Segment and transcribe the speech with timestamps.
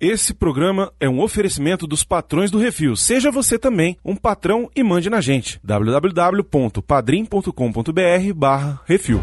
[0.00, 2.96] Esse programa é um oferecimento dos patrões do Refil.
[2.96, 5.60] Seja você também um patrão e mande na gente.
[5.62, 9.20] www.padrim.com.br barra Refil.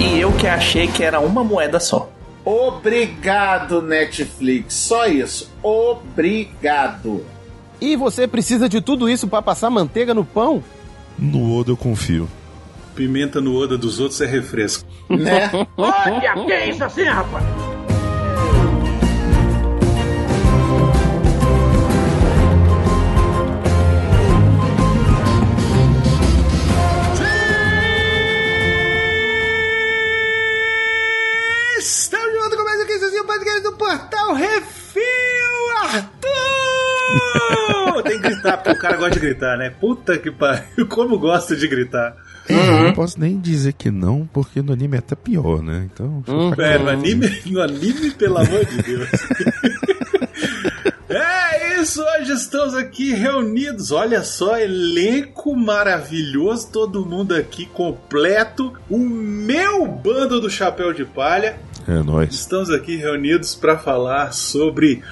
[0.00, 2.10] E eu que achei que era uma moeda só.
[2.42, 4.72] Obrigado, Netflix.
[4.72, 5.52] Só isso.
[5.62, 7.22] Obrigado.
[7.82, 10.62] E você precisa de tudo isso para passar manteiga no pão?
[11.18, 12.28] No Oda eu confio.
[12.94, 14.88] Pimenta no Oda dos outros é refresco.
[15.10, 15.50] Né?
[15.76, 17.44] Olha, que é isso assim, rapaz?
[31.80, 32.80] Estamos de volta com mais
[33.20, 34.81] um Podcast do Portal Arthur!
[38.04, 39.70] Tem que gritar, porque o cara gosta de gritar, né?
[39.70, 42.16] Puta que pariu, como gosta de gritar.
[42.48, 45.88] Eu não posso nem dizer que não, porque no anime é até pior, né?
[45.92, 46.22] Então.
[46.24, 49.08] fica É, no anime, no anime, pelo amor de Deus.
[51.14, 53.92] É isso, hoje estamos aqui reunidos.
[53.92, 58.72] Olha só, elenco maravilhoso, todo mundo aqui completo.
[58.88, 61.58] O meu bando do chapéu de palha.
[61.86, 62.32] É nóis.
[62.32, 65.02] Estamos aqui reunidos para falar sobre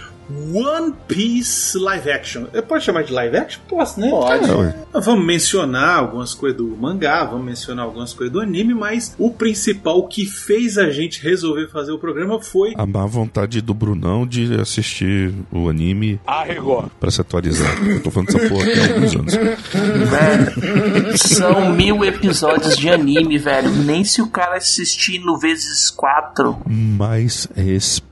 [0.52, 2.44] One Piece live action.
[2.52, 3.60] Eu posso chamar de live action?
[3.68, 4.10] Posso, né?
[4.10, 4.50] Pode.
[4.50, 5.00] É.
[5.00, 10.06] Vamos mencionar algumas coisas do mangá, vamos mencionar algumas coisas do anime, mas o principal,
[10.06, 14.60] que fez a gente resolver fazer o programa foi A má vontade do Brunão de
[14.60, 16.90] assistir o anime Arregou.
[16.98, 17.76] pra se atualizar.
[17.86, 19.34] Eu tô falando dessa porra aqui há alguns anos.
[19.34, 23.70] Velho, são mil episódios de anime, velho.
[23.70, 26.58] Nem se o cara assistir no vezes quatro.
[26.66, 28.09] Mais respeito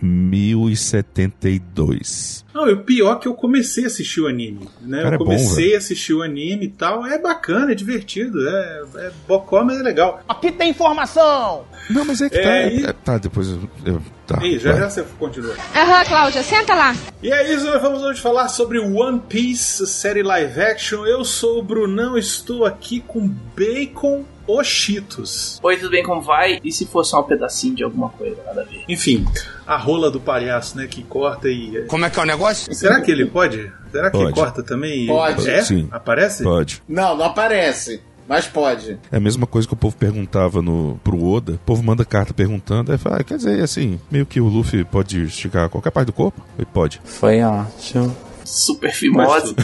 [0.00, 2.44] 1072.
[2.54, 4.66] Não, e o pior é que eu comecei a assistir o anime.
[4.80, 5.02] Né?
[5.02, 7.04] Cara, eu é bom, comecei a assistir o anime e tal.
[7.06, 8.38] É bacana, é divertido.
[8.48, 10.22] É, é bocó, mas é legal.
[10.28, 11.64] Aqui tem informação!
[11.90, 12.62] Não, mas é que É, tá.
[12.72, 13.60] e- é- tá, depois eu.
[13.84, 14.80] eu- tá, E já vai.
[14.80, 15.54] já você continua.
[15.74, 16.94] Aham, Cláudia, senta lá.
[17.22, 21.04] E é isso, nós vamos hoje falar sobre One Piece, série live action.
[21.06, 25.58] Eu sou o Brunão, estou aqui com Bacon ou Cheetos.
[25.62, 26.60] Oi, tudo bem, como vai?
[26.62, 28.84] E se fosse só um pedacinho de alguma coisa, nada a ver?
[28.88, 29.24] Enfim,
[29.66, 31.84] a rola do palhaço, né, que corta e...
[31.88, 32.72] Como é que é o negócio?
[32.74, 33.70] Será que ele pode?
[33.90, 34.32] Será que Pode.
[34.34, 35.04] corta também?
[35.04, 35.48] e- Pode.
[35.48, 35.62] É?
[35.62, 35.88] Sim.
[35.90, 36.42] Aparece?
[36.42, 36.82] Pode.
[36.86, 38.00] Não, não aparece.
[38.28, 38.98] Mas pode.
[39.10, 41.52] É a mesma coisa que o povo perguntava no, pro Oda.
[41.52, 42.90] O povo manda carta perguntando.
[42.90, 46.12] Aí fala, ah, quer dizer, assim, meio que o Luffy pode esticar qualquer parte do
[46.12, 46.44] corpo?
[46.58, 47.00] Ele pode.
[47.04, 48.14] Foi ótimo.
[48.46, 49.54] Super fimose.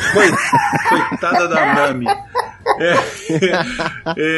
[0.89, 2.07] Coitada da Nami.
[2.79, 2.95] É,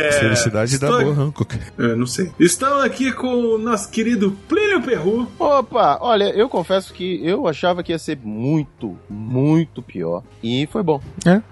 [0.09, 1.59] é, Felicidade da estou- boa Hancock.
[1.79, 2.31] Eu não sei.
[2.39, 5.27] Estamos aqui com o nosso querido Plínio Perru.
[5.39, 10.23] Opa, olha, eu confesso que eu achava que ia ser muito, muito pior.
[10.43, 11.01] E foi bom.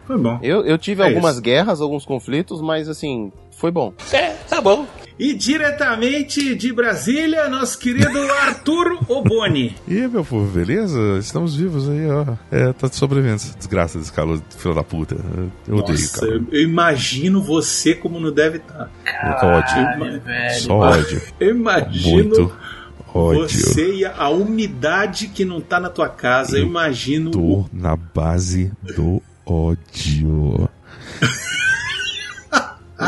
[0.06, 0.38] Foi bom.
[0.42, 1.42] Eu, eu tive É algumas isso.
[1.42, 3.92] guerras, alguns conflitos, mas assim, foi bom.
[4.12, 4.86] É, tá bom.
[5.22, 9.72] E diretamente de Brasília, nosso querido Arthur Oboni.
[9.86, 10.98] E aí, meu povo, beleza?
[11.20, 12.34] Estamos vivos aí, ó.
[12.50, 13.54] É, tá de sobrevivência.
[13.56, 15.14] Desgraça desse calor, filho da puta.
[15.68, 16.34] Eu odeio Nossa, calor.
[16.34, 18.90] eu, eu imagino você como não deve estar.
[19.22, 19.74] Muito ódio.
[19.76, 20.60] Caralho, velho.
[20.60, 21.22] Só ódio.
[21.38, 22.52] Eu imagino Muito
[23.14, 23.42] ódio.
[23.42, 26.56] você e a, umidade que não tá na tua casa.
[26.56, 30.68] Eu Eu imagino o Tô na base do ódio.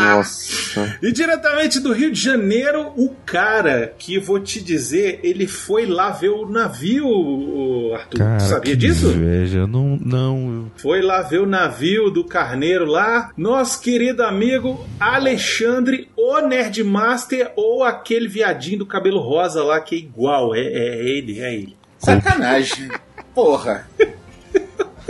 [0.00, 0.98] Nossa.
[1.02, 6.10] E diretamente do Rio de Janeiro, o cara que vou te dizer, ele foi lá
[6.10, 8.18] ver o navio, Arthur.
[8.18, 9.06] Cara, tu sabia que disso?
[9.08, 9.66] inveja.
[9.66, 10.70] Não, não.
[10.76, 13.30] Foi lá ver o navio do Carneiro lá.
[13.36, 19.98] Nosso querido amigo Alexandre, o Nerdmaster, ou aquele viadinho do cabelo rosa lá que é
[19.98, 20.54] igual.
[20.54, 21.76] É, é ele, é ele.
[21.98, 22.88] Sacanagem.
[23.34, 23.86] Porra.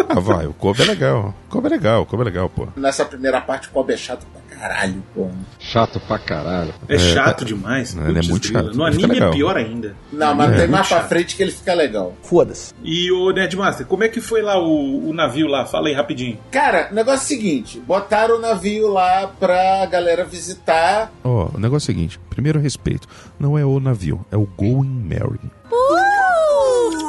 [0.08, 1.34] Ah, vai, o Kobe é legal.
[1.46, 2.68] O Kobe é legal, o Kobe é legal, pô.
[2.76, 5.34] Nessa primeira parte, o Kobe é chato pra caralho, porra.
[5.58, 6.72] Chato pra caralho.
[6.88, 7.94] É, chato demais.
[7.94, 8.74] Não, ele é muito chato.
[8.74, 9.94] No Ele fica anime é pior ainda.
[10.10, 12.14] Não, mas É, tem mais pra frente que ele fica legal.
[12.22, 12.72] Foda-se.
[12.82, 15.66] E o Nerdmaster, como é que foi lá o, o navio lá?
[15.66, 16.38] Fala aí rapidinho.
[16.50, 21.12] Cara, o negócio é o seguinte: botaram o navio lá pra galera visitar.
[21.22, 23.06] Ó, o negócio é o seguinte: primeiro respeito.
[23.38, 25.40] Não é o navio, é o Going Mary.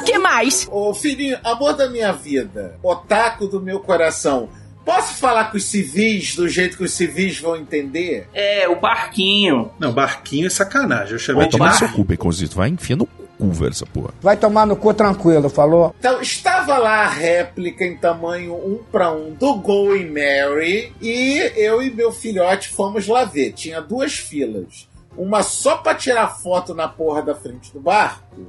[0.05, 0.67] que mais?
[0.69, 4.49] Ô filhinho, amor da minha vida, otaku do meu coração.
[4.85, 8.29] Posso falar com os civis do jeito que os civis vão entender?
[8.33, 9.71] É, o barquinho.
[9.79, 11.13] Não, barquinho é sacanagem.
[11.13, 12.55] Eu chamei Vai de tomar no seu cu, Baconzito.
[12.55, 14.13] Vai enfiando no cu, velho, essa porra.
[14.21, 15.95] Vai tomar no cu tranquilo, falou?
[15.97, 21.81] Então, estava lá a réplica em tamanho um para um do Going Mary e eu
[21.81, 23.53] e meu filhote fomos lá ver.
[23.53, 24.87] Tinha duas filas.
[25.17, 28.45] Uma só para tirar foto na porra da frente do barco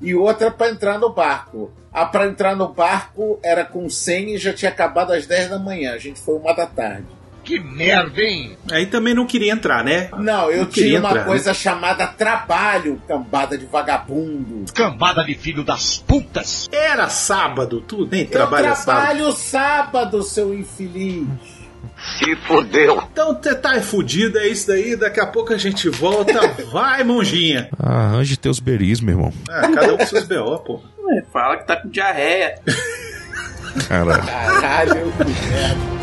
[0.00, 1.70] e outra pra entrar no barco.
[1.92, 5.58] A pra entrar no barco era com 100 e já tinha acabado às 10 da
[5.58, 5.92] manhã.
[5.94, 7.06] A gente foi uma da tarde.
[7.42, 8.56] Que merda, hein?
[8.70, 10.08] Aí também não queria entrar, né?
[10.18, 11.26] Não, eu Não queria tinha uma entrar, né?
[11.26, 14.70] coisa chamada trabalho, cambada de vagabundo.
[14.74, 16.68] Cambada de filho das putas.
[16.70, 19.06] Era sábado, tu nem Eu trabalha sábado.
[19.06, 21.26] trabalho sábado, seu infeliz.
[22.18, 23.02] Se fodeu.
[23.12, 24.96] Então você tá fudido, é isso daí.
[24.96, 26.40] Daqui a pouco a gente volta.
[26.72, 27.68] Vai, monjinha.
[27.78, 29.32] Arranje teus beris, meu irmão.
[29.48, 30.80] Ah, cada um com seus B.O., pô.
[31.04, 32.58] Ué, fala que tá com diarreia.
[33.88, 34.22] Caralho.
[34.22, 35.80] Caralho, que merda.
[35.96, 35.99] É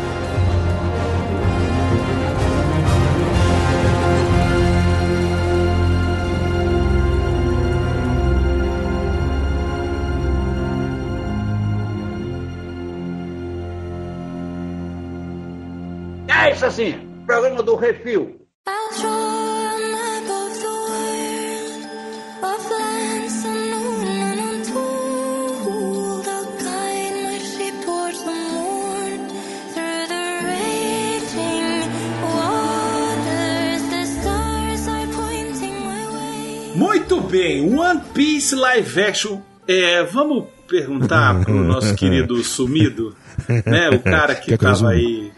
[34.04, 36.74] stars are pointing my way.
[36.74, 39.40] Muito bem, One Piece Live Action.
[39.68, 43.16] É, vamos perguntar pro nosso querido sumido,
[43.66, 43.88] né?
[43.90, 45.32] O cara que que tava aí.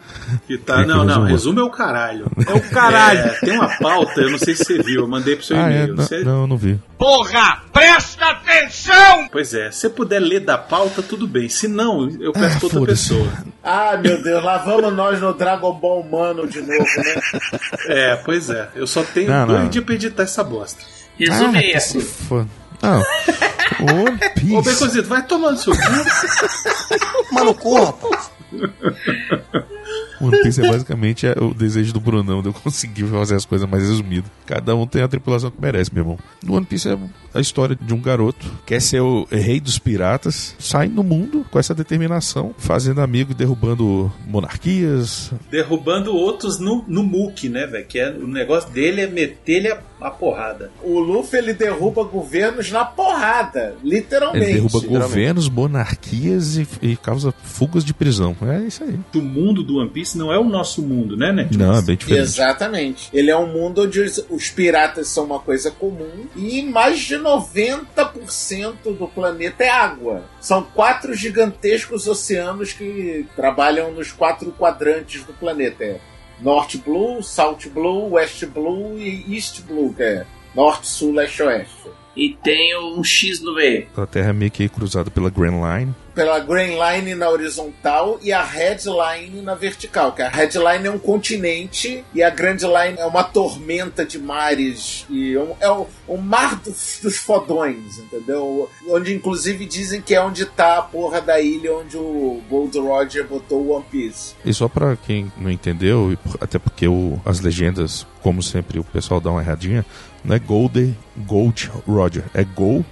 [0.45, 0.81] Que tá.
[0.81, 2.25] Que não, não, resume é o caralho.
[2.47, 3.19] É o caralho.
[3.19, 5.71] É, tem uma pauta, eu não sei se você viu, eu mandei pro seu Ah,
[5.71, 5.75] é?
[5.83, 5.95] e-mail.
[5.95, 6.79] Não, Você- não, não vi.
[6.97, 9.27] Porra, presta atenção!
[9.31, 11.49] Pois é, se você puder ler da pauta, tudo bem.
[11.49, 13.09] Se não, eu peço Ah, pra outra foda-se.
[13.09, 13.27] pessoa.
[13.63, 17.21] Ah, meu Deus, lá vamos nós no Dragon Ball Humano de novo, né?
[17.87, 18.69] É, pois é.
[18.75, 19.69] Eu só tenho Não, dois não.
[19.69, 20.81] dias pra editar essa bosta.
[21.17, 22.47] Resume ah, aí, que se foda.
[22.81, 23.01] Não.
[24.35, 24.55] Piece.
[24.55, 27.33] Ô, Becozito, vai tomando seu cu.
[27.33, 28.31] Mano, rapaz.
[30.21, 33.67] One Piece é basicamente é o desejo do Brunão de eu conseguir fazer as coisas
[33.67, 34.29] mais resumidas.
[34.45, 36.19] Cada um tem a tripulação que merece, meu irmão.
[36.43, 36.97] No One Piece é
[37.33, 41.45] a história de um garoto que quer ser o rei dos piratas, sai no mundo
[41.49, 45.31] com essa determinação, fazendo amigo e derrubando monarquias.
[45.49, 47.85] Derrubando outros no, no muque, né, velho?
[47.85, 50.71] Que é, o negócio dele é meter-lhe a, a porrada.
[50.83, 54.45] O Luffy ele derruba governos na porrada, literalmente.
[54.45, 58.35] Ele derruba governos, monarquias e, e causa fugas de prisão.
[58.41, 58.99] É isso aí.
[59.15, 61.57] O mundo do One Piece não é o nosso mundo, né, Net?
[61.57, 62.23] Não, é bem diferente.
[62.23, 63.09] Exatamente.
[63.13, 67.15] Ele é um mundo onde os, os piratas são uma coisa comum e mais de
[67.15, 70.23] 90% do planeta é água.
[70.39, 75.83] São quatro gigantescos oceanos que trabalham nos quatro quadrantes do planeta.
[75.83, 75.99] É
[76.41, 80.25] North Blue, South Blue, West Blue e East Blue, que é
[80.55, 81.89] Norte, Sul, Leste, Oeste.
[82.15, 83.87] E tem um X no meio.
[83.95, 85.93] A Terra é meio que cruzada pela Grand Line.
[86.13, 90.11] pela Green Line na horizontal e a Red Line na vertical.
[90.11, 94.19] Que a Red Line é um continente e a Grand Line é uma tormenta de
[94.19, 98.69] mares e um- é um, um mar dos, dos fodões, entendeu?
[98.89, 103.25] Onde inclusive dizem que é onde tá a porra da ilha onde o Gold Roger
[103.25, 104.35] botou o One Piece.
[104.43, 108.83] E só pra quem não entendeu, e até porque o- as legendas, como sempre, o
[108.83, 109.85] pessoal dá uma erradinha,
[110.23, 112.85] não é Gold, Gold Roger, é Gold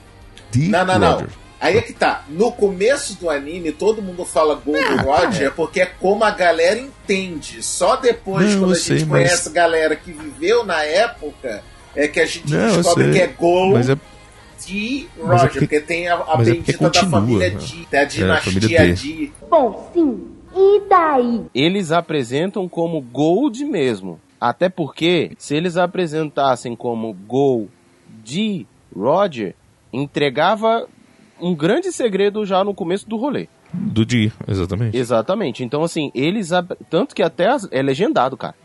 [0.52, 1.12] de Não, não, não.
[1.14, 1.30] Roger.
[1.62, 2.24] Aí é que tá.
[2.30, 7.62] No começo do anime, todo mundo fala Gold Roger porque é como a galera entende.
[7.62, 11.62] Só depois, Não, quando a gente sei, mas- conhece galera que viveu na época,
[11.96, 13.98] é que a gente Não, descobre que é Gold Mas é,
[14.66, 17.50] de mas é Roger, porque- porque tem a, a mas é bendita da continua, família
[17.50, 17.56] né?
[17.60, 18.94] Di, da É, a dinastia D.
[18.94, 19.34] Di.
[19.50, 20.28] Bom, sim.
[20.56, 21.42] E daí?
[21.54, 24.20] Eles apresentam como Gold mesmo.
[24.40, 27.70] Até porque, se eles apresentassem como Gold
[28.24, 28.66] de
[28.96, 29.56] Roger,
[29.92, 30.88] entregava
[31.42, 33.48] um grande segredo já no começo do rolê.
[33.74, 34.98] do dia, exatamente.
[34.98, 35.64] Exatamente.
[35.64, 36.50] Então, assim, eles.
[36.90, 38.56] Tanto que até é legendado, cara.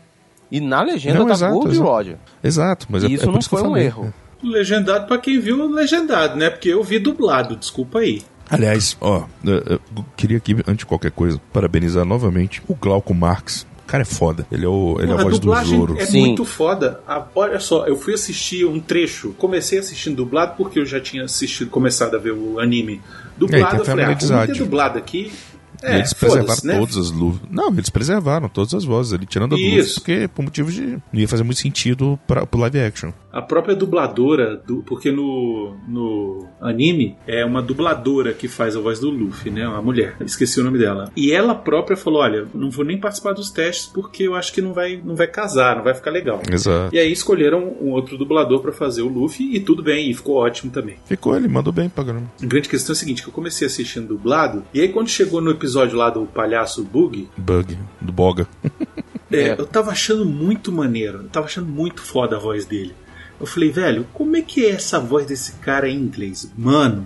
[0.51, 1.89] E na legenda Não, tá exato, Gold exato.
[1.89, 2.17] Roger.
[2.43, 4.13] Exato, mas é, E isso é por não isso que eu foi um erro.
[4.43, 6.49] Legendado pra quem viu legendado, né?
[6.49, 8.21] Porque eu vi dublado, desculpa aí.
[8.49, 9.79] Aliás, ó, eu
[10.15, 13.65] queria aqui, antes de qualquer coisa, parabenizar novamente o Glauco Marx.
[13.85, 14.47] O cara é foda.
[14.51, 15.95] Ele é, o, ele é a voz do dublagem Zoro.
[15.99, 16.21] é Sim.
[16.21, 17.01] muito foda.
[17.07, 19.33] Ah, olha só, eu fui assistir um trecho.
[19.37, 23.65] Comecei assistindo dublado porque eu já tinha assistido, começado a ver o anime É, dublado.
[23.69, 25.31] tem a eu falei, ah, ter dublado aqui.
[25.85, 26.79] É, eles preservaram né?
[26.79, 27.41] todas as luvas.
[27.49, 29.95] Não, eles preservaram todas as vozes ali, tirando a do Luffy, Isso.
[29.95, 30.97] porque por motivos de.
[31.11, 33.11] Não ia fazer muito sentido pra, pro live action.
[33.31, 38.99] A própria dubladora, do, porque no, no anime é uma dubladora que faz a voz
[38.99, 39.67] do Luffy, né?
[39.67, 41.11] Uma mulher, esqueci o nome dela.
[41.15, 44.61] E ela própria falou: Olha, não vou nem participar dos testes porque eu acho que
[44.61, 46.41] não vai, não vai casar, não vai ficar legal.
[46.49, 46.95] Exato.
[46.95, 50.37] E aí escolheram um outro dublador pra fazer o Luffy e tudo bem, e ficou
[50.37, 50.95] ótimo também.
[51.05, 52.31] Ficou, ele mandou bem pra caramba.
[52.41, 55.41] A grande questão é a seguinte: que eu comecei assistindo dublado, e aí quando chegou
[55.41, 58.47] no episódio lá do palhaço Bug, Bug, do Boga.
[59.31, 59.55] é, É.
[59.57, 62.93] eu tava achando muito maneiro, eu tava achando muito foda a voz dele.
[63.39, 66.49] Eu falei, velho, como é que é essa voz desse cara em inglês?
[66.57, 67.05] Mano,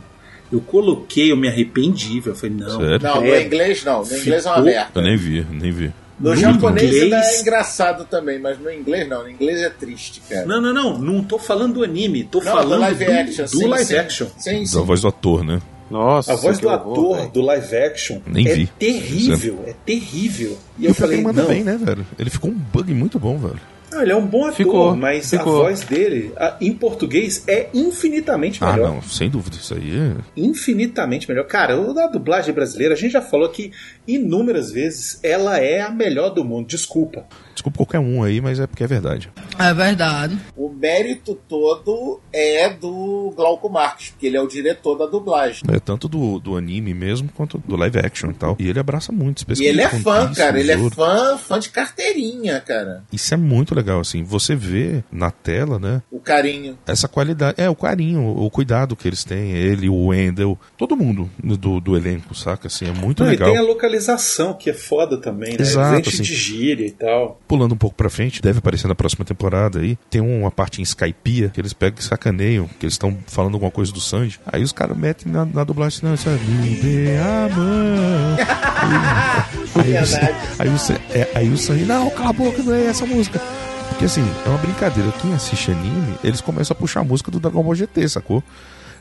[0.51, 2.33] eu coloquei, eu me arrependi, velho.
[2.33, 2.69] Eu falei, não.
[2.79, 2.99] Sério?
[3.01, 3.45] Não, no credo.
[3.47, 4.03] inglês não.
[4.03, 4.91] No inglês é uma Ficou- merda.
[4.95, 5.93] Eu nem vi, nem vi.
[6.19, 9.23] No, No japonês inglês- ainda é engraçado também, mas no inglês não.
[9.23, 10.45] No inglês é triste, cara.
[10.45, 10.97] Não, não, não.
[10.99, 12.25] Não tô falando do anime.
[12.25, 13.43] Tô Não, falando do live do, action.
[13.45, 13.95] do sim, live sim.
[13.95, 14.27] action.
[14.37, 14.83] Sim, Da sim.
[14.83, 15.61] voz do ator, né?
[15.89, 18.67] Nossa, A voz que do horror, ator do live action Nem é vi.
[18.77, 19.63] terrível.
[19.67, 20.57] É terrível.
[20.77, 21.49] E E eu falei, manda não.
[21.49, 22.05] bem, né, velho?
[22.17, 23.59] Ele ficou um bug muito bom, velho.
[23.91, 25.61] Não, ele é um bom ator, Ficou, mas ficou.
[25.61, 28.93] a voz dele, a- em português, é infinitamente Ah, melhor.
[28.93, 29.55] não, sem dúvida.
[29.57, 30.13] Isso aí é.
[30.39, 31.45] Infinitamente melhor.
[31.47, 33.71] Cara, o da dublagem brasileira, a gente já falou que
[34.07, 36.67] inúmeras vezes ela é a melhor do mundo.
[36.67, 37.25] Desculpa.
[37.59, 39.29] Desculpa qualquer um aí, mas é porque é verdade.
[39.59, 40.39] É verdade.
[40.55, 45.63] O mérito todo é do Glauco Marques, porque ele é o diretor da dublagem.
[45.67, 48.55] É tanto do, do anime mesmo quanto do live action e tal.
[48.57, 50.57] E ele abraça muito, E ele é fã, cara.
[50.57, 53.03] Ele é fã, fã de carteirinha, cara.
[53.11, 54.23] Isso é muito legal, assim.
[54.23, 56.01] Você vê na tela, né?
[56.09, 56.77] O carinho.
[56.87, 57.59] Essa qualidade.
[57.59, 59.51] É, o carinho, o cuidado que eles têm.
[59.51, 62.67] Ele, o Wendell, todo mundo do, do elenco, saca?
[62.67, 63.49] Assim, é muito Não, legal.
[63.49, 65.57] E tem a localização, que é foda também, né?
[65.59, 66.23] Exato, assim.
[66.23, 67.37] de gíria e tal.
[67.49, 69.97] Pulando um pouco pra frente, deve aparecer na próxima temporada aí.
[70.07, 73.71] Tem uma parte em Skypiea que eles pegam e sacaneiam, que eles estão falando alguma
[73.71, 74.39] coisa do Sanji.
[74.45, 78.37] Aí os caras metem na, na dublagem, não, isso é me a mão.
[79.75, 83.05] Aí, aí, o- aí, é, aí o Sanji, não, cala a boca, não é essa
[83.05, 83.41] música.
[83.89, 85.11] Porque assim, é uma brincadeira.
[85.21, 88.43] Quem assiste anime, eles começam a puxar a música do Dragon Ball GT, sacou?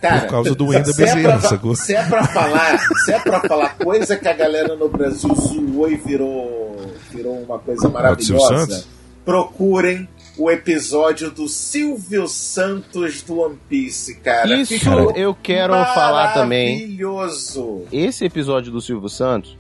[0.01, 1.75] Cara, Por causa do Wendel se é Bezerra, pra- sacou?
[1.75, 5.91] Se é pra falar, se é pra falar coisa que a galera no Brasil zoou
[5.91, 8.85] e virou, virou uma coisa maravilhosa,
[9.25, 14.55] procurem o episódio do Silvio Santos do One Piece, cara.
[14.55, 16.77] Isso Ficou eu quero falar também.
[16.77, 17.83] Maravilhoso.
[17.93, 19.59] Esse episódio do Silvio Santos,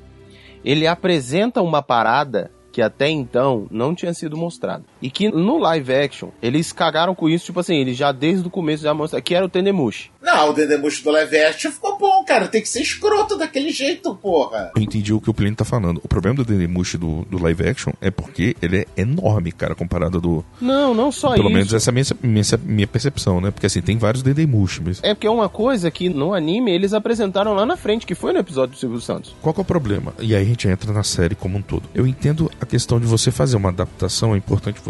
[0.64, 4.85] ele apresenta uma parada que até então não tinha sido mostrada.
[5.00, 8.50] E que no live action, eles cagaram com isso, tipo assim, eles já desde o
[8.50, 10.11] começo já mostraram que era o Tendemushi.
[10.21, 12.49] Não, o Dendemushi do live action ficou bom, cara.
[12.49, 14.73] Tem que ser escroto daquele jeito, porra.
[14.76, 16.00] Eu entendi o que o Plínio tá falando.
[16.05, 20.21] O problema do Dendemushi do, do live action é porque ele é enorme, cara, comparado
[20.21, 20.45] do.
[20.61, 21.55] Não, não só Pelo isso.
[21.55, 23.50] menos essa é a minha, minha, minha percepção, né?
[23.50, 25.00] Porque assim, tem vários Dendemushi, mas.
[25.02, 28.33] É porque é uma coisa que no anime eles apresentaram lá na frente, que foi
[28.33, 29.35] no episódio do Silvio Santos.
[29.40, 30.12] Qual que é o problema?
[30.19, 31.88] E aí a gente entra na série como um todo.
[31.95, 34.88] Eu entendo a questão de você fazer uma adaptação, é importante você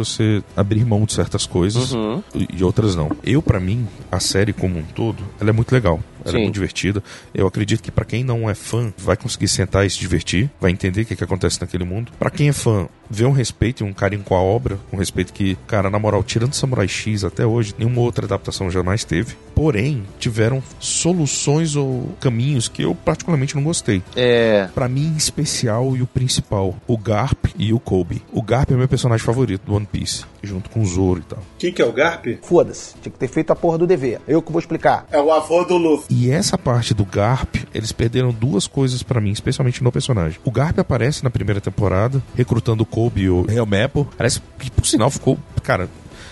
[0.56, 2.22] abrir mão de certas coisas Uhum.
[2.34, 3.10] e outras não.
[3.24, 6.00] Eu, pra mim, a série como um todo, ela é muito legal.
[6.28, 6.38] Ela Sim.
[6.38, 7.02] é muito divertida.
[7.34, 10.70] Eu acredito que pra quem não é fã, vai conseguir sentar e se divertir, vai
[10.70, 12.12] entender o que, que acontece naquele mundo.
[12.18, 15.32] Pra quem é fã, vê um respeito e um carinho com a obra, um respeito
[15.32, 19.34] que, cara, na moral, tirando Samurai X até hoje, nenhuma outra adaptação jamais teve.
[19.54, 24.02] Porém, tiveram soluções ou caminhos que eu particularmente não gostei.
[24.14, 24.68] É.
[24.74, 28.22] Pra mim, em especial e o principal, o Garp e o Kobe.
[28.32, 31.42] O Garp é meu personagem favorito do One Piece, junto com o Zoro e tal.
[31.58, 32.26] Quem que é o Garp?
[32.42, 34.20] Foda-se, tinha que ter feito a porra do dever.
[34.28, 35.06] Eu que vou explicar.
[35.10, 36.06] É o avô do Luffy.
[36.20, 40.40] E essa parte do Garp, eles perderam duas coisas pra mim, especialmente no personagem.
[40.44, 44.04] O Garp aparece na primeira temporada, recrutando o Kobe e o Real Maple.
[44.16, 45.88] Parece que, por sinal, ficou, cara,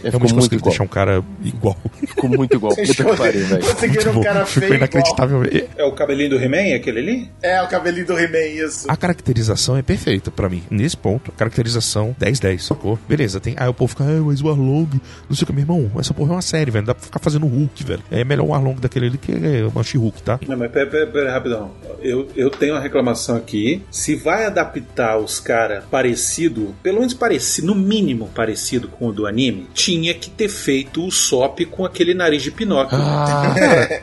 [0.07, 0.71] Ele realmente ficou muito conseguiram igual.
[0.71, 1.77] deixar um cara igual.
[2.07, 2.75] Ficou muito igual.
[2.77, 3.63] Puta que pariu, velho.
[3.65, 4.77] Conseguiram um cara ficou feio igual.
[4.79, 5.45] inacreditável.
[5.45, 7.31] E É o cabelinho do He-Man, aquele ali?
[7.43, 8.91] É, o cabelinho do He-Man, isso.
[8.91, 10.63] A caracterização é perfeita pra mim.
[10.71, 12.99] Nesse ponto, caracterização 10-10, sacou?
[13.09, 13.55] Beleza, tem.
[13.57, 14.89] Aí o povo fica, ah, mas o Arlong,
[15.29, 16.83] não sei o que, meu irmão, essa porra é uma série, velho.
[16.83, 18.03] Não dá pra ficar fazendo Hulk, velho.
[18.11, 20.39] É melhor um Arlong daquele ali que é uma She-Hulk, tá?
[20.47, 21.71] Não, mas pera, pera, pera, rapidão.
[22.01, 23.83] Eu, eu tenho uma reclamação aqui.
[23.91, 29.27] Se vai adaptar os caras parecido, pelo menos parecido, no mínimo parecido com o do
[29.27, 32.99] anime, tinha que ter feito o Sop com aquele nariz de Pinóquio.
[33.01, 34.03] Ah, cara,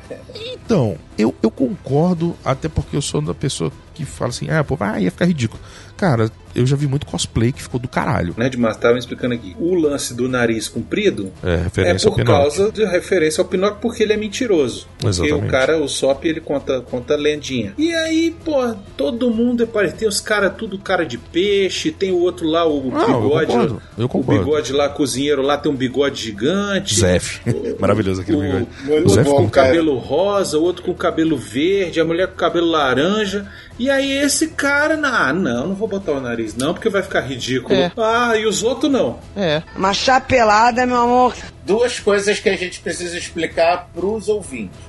[0.54, 4.78] então, eu, eu concordo, até porque eu sou da pessoa que fala assim, ah, pô,
[4.80, 5.62] ah, ia ficar ridículo.
[5.96, 8.34] Cara, eu já vi muito cosplay que ficou do caralho.
[8.38, 9.56] Né, Mas tava me explicando aqui.
[9.60, 14.14] O lance do nariz comprido É, é por causa de referência ao Pinóquio, porque ele
[14.14, 14.88] é mentiroso.
[15.00, 15.46] Porque Exatamente.
[15.46, 17.74] o cara, o Sop, ele conta, conta lendinha.
[17.78, 20.00] E aí, pô, todo mundo é parecido.
[20.00, 23.46] Tem os caras, tudo cara de peixe, tem o outro lá, o Ah, eu bigode.
[23.48, 24.42] concordo, eu concordo.
[24.42, 26.96] O bigode lá, cozinheiro lá, tem um bigode gigante.
[26.96, 27.42] Zef.
[27.80, 28.68] Maravilhoso aquele o- bigode.
[28.86, 29.68] muito O Zef com cara.
[29.68, 33.48] cabelo rosa, o outro com cabelo verde, a mulher com cabelo laranja.
[33.80, 37.22] E aí esse cara, ah, não, não vou botar o nariz não, porque vai ficar
[37.22, 37.74] ridículo.
[37.74, 37.92] É.
[37.98, 39.20] Ah, e os outros não.
[39.36, 39.62] É.
[39.76, 41.36] Uma chapelada, meu amor.
[41.66, 44.80] Duas coisas que a gente precisa explicar pros ouvintes.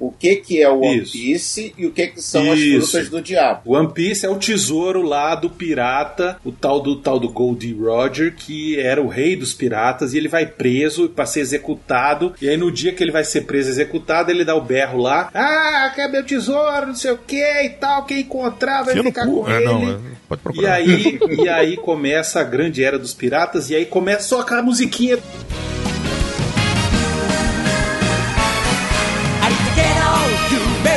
[0.00, 1.12] O que que é o One Isso.
[1.12, 2.78] Piece e o que que são Isso.
[2.78, 3.74] as frutas do diabo.
[3.76, 8.34] One Piece é o tesouro lá do pirata, o tal do tal do Goldie Roger,
[8.34, 12.34] que era o rei dos piratas, e ele vai preso para ser executado.
[12.40, 14.98] E aí no dia que ele vai ser preso e executado, ele dá o berro
[15.02, 19.04] lá: "Ah, quer meu tesouro, não sei o que e tal, quem encontrar vai no
[19.04, 19.64] ficar com É, ele".
[19.66, 20.72] não, é, pode E procurar.
[20.74, 25.18] aí, e aí começa a grande era dos piratas, e aí começa só aquela musiquinha.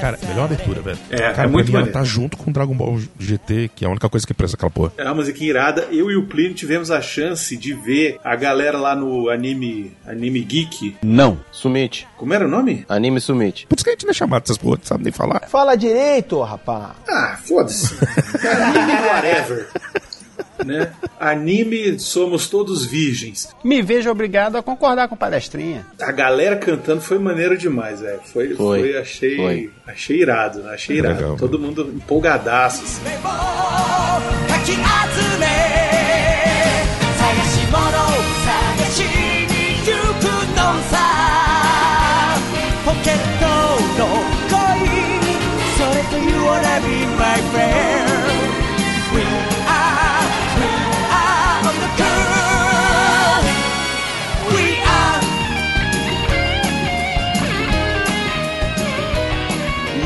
[0.00, 0.98] Cara, melhor abertura, velho.
[1.10, 1.92] É, Cara, é muito maneiro.
[1.92, 4.92] tá junto com Dragon Ball GT, que é a única coisa que presta aquela porra.
[4.96, 5.88] É uma musiquinha irada.
[5.90, 10.40] Eu e o Plínio tivemos a chance de ver a galera lá no anime, anime
[10.40, 10.96] Geek.
[11.02, 11.38] Não.
[11.52, 12.08] Sumite.
[12.16, 12.84] Como era o nome?
[12.88, 13.66] Anime Sumite.
[13.66, 15.42] Por isso que a gente não é chamado dessas porra, não sabe nem falar.
[15.48, 16.92] Fala direito, rapaz.
[17.08, 17.94] Ah, foda-se.
[18.46, 19.68] anime whatever
[20.65, 20.91] Né?
[21.19, 23.49] Anime Somos Todos Virgens.
[23.63, 25.85] Me vejo obrigado a concordar com palestrinha.
[26.01, 28.19] A galera cantando foi maneiro demais, velho.
[28.33, 28.79] Foi, Foi.
[28.81, 29.71] foi, achei, Foi.
[29.87, 31.15] achei irado, achei É irado.
[31.15, 32.83] legal, Todo mundo empolgadaço.
[32.83, 33.01] assim.
[34.47, 34.79] かき集
[35.39, 35.45] め
[37.17, 37.77] 探し物
[38.45, 38.47] 探
[38.91, 39.05] しに
[39.77, 40.23] 行く
[40.55, 40.93] のさ
[42.85, 43.43] ポケット
[43.99, 44.03] の
[44.49, 44.55] 恋
[45.77, 46.87] それと You wanna be
[47.17, 48.08] my friend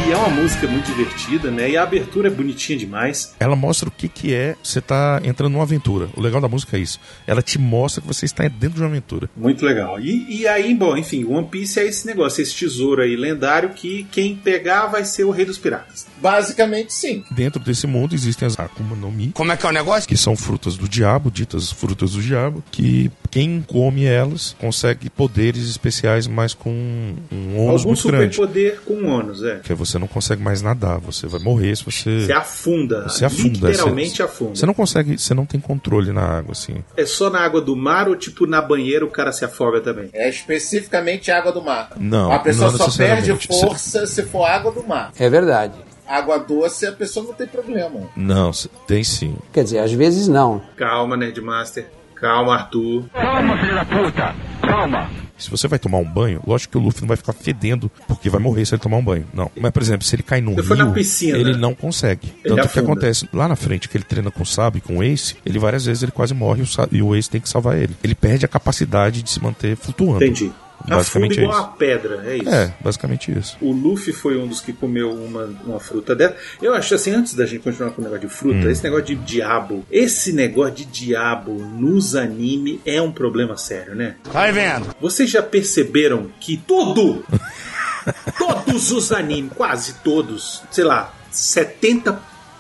[0.07, 1.71] E é uma música muito divertida, né?
[1.71, 3.35] E a abertura é bonitinha demais.
[3.41, 6.11] Ela mostra o que, que é você tá entrando numa aventura.
[6.15, 7.01] O legal da música é isso.
[7.27, 9.31] Ela te mostra que você está dentro de uma aventura.
[9.35, 9.99] Muito legal.
[9.99, 14.07] E, e aí, bom, enfim, One Piece é esse negócio, esse tesouro aí lendário que
[14.13, 16.07] quem pegar vai ser o rei dos piratas.
[16.19, 17.25] Basicamente, sim.
[17.31, 19.33] Dentro desse mundo existem as Akuma no Mi.
[19.33, 20.07] Como é que é o negócio?
[20.07, 25.69] Que são frutas do diabo, ditas frutas do diabo, que quem come elas consegue poderes
[25.69, 28.33] especiais, mas com um ônus Algum muito grande.
[28.37, 29.57] superpoder com ônus, é.
[29.57, 32.27] Que você não consegue mais nadar, você vai morrer se você.
[32.27, 33.09] Você afunda.
[33.09, 33.71] Você afunda.
[33.71, 34.55] Literalmente você, afunda.
[34.55, 36.77] Você não consegue, você não tem controle na água, assim.
[36.97, 40.11] É só na água do mar ou tipo na banheira o cara se afoga também?
[40.13, 41.91] É especificamente água do mar.
[41.97, 45.11] Não, A pessoa não só perde força se for água do mar.
[45.19, 45.75] É verdade.
[46.07, 48.09] Água doce, a pessoa não tem problema.
[48.15, 48.53] Não,
[48.87, 49.35] tem sim.
[49.53, 50.63] Quer dizer, às vezes não.
[50.77, 51.89] Calma, Nerdmaster.
[52.17, 53.05] Calma, Arthur.
[53.13, 54.35] Calma, filho da puta.
[54.63, 55.11] Calma.
[55.37, 58.31] Se você vai tomar um banho, lógico que o Luffy não vai ficar fedendo porque
[58.31, 59.27] vai morrer se ele tomar um banho.
[59.35, 59.51] Não.
[59.61, 61.37] Mas, por exemplo, se ele cai num rio, na piscina.
[61.37, 62.29] ele não consegue.
[62.45, 62.93] Ele Tanto que afunda.
[62.93, 65.85] acontece lá na frente, que ele treina com o Sabe, com o Ace, ele várias
[65.87, 67.95] vezes ele quase morre e o e o Ace tem que salvar ele.
[68.03, 70.25] Ele perde a capacidade de se manter flutuando.
[70.25, 70.53] Entendi.
[70.87, 71.69] Basicamente Afunda é igual isso.
[71.71, 72.49] a pedra, é isso.
[72.49, 73.57] É, basicamente isso.
[73.61, 76.37] O Luffy foi um dos que comeu uma, uma fruta dela.
[76.61, 78.71] Eu acho assim, antes da gente continuar com o negócio de fruta, Hum.
[78.71, 84.17] esse negócio de diabo, esse negócio de diabo nos anime é um problema sério, né?
[84.33, 84.95] Vai vendo.
[85.01, 87.25] Vocês já perceberam que tudo,
[88.39, 91.15] todos os animes, quase todos, sei lá,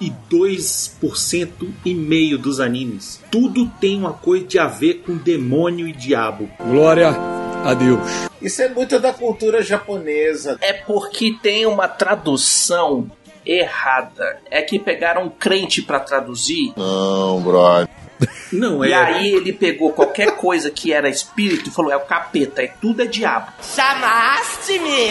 [0.00, 5.92] 72% e meio dos animes, tudo tem uma coisa de a ver com demônio e
[5.92, 6.48] diabo.
[6.58, 7.12] Glória
[7.64, 8.00] a Deus.
[8.40, 10.58] Isso é muito da cultura japonesa.
[10.60, 13.10] É porque tem uma tradução
[13.46, 14.38] errada.
[14.50, 16.72] É que pegaram um crente pra traduzir.
[16.76, 17.88] Não, brother.
[18.52, 18.94] Não E é.
[18.96, 23.02] aí ele pegou qualquer coisa que era espírito e falou: é o capeta, é tudo
[23.02, 23.52] é diabo.
[23.74, 25.08] Chamaste-me!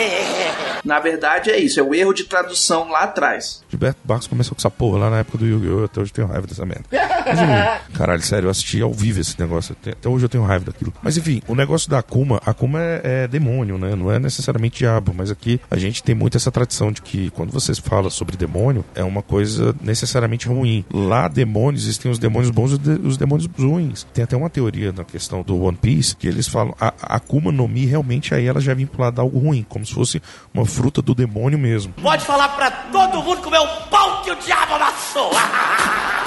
[0.84, 3.63] Na verdade é isso, é o erro de tradução lá atrás.
[3.74, 5.86] Gilberto Barros começou com essa porra lá na época do Yu-Gi-Oh!
[5.86, 6.84] Até hoje eu tenho raiva dessa merda.
[6.92, 9.76] Mas, enfim, caralho, sério, eu assisti ao vivo esse negócio.
[9.82, 10.94] Até- hoje eu tenho raiva daquilo.
[11.02, 13.96] Mas enfim, o negócio da Akuma, Akuma é, é demônio, né?
[13.96, 17.52] Não é necessariamente diabo, mas aqui a gente tem muito essa tradição de que quando
[17.52, 20.86] você fala sobre demônio, é uma coisa necessariamente ruim.
[20.94, 24.06] Lá, demônios, existem os demônios bons e os de- os demônios ruins.
[24.14, 27.52] Tem até uma teoria na questão do One Piece que eles falam a, a Akuma
[27.52, 30.22] no Mi realmente aí ela já é vinculada a algo ruim, como se fosse
[30.54, 31.94] uma fruta do demônio mesmo.
[31.94, 35.32] Pode falar pra todo mundo comer o pão que o diabo amassou!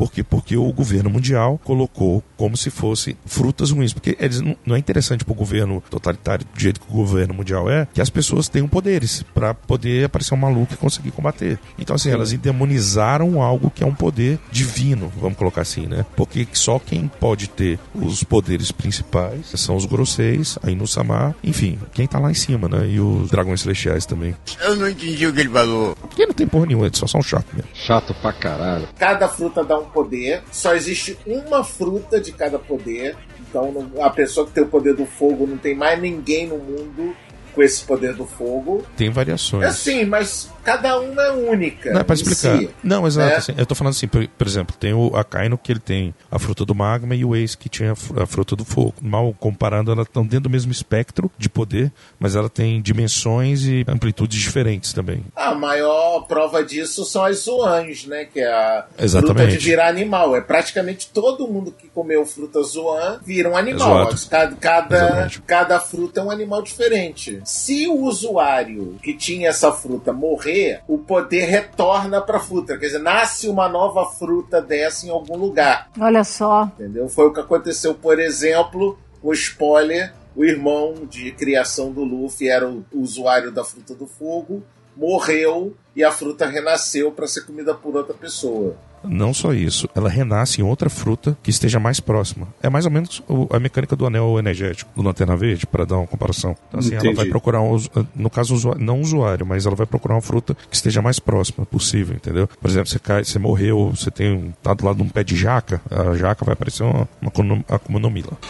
[0.00, 0.22] Por quê?
[0.22, 3.92] Porque o governo mundial colocou como se fosse frutas ruins.
[3.92, 7.70] Porque eles não, não é interessante pro governo totalitário, do jeito que o governo mundial
[7.70, 11.58] é, que as pessoas tenham poderes para poder aparecer um maluco e conseguir combater.
[11.78, 16.06] Então, assim, elas endemonizaram algo que é um poder divino, vamos colocar assim, né?
[16.16, 21.78] Porque só quem pode ter os poderes principais são os grosseis, aí no Samar, enfim,
[21.92, 22.88] quem tá lá em cima, né?
[22.88, 24.34] E os dragões celestiais também.
[24.62, 25.94] Eu não entendi o que ele falou.
[25.96, 27.68] Porque não tem porra nenhuma, eles só são chatos mesmo.
[27.74, 28.88] Chato pra caralho.
[28.98, 30.42] Cada fruta dá um poder.
[30.50, 33.16] Só existe uma fruta de cada poder.
[33.40, 37.14] Então a pessoa que tem o poder do fogo não tem mais ninguém no mundo
[37.54, 38.84] com esse poder do fogo.
[38.96, 39.64] Tem variações.
[39.64, 41.92] É sim, mas cada uma é única.
[41.92, 42.58] Não, é pra explicar.
[42.58, 43.28] si, não, exato.
[43.30, 43.36] né?
[43.36, 46.38] assim, eu tô falando assim, por, por exemplo, tem o Akaino que ele tem a
[46.38, 48.94] fruta do magma e o Ace que tinha a fru- a fruta do fogo.
[49.00, 53.84] Mal comparando, elas estão dentro do mesmo espectro de poder, mas ela tem dimensões e
[53.88, 55.24] amplitudes diferentes também.
[55.34, 58.24] A maior prova disso são as zoans, né?
[58.24, 59.36] Que é a Exatamente.
[59.36, 60.36] fruta de virar animal.
[60.36, 64.08] É praticamente todo mundo que comeu fruta zoan vira um animal.
[64.12, 64.28] Exato.
[64.30, 65.42] Cada, cada, Exatamente.
[65.42, 67.40] cada fruta é um animal diferente.
[67.50, 72.78] Se o usuário que tinha essa fruta morrer, o poder retorna pra fruta.
[72.78, 75.90] Quer dizer, nasce uma nova fruta dessa em algum lugar.
[76.00, 76.70] Olha só.
[76.74, 77.08] Entendeu?
[77.08, 82.68] Foi o que aconteceu, por exemplo, o spoiler o irmão de criação do Luffy era
[82.68, 84.62] o usuário da fruta do fogo,
[84.96, 88.76] morreu e a fruta renasceu para ser comida por outra pessoa.
[89.04, 92.46] Não só isso, ela renasce em outra fruta que esteja mais próxima.
[92.62, 96.06] É mais ou menos a mecânica do anel energético do Lanterna Verde, para dar uma
[96.06, 96.54] comparação.
[96.68, 97.16] Então, assim, ela Entendi.
[97.16, 97.76] vai procurar, um,
[98.14, 101.64] no caso, usua- não usuário, mas ela vai procurar uma fruta que esteja mais próxima
[101.64, 102.46] possível, entendeu?
[102.60, 105.36] Por exemplo, você, cai, você morreu, você tem tá do lado de um pé de
[105.36, 107.32] jaca, a jaca vai parecer uma, uma.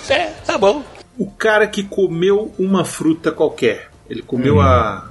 [0.09, 0.83] É, tá bom.
[1.19, 4.61] O cara que comeu uma fruta qualquer, ele comeu Hum.
[4.61, 5.07] a,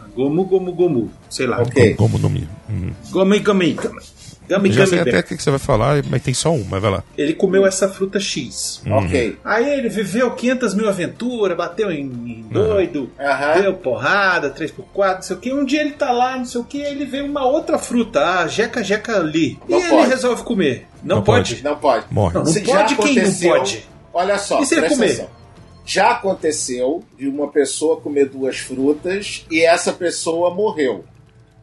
[0.00, 1.58] a gomu gomu gomu, sei lá.
[1.96, 2.48] Como no Mi.
[2.68, 2.90] Hum.
[3.10, 4.00] Gomi gami gami.
[4.48, 6.90] Gami Já sei até o que você vai falar, mas tem só um, mas vai
[6.90, 7.04] lá.
[7.18, 8.80] Ele comeu essa fruta X.
[8.86, 8.92] Hum.
[8.92, 9.36] Ok.
[9.44, 13.10] Aí ele viveu 500 mil aventuras, bateu em, em doido,
[13.60, 15.52] deu porrada, 3x4, não sei o que.
[15.52, 18.40] Um dia ele tá lá, não sei o que, aí ele vê uma outra fruta,
[18.40, 19.58] a jeca jeca ali.
[19.68, 20.08] Não e ele pode.
[20.10, 20.86] resolve comer.
[21.02, 21.50] Não, Não pode?
[21.54, 21.64] pode.
[21.64, 22.04] Não pode.
[22.10, 22.34] Morre.
[22.34, 23.88] Não, não Se pode já quem não aconteceu- pode?
[24.14, 25.10] Olha só, E se ele presta comer?
[25.12, 25.30] atenção.
[25.84, 31.04] Já aconteceu de uma pessoa comer duas frutas e essa pessoa morreu.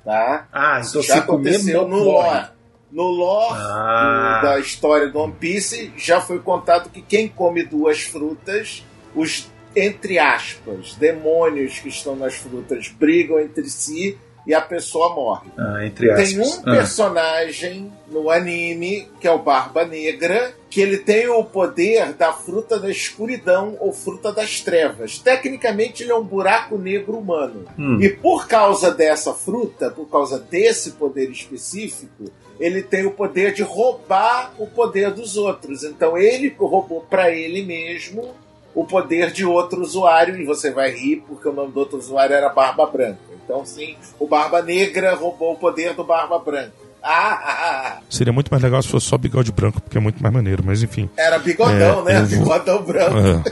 [0.06, 0.48] Tá?
[0.52, 2.30] Ah, então já se comer, aconteceu no morre.
[2.30, 2.46] lore.
[2.94, 4.40] No lore Ah.
[4.42, 8.84] do- da história do One Piece, já foi contado que quem come duas frutas,
[9.16, 15.50] os, entre aspas, demônios que estão nas frutas brigam entre si e a pessoa morre.
[15.58, 15.80] Ah.
[16.16, 16.72] Tem um Ah.
[16.72, 22.78] personagem no anime, que é o Barba Negra, que ele tem o poder da fruta
[22.80, 25.18] da escuridão ou fruta das trevas.
[25.18, 27.66] Tecnicamente, ele é um buraco negro humano.
[27.80, 28.00] Hum.
[28.02, 32.26] E por causa dessa fruta, por causa desse poder específico,
[32.60, 35.84] ele tem o poder de roubar o poder dos outros.
[35.84, 38.34] Então, ele roubou para ele mesmo
[38.76, 42.36] o poder de outro usuário, e você vai rir porque o nome do outro usuário
[42.36, 43.20] era Barba Branca.
[43.46, 46.72] Então, sim, o Barba Negra roubou o poder do Barba Branca.
[47.06, 47.58] Ah, ah,
[47.98, 48.00] ah.
[48.10, 50.82] Seria muito mais legal se fosse só bigode branco, porque é muito mais maneiro, mas
[50.82, 51.10] enfim.
[51.18, 52.22] Era bigodão, É, né?
[52.22, 53.18] vou- Bigodão branco.
[53.18, 53.44] É.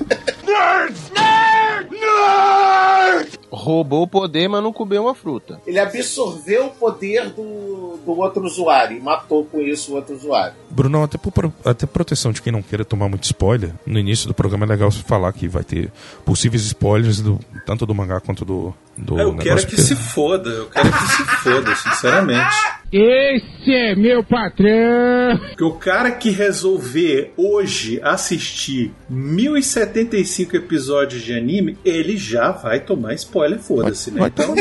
[3.51, 5.59] Roubou o poder, mas não comeu uma fruta.
[5.67, 10.53] Ele absorveu o poder do, do outro usuário e matou com isso o outro usuário.
[10.69, 14.33] Brunão, até por até proteção de quem não queira tomar muito spoiler, no início do
[14.33, 15.91] programa é legal você falar que vai ter
[16.23, 19.67] possíveis spoilers do, tanto do mangá quanto do, do Eu quero negócio.
[19.67, 22.55] que se foda, eu quero que se foda, sinceramente.
[22.93, 25.37] Esse é meu patrão!
[25.47, 33.13] Porque o cara que resolver hoje assistir 1075 episódios de anime, ele já vai tomar
[33.13, 34.19] spoiler, foda-se, né?
[34.19, 34.55] Vai Então,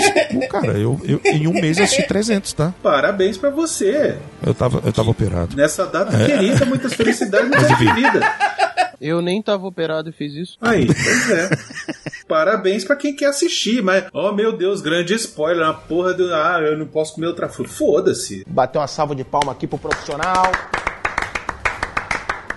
[0.48, 0.78] cara.
[0.78, 2.74] Eu, eu, em um mês eu assisti 300, tá?
[2.82, 4.16] parabéns pra você.
[4.44, 5.56] Eu tava, eu tava operado.
[5.56, 6.26] Nessa data É.
[6.26, 8.20] querida, muitas felicidades, muita Mas, vida.
[9.00, 10.58] Eu nem tava operado e fiz isso.
[10.60, 11.50] Aí, pois é.
[12.28, 16.32] Parabéns pra quem quer assistir, mas, oh meu Deus, grande spoiler, uma porra do.
[16.34, 17.70] Ah, eu não posso comer outra fruta.
[17.70, 18.44] Foda-se.
[18.46, 20.52] Bateu uma salva de palma aqui pro profissional.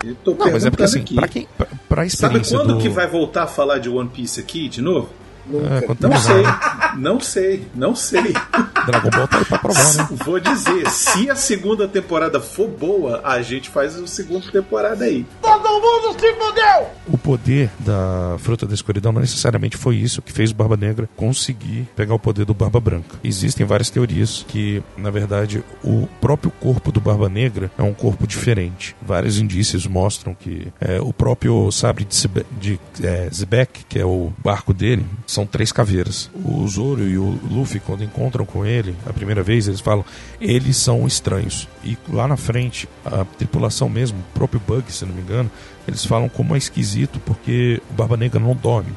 [0.04, 1.14] Eu tô Não, mas é porque assim, aqui.
[1.14, 2.80] pra, quem, pra, pra Sabe experiência quando do...
[2.80, 5.08] que vai voltar a falar de One Piece aqui de novo?
[5.52, 6.44] É, quando Não sei,
[6.96, 8.34] não sei, não sei.
[8.86, 10.08] Dragon Ball tá aí pra provar, né?
[10.24, 15.26] Vou dizer, se a segunda temporada for boa, a gente faz a segunda temporada aí.
[15.42, 16.90] Todo mundo se fudeu!
[17.08, 21.08] O poder da fruta da escuridão não necessariamente foi isso que fez o Barba Negra
[21.16, 23.18] conseguir pegar o poder do Barba Branca.
[23.22, 28.26] Existem várias teorias que, na verdade, o próprio corpo do Barba Negra é um corpo
[28.26, 28.94] diferente.
[29.02, 34.04] Vários indícios mostram que é, o próprio sabre de, Zebe- de é, Zebek, que é
[34.04, 36.30] o barco dele, são três caveiras.
[36.44, 38.73] O Zoro e o Luffy, quando encontram com ele
[39.06, 40.04] a primeira vez, eles falam
[40.40, 41.68] eles são estranhos.
[41.82, 45.50] E lá na frente, a tripulação mesmo, o próprio Bug, se não me engano,
[45.86, 48.92] eles falam como é esquisito porque o Barba Negra não dorme.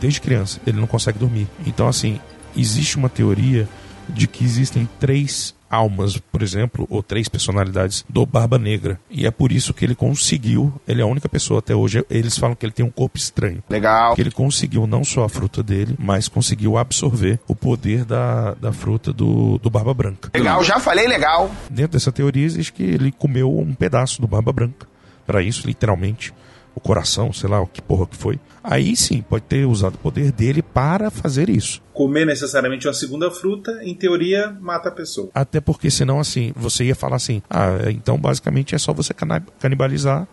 [0.00, 1.48] Desde criança, ele não consegue dormir.
[1.66, 2.20] Então, assim,
[2.56, 3.68] existe uma teoria
[4.08, 8.98] de que existem três almas, por exemplo, ou três personalidades do Barba Negra.
[9.10, 12.36] E é por isso que ele conseguiu, ele é a única pessoa até hoje, eles
[12.38, 13.62] falam que ele tem um corpo estranho.
[13.68, 14.14] Legal.
[14.14, 18.72] Que ele conseguiu não só a fruta dele, mas conseguiu absorver o poder da, da
[18.72, 20.30] fruta do, do Barba Branca.
[20.34, 21.50] Legal, já falei legal.
[21.70, 24.86] Dentro dessa teoria existe que ele comeu um pedaço do Barba Branca.
[25.26, 26.32] Para isso, literalmente,
[26.78, 28.38] o coração, sei lá o que porra que foi.
[28.62, 31.82] Aí sim, pode ter usado o poder dele para fazer isso.
[31.92, 35.30] Comer necessariamente uma segunda fruta, em teoria, mata a pessoa.
[35.34, 39.12] Até porque senão, assim, você ia falar assim, ah, então basicamente é só você
[39.58, 40.28] canibalizar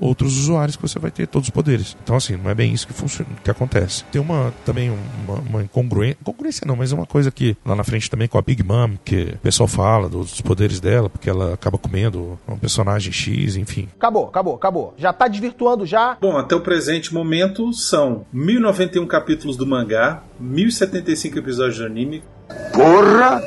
[0.00, 1.96] outros usuários que você vai ter todos os poderes.
[2.02, 4.04] Então, assim, não é bem isso que funciona, que acontece.
[4.04, 7.84] Tem uma também uma, uma incongruência, incongruência não, mas é uma coisa que lá na
[7.84, 11.54] frente também com a Big Mom, que o pessoal fala dos poderes dela, porque ela
[11.54, 13.88] acaba comendo um personagem X, enfim.
[13.96, 14.94] Acabou, acabou, acabou.
[14.96, 16.16] Já tá desvirtuando já.
[16.20, 22.22] Bom, até o presente momento são 1091 capítulos do mangá, 1075 episódios de anime,
[22.72, 23.42] Porra!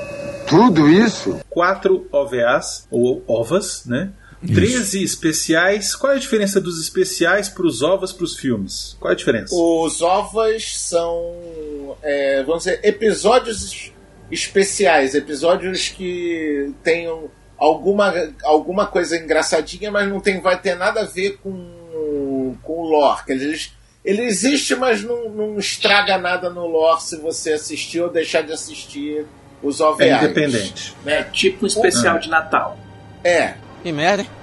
[0.48, 1.40] Tudo isso?
[1.50, 4.12] 4 OVAs, ou OVAs, né?
[4.44, 4.54] Isso.
[4.54, 5.96] 13 especiais.
[5.96, 8.96] Qual é a diferença dos especiais pros ovos pros filmes?
[9.00, 9.56] Qual é a diferença?
[9.56, 13.92] Os ovas são, é, vamos dizer, episódios
[14.32, 21.06] especiais, episódios que tenham alguma, alguma coisa engraçadinha, mas não tem, vai ter nada a
[21.06, 23.24] ver com, com o lore.
[23.26, 23.72] Que eles,
[24.04, 28.52] ele existe, mas não, não estraga nada no lore se você assistir ou deixar de
[28.52, 29.26] assistir
[29.62, 30.24] os É OVAs.
[30.24, 30.96] independente.
[31.06, 32.20] É tipo um especial Ah.
[32.20, 32.78] de Natal.
[33.24, 33.54] É.
[33.84, 34.43] Que merda, hein?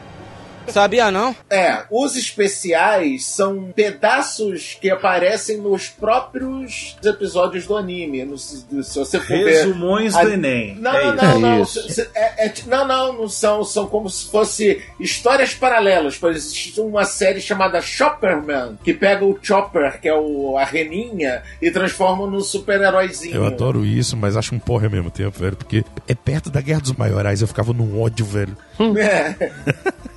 [0.72, 1.35] Sabia não?
[1.48, 8.24] É, os especiais são pedaços que aparecem nos próprios episódios do anime.
[8.24, 9.64] No- se, se você for ver.
[9.64, 10.76] Resumões a- do Enem.
[10.76, 11.24] Não, É não, isso.
[11.24, 11.62] não, não.
[11.62, 11.83] isso.
[11.88, 13.64] Se- se- é- é- não, não, não são.
[13.64, 16.16] São como se fosse histórias paralelas.
[16.16, 20.64] Por exemplo, existe uma série chamada Chopperman, que pega o Chopper, que é o, a
[20.64, 23.35] reninha, e transforma num super-heróizinho.
[23.37, 25.56] Eu adoro isso, mas acho um porre ao mesmo tempo, velho.
[25.56, 28.56] Porque é perto da Guerra dos Maiorais, eu ficava num ódio, velho.
[28.98, 29.50] É.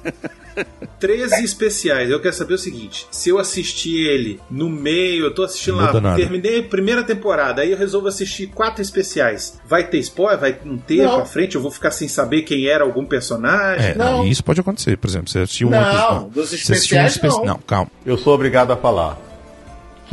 [1.00, 2.10] 13 especiais.
[2.10, 6.02] Eu quero saber o seguinte: se eu assistir ele no meio, eu tô assistindo Não
[6.02, 9.60] lá, terminei a primeira temporada, aí eu resolvo assistir quatro especiais.
[9.68, 10.40] Vai ter spoiler?
[10.40, 11.16] Vai não ter Não.
[11.16, 11.56] pra frente?
[11.56, 13.92] Eu vou ficar sem saber quem era algum personagem?
[13.92, 14.26] É, Não.
[14.26, 16.30] isso pode acontecer, por exemplo, você assistiu um Não, episódio.
[16.30, 17.46] dos você assistiu um especiais, espe- não.
[17.46, 17.92] Não, calma.
[18.06, 19.18] Eu sou obrigado a falar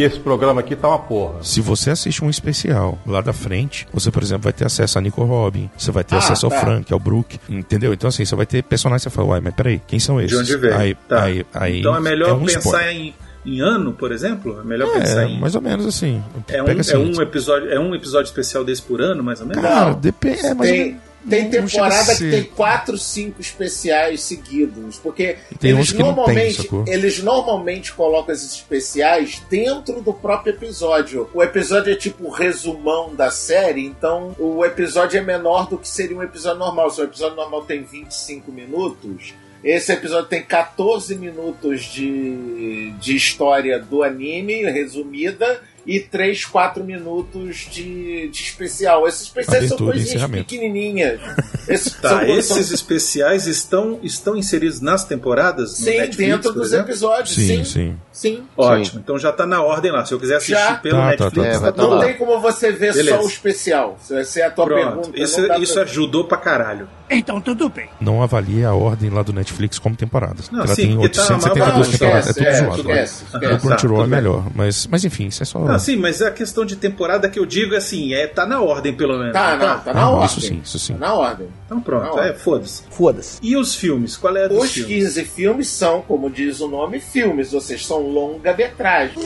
[0.01, 1.35] que esse programa aqui tá uma porra.
[1.43, 5.01] Se você assiste um especial lá da frente, você, por exemplo, vai ter acesso a
[5.03, 6.55] Nico Robin, você vai ter Ah, acesso tá.
[6.55, 7.93] ao Frank, ao Brook, entendeu?
[7.93, 10.31] Então, assim, você vai ter personagens que você fala, uai, mas peraí, quem são esses?
[10.37, 10.75] De onde veio?
[10.77, 11.25] Aí, Tá.
[11.25, 12.91] aí, aí então é melhor um pensar spoiler.
[12.97, 14.59] em, em ano, por exemplo?
[14.61, 15.39] É melhor pensar É, em.
[15.39, 16.23] mais ou menos assim.
[16.49, 19.47] É um, assim, é um episódio, é um episódio especial desse por ano, mais ou
[19.47, 19.63] menos?
[19.63, 20.47] Cara, depende.
[20.47, 26.01] É, mas Tem, tem temporada que tem quatro, cinco especiais seguidos, porque Tem eles tem,
[26.01, 26.85] normalmente sacou?
[26.87, 31.29] eles normalmente colocam esses especiais dentro do próprio episódio.
[31.35, 35.89] O episódio é tipo o resumão da série, então o episódio é menor do que
[35.89, 36.91] seria um episódio normal.
[36.91, 43.79] Se o episódio normal tem 25 minutos, esse episódio tem 14 minutos de, de história
[43.79, 49.07] do anime resumida e 3, 4 minutos de, de especial.
[49.09, 51.21] Esses especiais são Abertura e coisinhas pequenininhas.
[51.69, 55.71] Esses Tá, são- esses são- especiais estão, estão inseridos nas temporadas?
[55.79, 56.87] no Sim, Netflix, dentro dos exemplo?
[56.91, 57.35] episódios.
[57.35, 57.97] Sim, Sim, sim.
[58.13, 58.43] sim.
[58.57, 60.05] Ótimo, então já tá na ordem lá.
[60.05, 60.75] Se eu quiser assistir Já.
[60.75, 61.67] pelo Tá, tá, Netflix, tá.
[61.69, 63.19] É, tá tá Não tem como você ver Beleza.
[63.19, 63.97] só o especial.
[64.01, 65.49] Se essa é a tua Pronto, pergunta.
[65.49, 66.89] dá isso pra- ajudou pra caralho.
[67.09, 67.89] Então tudo bem.
[68.01, 70.49] Não avalie a ordem lá do Netflix como temporadas.
[70.51, 72.01] Não, ela sim, tem porque tá na 872 maior- temporadas.
[72.01, 72.81] Não, é tudo esquece, zoado.
[72.81, 73.03] é, vai.
[73.05, 73.67] esquece, O esquece.
[73.67, 74.47] Crunchyroll Tá, é melhor.
[74.55, 75.59] Mas, mas enfim, isso é só.
[75.81, 78.93] Sim, mas a questão de temporada que eu digo é assim, é, tá na ordem
[78.95, 79.33] pelo menos.
[79.33, 80.27] Tá, não, tá na Ah, ordem.
[80.27, 80.93] isso sim, isso sim.
[80.95, 81.49] Tá na ordem.
[81.67, 82.23] Então pronto, Não.
[82.23, 82.83] é, foda-se.
[82.91, 83.39] Foda-se.
[83.43, 84.17] E os filmes?
[84.17, 85.05] Qual é a dos Os filmes?
[85.15, 89.17] 15 filmes são, como diz o nome, filmes, ou seja, são longa-metragem.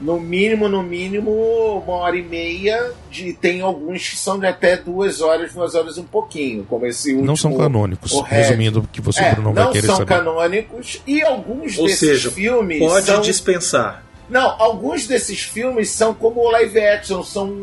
[0.00, 1.30] No mínimo, no mínimo,
[1.84, 2.92] uma hora e meia.
[3.10, 6.84] De, tem alguns que são de até duas horas, duas horas e um pouquinho, como
[6.86, 7.26] esse último.
[7.26, 8.12] Não são canônicos.
[8.26, 10.08] Resumindo, o que você É, Bruno vai não querer são saber.
[10.14, 13.20] canônicos e alguns Ou desses seja, filmes pode são...
[13.20, 14.04] dispensar.
[14.34, 17.56] Não, alguns desses filmes são como live action, são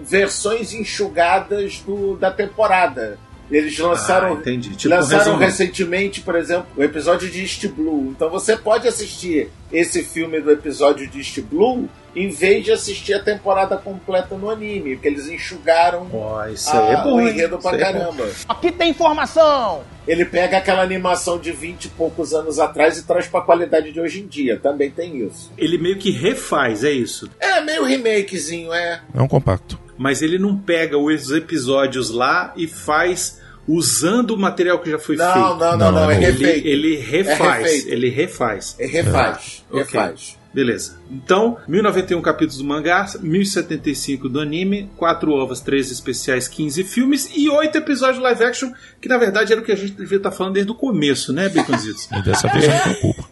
[0.00, 3.18] versões enxugadas do, da temporada.
[3.50, 4.74] Eles lançaram, Ah, entendi.
[4.74, 8.10] Tipo, lançaram recentemente, por exemplo, o episódio de East Blue.
[8.16, 13.12] Então você pode assistir esse filme do episódio de East Blue em vez de assistir
[13.12, 17.14] a temporada completa no anime, porque eles enxugaram Ó, isso é a- bom.
[17.16, 18.28] o enredo pra Isso aí é caramba.
[18.48, 19.82] Aqui tem informação!
[20.06, 24.00] Ele pega aquela animação de 20 e poucos anos atrás e traz pra qualidade de
[24.00, 24.58] hoje em dia.
[24.58, 25.50] Também tem isso.
[25.58, 27.28] Ele meio que refaz, é isso.
[27.40, 29.00] É meio remakezinho, é.
[29.14, 29.78] É um compacto.
[29.96, 35.16] Mas ele não pega os episódios lá e faz usando o material que já foi
[35.16, 35.46] Não, feito.
[35.46, 36.16] não, não, Não, não, é.
[36.16, 36.66] Ele, refeito.
[36.68, 37.62] ele refaz.
[37.64, 37.88] refeito.
[37.88, 38.76] ele refaz.
[38.78, 39.82] É refaz, Ok.
[39.84, 40.36] refaz.
[40.52, 40.98] Beleza.
[41.10, 47.48] Então, 1091 capítulos do mangá, 1075 do anime, 4 ovas, 13 especiais, 15 filmes e
[47.48, 50.54] 8 episódios live action, que na verdade era o que a gente devia estar falando
[50.54, 52.08] desde o começo, né, Baconzitos?
[52.16, 53.24] E dessa vez eu não tenho culpa.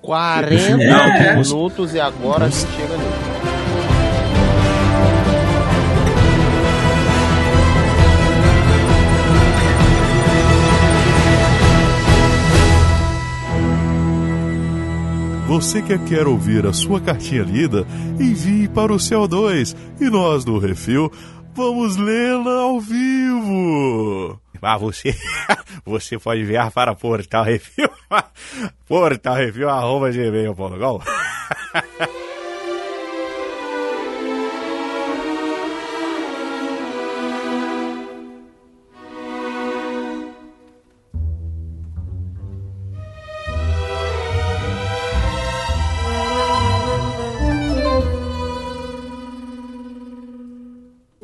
[0.00, 3.55] 40 Não, minutos e agora a gente chega nele.
[15.46, 17.86] Você que quer ouvir a sua cartinha lida,
[18.18, 21.10] envie para o CO2 e nós do Refil
[21.54, 24.40] vamos lê-la ao vivo.
[24.60, 25.14] Ah, você,
[25.86, 27.88] você pode enviar para Portal Refil,
[28.88, 31.00] Portal Refil, arroba gmail.com.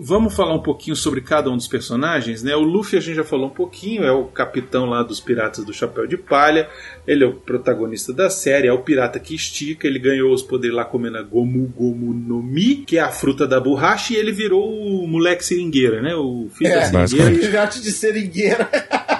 [0.05, 2.57] Vamos falar um pouquinho sobre cada um dos personagens, né?
[2.57, 5.73] O Luffy a gente já falou um pouquinho, é o capitão lá dos Piratas do
[5.73, 6.69] Chapéu de Palha.
[7.07, 9.87] Ele é o protagonista da série, é o pirata que estica.
[9.87, 13.47] Ele ganhou os poderes lá comendo a Gomu Gomu no Mi, que é a fruta
[13.47, 16.15] da borracha, e ele virou o moleque seringueira, né?
[16.17, 17.35] O filho da É, seringueira.
[17.47, 18.69] filhote de seringueira.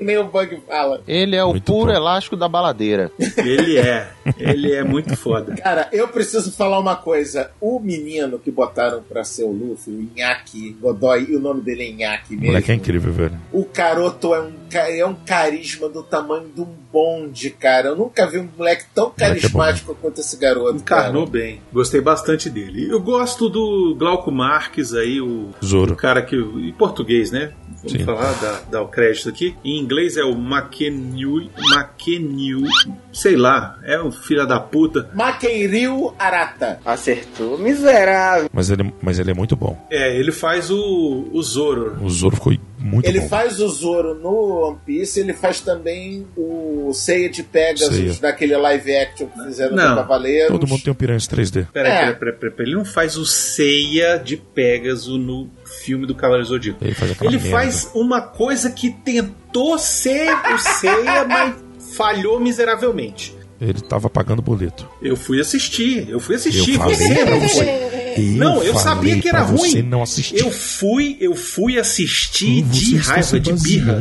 [0.04, 1.02] Nem o Bug fala.
[1.06, 1.96] Ele é o Muito puro bom.
[1.96, 3.10] elástico da baladeira.
[3.36, 4.08] Ele é.
[4.38, 5.54] Ele é muito foda.
[5.56, 7.50] Cara, eu preciso falar uma coisa.
[7.60, 11.82] O menino que botaram pra ser o Luffy, o Inaki Godoy, e o nome dele
[11.84, 12.46] é Inaki O mesmo.
[12.46, 13.38] moleque é incrível, velho.
[13.52, 17.88] O Caroto é um, é um carisma do tamanho de um bonde, cara.
[17.88, 20.76] Eu nunca vi um moleque tão é bom, carismático quanto esse garoto.
[20.76, 21.38] Encarnou cara.
[21.38, 21.62] bem.
[21.72, 22.90] Gostei bastante dele.
[22.90, 25.92] Eu gosto do Glauco Marques aí, o, Zoro.
[25.94, 26.36] o cara que.
[26.36, 27.52] Em português, né?
[27.82, 28.04] Vamos Sim.
[28.04, 29.56] falar, dar, dar o crédito aqui.
[29.64, 31.50] Em inglês é o McKenyu.
[31.56, 32.64] McKenyu.
[33.12, 35.10] Sei lá, é um filho da puta.
[35.14, 36.80] Makenryu Arata.
[36.84, 38.48] Acertou, miserável.
[38.52, 39.78] Mas ele, mas ele é muito bom.
[39.90, 41.96] É, ele faz o, o Zoro.
[42.02, 43.28] O Zoro ficou muito Ele bom.
[43.28, 48.14] faz o Zoro no One Piece, ele faz também o Seiya de Pegasus Seiya.
[48.20, 49.90] daquele live action que fizeram Não.
[49.90, 50.48] do Cavaleiros.
[50.50, 51.66] Todo mundo tem um piranhas 3D.
[51.72, 51.98] Peraí, É.
[51.98, 52.68] peraí, peraí, peraí, peraí.
[52.70, 56.82] Ele não faz o Seiya de Pegasus no filme do Cavaleiro Zodíaco.
[56.84, 61.54] Ele faz Ele faz uma coisa que tentou ser o Seiya, mas
[61.96, 63.38] falhou miseravelmente.
[63.60, 64.88] Ele tava pagando boleto.
[65.02, 66.74] Eu fui assistir, eu fui assistir.
[66.76, 67.90] Eu falei você pra você.
[68.16, 69.82] Eu não, eu sabia que era ruim.
[69.82, 70.04] não.
[70.32, 74.00] Eu fui, eu fui assistir de raiva, de birra.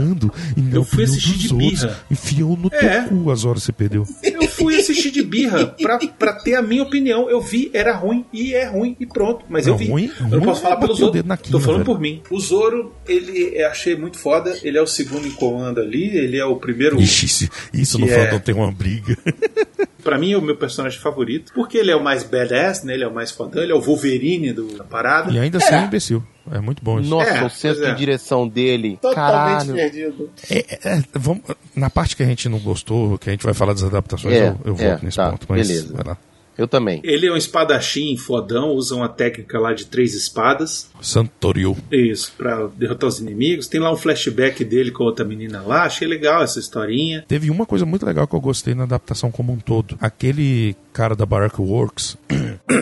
[0.73, 1.81] Eu fui assistir de outros.
[1.81, 1.99] birra.
[2.09, 3.01] Enfiou no É.
[3.01, 4.05] teu cu as horas que você perdeu.
[4.23, 7.29] Eu fui assistir de birra pra, pra ter a minha opinião.
[7.29, 9.45] Eu vi, era ruim e é ruim e pronto.
[9.49, 9.87] Mas eu Não, vi.
[9.87, 11.49] ruim- eu não posso falar é pelos bater o outros.
[11.51, 11.85] Tô falando velho.
[11.85, 12.21] por mim.
[12.29, 14.57] O Zoro, ele eu achei muito foda.
[14.63, 16.05] Ele é o segundo em comando ali.
[16.17, 16.99] Ele é o primeiro.
[16.99, 19.17] Ixi, isso- isso no Que é- fandom tem uma briga.
[20.03, 21.51] Pra mim é o meu personagem favorito.
[21.53, 22.93] Porque ele é o mais badass, né?
[22.93, 23.61] Ele é o mais fodão.
[23.61, 25.31] Ele é o Wolverine do, da parada.
[25.31, 26.23] E ainda assim é um imbecil.
[26.51, 27.09] É muito bom isso.
[27.09, 27.91] Nossa, É, o senso pois é.
[27.91, 28.97] de direção dele.
[29.01, 29.15] Totalmente
[29.67, 29.73] Caralho.
[29.75, 30.29] perdido.
[30.49, 30.57] É,
[30.89, 31.43] é, vamos,
[31.75, 34.47] na parte que a gente não gostou, que a gente vai falar das adaptações, É,
[34.47, 35.45] eu, eu é, volto nesse tá, ponto.
[35.49, 35.93] Mas beleza.
[35.93, 36.17] vai lá.
[36.59, 36.99] Eu também.
[37.05, 38.71] Ele é um espadachim fodão.
[38.73, 40.91] Usa uma técnica lá de três espadas.
[41.01, 41.77] Santorio.
[41.89, 43.67] Isso, pra derrotar os inimigos.
[43.67, 45.83] Tem lá um flashback dele com outra menina lá.
[45.83, 47.23] Achei legal essa historinha.
[47.25, 49.97] Teve uma coisa muito legal que eu gostei na adaptação como um todo.
[50.01, 52.17] Aquele cara da Barack Works,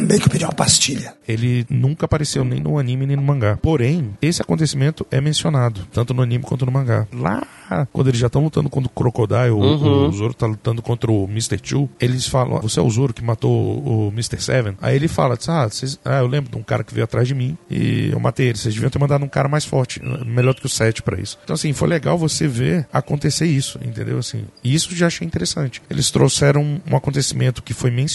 [0.07, 1.13] Bem que eu pedi uma pastilha.
[1.27, 3.57] ele nunca apareceu nem no anime nem no mangá.
[3.61, 7.07] Porém, esse acontecimento é mencionado, tanto no anime quanto no mangá.
[7.13, 7.45] Lá,
[7.91, 10.07] quando eles já estão lutando contra o Crocodile, o- Uhum.
[10.09, 11.57] o Zoro tá lutando contra o Mr.
[11.59, 14.41] Two, eles falam, você é o Zoro que matou o Mr.
[14.41, 14.77] Seven?
[14.81, 17.33] Aí ele fala, ah, vocês- ah, eu lembro de um cara que veio atrás de
[17.35, 18.57] mim e eu matei ele.
[18.57, 21.37] Vocês deviam ter mandado um cara mais forte, melhor do que o Sete pra isso.
[21.43, 24.17] Então, assim, foi legal você ver acontecer isso, entendeu?
[24.19, 25.81] Assim, e isso já achei interessante.
[25.89, 28.06] Eles trouxeram um acontecimento que foi mencionado,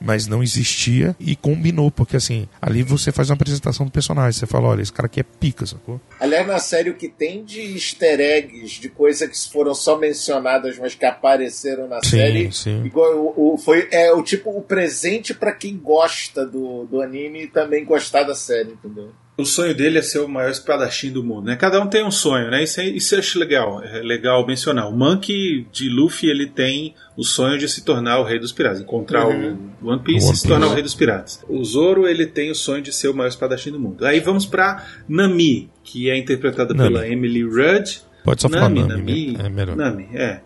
[0.00, 4.38] mas não existia e combinou, porque assim, ali você faz uma apresentação do personagem.
[4.38, 6.00] Você fala, olha, esse cara aqui é pica, sacou?
[6.20, 10.78] Aliás, na série, o que tem de easter eggs, de coisas que foram só mencionadas,
[10.78, 12.82] mas que apareceram na Sim, série, sim.
[12.84, 17.44] igual o, o- foi é o tipo o presente pra quem gosta do, do anime
[17.44, 19.10] e também gostar da série, entendeu?
[19.36, 21.56] O sonho dele é ser o maior espadachim do mundo, né?
[21.56, 22.62] Cada um tem um sonho, né?
[22.62, 24.88] Isso, é- isso eu acho legal, é legal mencionar.
[24.88, 28.80] O Monkey de Luffy, ele tem o sonho de se tornar o rei dos piratas,
[28.80, 29.58] encontrar Uhum.
[29.82, 31.44] o One Piece e se tornar o rei dos piratas.
[31.48, 34.06] O Zoro, ele tem o sonho de ser o maior espadachim do mundo.
[34.06, 36.92] Aí vamos pra Nami, que é interpretada Nami.
[36.92, 38.02] pela Emily Rudd.
[38.24, 38.92] Pode só falar Nami, Nami,
[39.32, 39.76] Nami, é melhor.
[39.76, 40.40] Nami, é.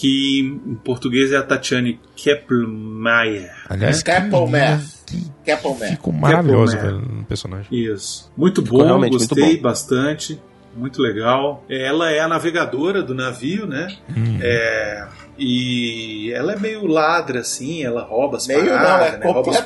[0.00, 3.50] Que em português é a Tatiane Kepelmeyer.
[3.68, 4.80] Aliás, Capelmare.
[5.90, 7.02] ficou maravilhosa Capelmare.
[7.04, 7.66] velho, no personagem.
[7.72, 8.30] Isso.
[8.36, 9.62] Muito Ficou bom, realmente muito gostei bom.
[9.62, 10.40] bastante.
[10.76, 11.64] Muito legal.
[11.68, 13.88] Ela é a navegadora do navio, né?
[14.16, 14.38] Hum.
[14.40, 15.08] É,
[15.38, 19.24] e ela é meio ladra, assim, ela rouba as Meio não, paradas, é né?
[19.32, 19.64] rouba os.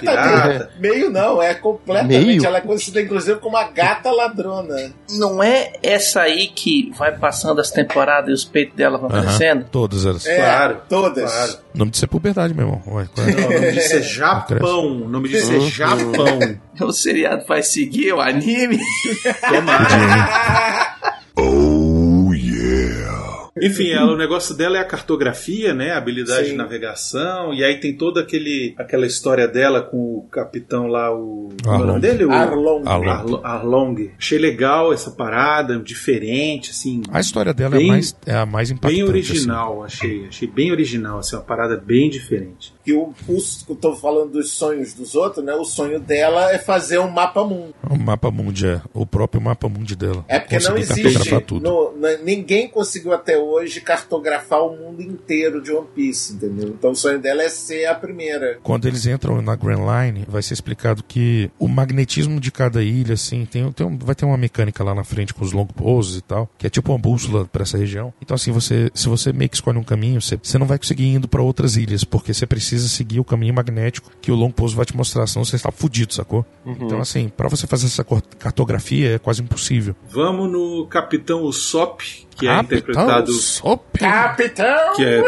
[0.78, 2.26] Meio não, é completamente.
[2.26, 2.44] Meio?
[2.46, 4.92] Ela é conhecida inclusive como uma gata ladrona.
[5.12, 9.22] Não é essa aí que vai passando as temporadas e os peitos dela vão Aham,
[9.22, 9.64] crescendo?
[9.70, 10.26] Todas elas.
[10.26, 11.30] É, Claro, todas.
[11.32, 11.52] claro.
[11.74, 12.82] O nome disso é puberdade, meu irmão.
[12.88, 13.30] Ué, qual é?
[13.32, 14.86] Não, o nome disso é Japão.
[15.02, 15.68] O nome disso é Uhum.
[15.70, 16.38] Japão.
[16.80, 18.78] O seriado vai seguir o anime?
[19.48, 20.81] Tomara.
[23.62, 25.92] Enfim, ela, o negócio dela é a cartografia, né?
[25.92, 26.50] A habilidade Sim.
[26.52, 27.54] de navegação.
[27.54, 31.50] E aí tem toda aquele, aquela história dela com o capitão lá, o.
[31.64, 31.86] É o Arlong.
[31.86, 32.24] nome dele?
[32.24, 32.82] O- Arlong.
[32.86, 33.08] Arlong.
[33.10, 34.10] Arlo- Arlong.
[34.18, 37.02] Achei legal essa parada, diferente, assim.
[37.10, 38.94] A história dela Bem- é, mais, é a mais impactante.
[38.94, 39.12] Bem assim.
[39.32, 40.26] original, achei.
[40.26, 42.72] Achei bem original, assim, uma parada bem diferente.
[42.84, 43.38] Que o, o,
[43.68, 45.54] eu tô falando dos sonhos dos outros, né?
[45.54, 47.72] O sonho dela é fazer um mapa mundo.
[47.88, 50.24] O mapa mundi é o próprio mapa mundi dela.
[50.26, 51.30] É porque não existe.
[51.60, 56.68] no- na- ninguém conseguiu até hoje hoje cartografar o mundo inteiro de One Piece, entendeu?
[56.68, 58.58] Então o sonho dela é ser a primeira.
[58.62, 63.14] Quando eles entram na Grand Line, vai ser explicado que o magnetismo de cada ilha,
[63.14, 66.16] assim, tem, tem um- vai ter uma mecânica lá na frente com os long poses
[66.18, 68.12] e tal, que é tipo uma bússola pra essa região.
[68.20, 71.04] Então, assim, você, se você meio que escolhe um caminho, você, você não vai conseguir
[71.04, 74.50] ir indo pra outras ilhas, porque você precisa seguir o caminho magnético que o long
[74.50, 76.44] pose vai te mostrar, senão você está fudido, sacou?
[76.64, 76.76] Uhum.
[76.80, 78.04] Então, assim, pra você fazer essa
[78.38, 79.94] cartografia é quase impossível.
[80.08, 83.30] Vamos no Capitão Usopp, que é Capitão interpretado.
[83.30, 83.98] Usopp?
[83.98, 85.20] Capitão Que é-!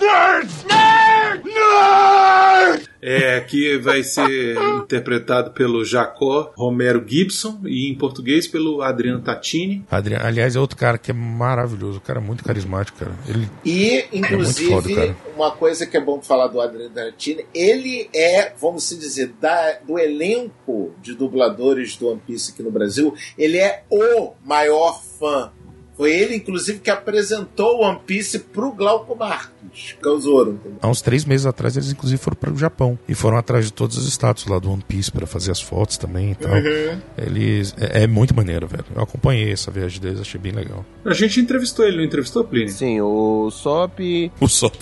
[0.00, 0.50] Nerd!
[0.66, 1.17] Nerd!
[1.44, 2.88] Nerd!
[3.00, 9.84] É, que vai ser interpretado pelo Jacó Romero Gibson e em português pelo Adriano Tatini.
[9.88, 13.12] Adriano, aliás, é outro cara que é maravilhoso, o cara é muito carismático, cara.
[13.28, 15.16] Ele E, É inclusive, foda, cara.
[15.36, 19.78] uma coisa que é bom falar do Adriano Tarantino, ele é, vamos se dizer, da-
[19.86, 25.52] do elenco de dubladores do One Piece aqui no Brasil, ele é o maior fã.
[25.98, 30.52] Foi ele, inclusive, que apresentou o One Piece pro Glauco Marques, que é o Zoro,
[30.52, 30.78] entendeu?
[30.80, 33.72] Há uns três meses atrás, eles inclusive foram para o Japão e foram atrás de
[33.72, 36.52] todos os status lá do One Piece para fazer as fotos também e tal.
[36.52, 37.00] Uhum.
[37.18, 38.84] Eles é, é muito maneiro, velho.
[38.94, 40.86] Eu acompanhei essa viagem deles, achei bem legal.
[41.04, 42.72] A gente entrevistou ele, não entrevistou, Plínio?
[42.72, 43.98] Sim, o Sop.
[44.40, 44.76] O Sop.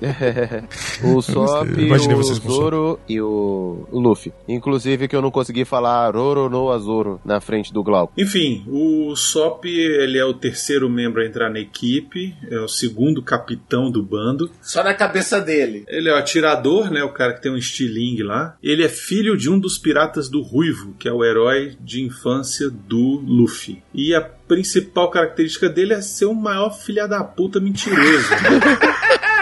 [1.04, 4.32] o Sop, o vocês com o Zoro e o o Luffy.
[4.48, 8.12] Inclusive que eu não consegui falar Roro no Azoro na frente do Glauco.
[8.18, 13.22] Enfim, o Sop ele é o terceiro membro a entrar na equipe, é o segundo
[13.22, 14.50] capitão do bando.
[14.60, 15.84] Só na cabeça dele.
[15.88, 17.02] Ele é o atirador, né?
[17.02, 18.56] O cara que tem um estilingue lá.
[18.62, 22.70] Ele é filho de um dos piratas do Ruivo, que é o herói de infância
[22.70, 23.82] do Luffy.
[23.94, 28.28] E a principal característica dele é ser o maior filha da puta mentiroso.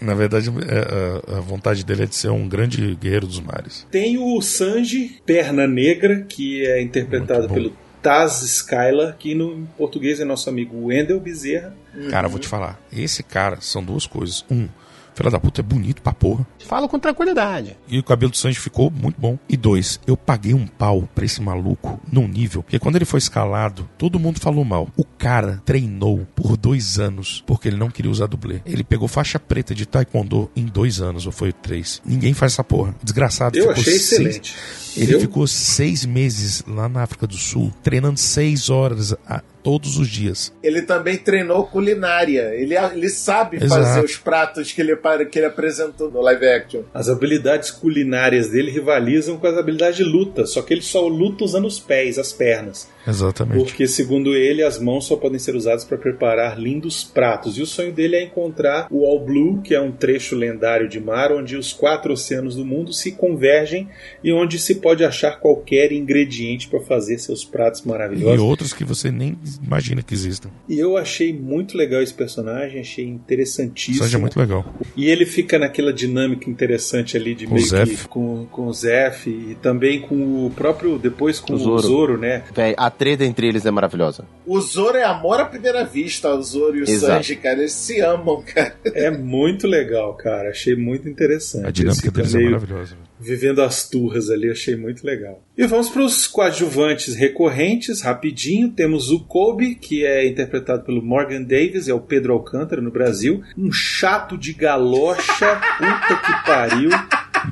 [0.00, 3.86] Na verdade, é, a, a vontade dele é de ser um grande guerreiro dos mares.
[3.90, 7.72] Tem o Sanji, Perna Negra, que é interpretado pelo
[8.04, 11.74] Taz Skylar, que no em português é nosso amigo Wendel Bezerra.
[12.10, 12.78] Cara, vou te falar.
[12.92, 14.44] Esse cara são duas coisas.
[14.50, 14.68] Um,
[15.14, 16.46] filho da puta é bonito pra porra.
[16.66, 17.76] Falo com tranquilidade.
[17.88, 19.38] E o cabelo do Sanji ficou muito bom.
[19.48, 22.62] E dois, eu paguei um pau pra esse maluco num nível.
[22.62, 24.88] Porque quando ele foi escalado, todo mundo falou mal.
[24.96, 28.60] O cara treinou por dois anos porque ele não queria usar dublê.
[28.66, 32.02] Ele pegou faixa preta de taekwondo em dois anos, ou foi três.
[32.04, 32.94] Ninguém faz essa porra.
[33.02, 33.56] Desgraçado.
[33.56, 34.56] Eu ficou achei seis- excelente.
[34.96, 40.08] Ele ficou seis meses lá na África do Sul, treinando seis horas a- todos os
[40.08, 40.52] dias.
[40.62, 42.54] Ele também treinou culinária.
[42.54, 43.82] Ele, ele sabe Exato.
[43.82, 44.94] fazer os pratos que ele,
[45.30, 46.82] que ele apresentou no live action.
[46.92, 51.44] As habilidades culinárias dele rivalizam com as habilidades de luta, só que ele só luta
[51.44, 52.88] usando os pés, as pernas.
[53.06, 53.64] Exatamente.
[53.64, 57.58] Porque, segundo ele, as mãos só podem ser usadas para preparar lindos pratos.
[57.58, 60.98] E o sonho dele é encontrar o All Blue, que é um trecho lendário de
[61.00, 63.88] mar onde os quatro oceanos do mundo se convergem
[64.22, 68.40] e onde se pode achar qualquer ingrediente para fazer seus pratos E maravilhosos.
[68.40, 70.48] outros que você nem imagina que existam.
[70.68, 73.98] E eu achei muito legal esse personagem, achei interessantíssimo.
[74.04, 74.64] Sanji é muito legal.
[74.96, 78.08] E ele fica naquela dinâmica interessante ali de Com o meio que Zef.
[78.08, 81.82] com, com o Zef e também com o próprio depois com O o Zoro.
[81.82, 82.44] Zoro, né?
[82.54, 84.24] Véi, a treta entre eles é maravilhosa.
[84.46, 87.14] O Zoro é amor à primeira vista, o Zoro e o Exato.
[87.14, 87.58] Sanji, cara.
[87.58, 88.74] Eles se amam, cara.
[88.86, 90.50] É muito legal, cara.
[90.50, 91.66] Achei muito interessante.
[91.66, 92.96] A dinâmica deles é meio maravilhosa.
[93.20, 95.42] Vivendo as turras ali, achei muito legal.
[95.56, 98.70] E vamos para os coadjuvantes recorrentes, rapidinho.
[98.70, 103.42] Temos o Kobe, que é interpretado pelo Morgan Davis, é o Pedro Alcântara no Brasil.
[103.56, 106.90] Um chato de galocha, puta que pariu.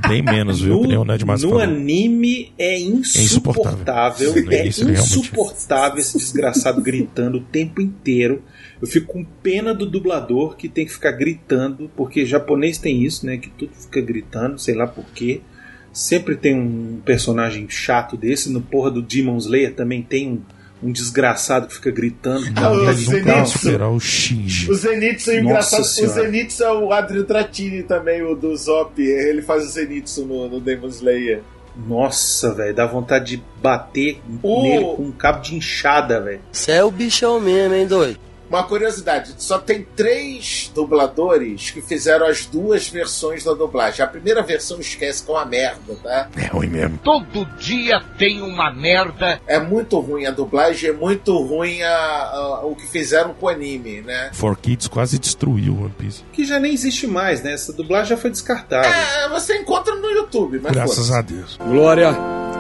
[0.08, 0.80] Bem menos, viu?
[0.80, 1.58] Que nem o Ned no falou.
[1.60, 3.22] anime é insuportável.
[3.24, 4.32] insuportável.
[4.44, 5.18] No É início, realmente.
[5.18, 8.42] insuportável esse desgraçado gritando o tempo inteiro.
[8.80, 13.24] Eu fico com pena do dublador que tem que ficar gritando, porque japonês tem isso,
[13.26, 13.36] né?
[13.36, 15.40] Que tudo fica gritando, sei lá por quê.
[15.92, 18.50] Sempre tem um personagem chato desse.
[18.50, 20.40] No porra do Demon Slayer também tem um,
[20.82, 22.44] um desgraçado que fica gritando.
[22.56, 23.58] Ah, o Tá de Zenitsu.
[23.58, 24.70] superar o Shinji.
[24.70, 25.80] O Zenitsu é engraçado.
[25.82, 25.84] O.
[25.84, 29.00] Zenitsu é o Adrio Trattini também, o do Zop.
[29.00, 31.42] Ele faz o Zenitsu no, no Demon Slayer.
[31.88, 36.40] Nossa, velho, dá vontade de bater O- nele com um cabo de enxada, velho.
[36.52, 38.18] Você é o bichão mesmo, hein, doido?
[38.52, 44.04] Uma curiosidade, só tem três dubladores que fizeram as duas versões da dublagem.
[44.04, 46.28] A primeira versão esquece que é uma merda, tá?
[46.36, 46.98] É ruim mesmo.
[46.98, 49.40] Todo dia tem uma merda.
[49.46, 53.48] É muito ruim a dublagem, é muito ruim a, a- o que fizeram com o
[53.48, 54.28] anime, né?
[54.34, 56.22] For Kids quase destruiu o One Piece.
[56.32, 57.54] Que já nem existe mais, né?
[57.54, 58.86] Essa dublagem já foi descartada.
[58.86, 61.56] É, você encontra no YouTube, mas Graças a Deus.
[61.56, 62.14] Glória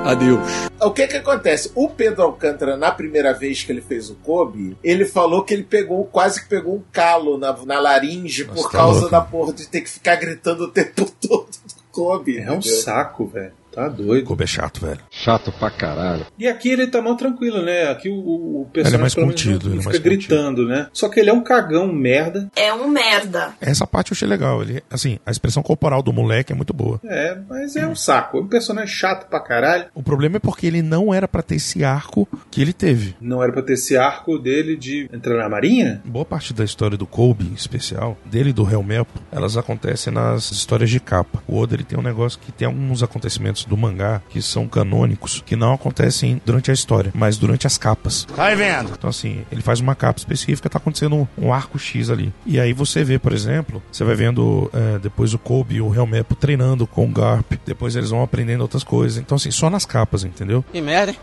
[0.04, 0.40] a Deus.
[0.80, 1.70] O que que acontece?
[1.74, 5.62] O Pedro Alcântara, na primeira vez que ele fez o Kobe, ele falou que ele
[5.62, 9.10] pegou, quase que pegou um calo na, na laringe Nossa, por tá causa louco.
[9.12, 12.38] da porra de ter que ficar gritando o tempo todo do Kobe.
[12.38, 12.78] É um entendeu?
[12.78, 13.52] saco, velho.
[13.72, 14.26] Tá doido.
[14.26, 15.00] Kobe é chato, velho.
[15.10, 16.26] Chato pra caralho.
[16.38, 17.88] E aqui ele tá mal tranquilo, né?
[17.90, 20.88] Aqui o, o, o personagem Ele é mais contido, ele é fica mais gritando, né?
[20.92, 22.50] Só que ele é um cagão, um merda.
[22.54, 23.54] É um merda.
[23.60, 24.62] Essa parte eu achei legal.
[24.62, 27.00] Ele, assim, a expressão corporal do moleque é muito boa.
[27.04, 28.38] É, mas é um saco.
[28.38, 29.86] É um personagem chato pra caralho.
[29.94, 33.16] O problema é porque ele não era pra ter esse arco que ele teve.
[33.20, 36.02] Não era pra ter esse arco dele de entrar na marinha?
[36.04, 40.50] Boa parte da história do Kobe, em especial, dele e do Helmepo, elas acontecem nas
[40.50, 41.42] histórias de capa.
[41.46, 45.42] O Oda ele tem um negócio que tem alguns acontecimentos do mangá que são canônicos,
[45.44, 48.26] que não acontecem durante a história, mas durante as capas.
[48.34, 48.92] Vai vendo.
[48.96, 52.32] Então, assim, ele faz uma capa específica, tá acontecendo um, um arco X ali.
[52.46, 55.94] E aí você vê, por exemplo, você vai vendo é, depois o Kobe e o
[55.94, 59.18] Helmepo treinando com o Garp, depois eles vão aprendendo outras coisas.
[59.18, 60.64] Então, assim, só nas capas, entendeu?
[60.72, 61.18] Que merda, hein?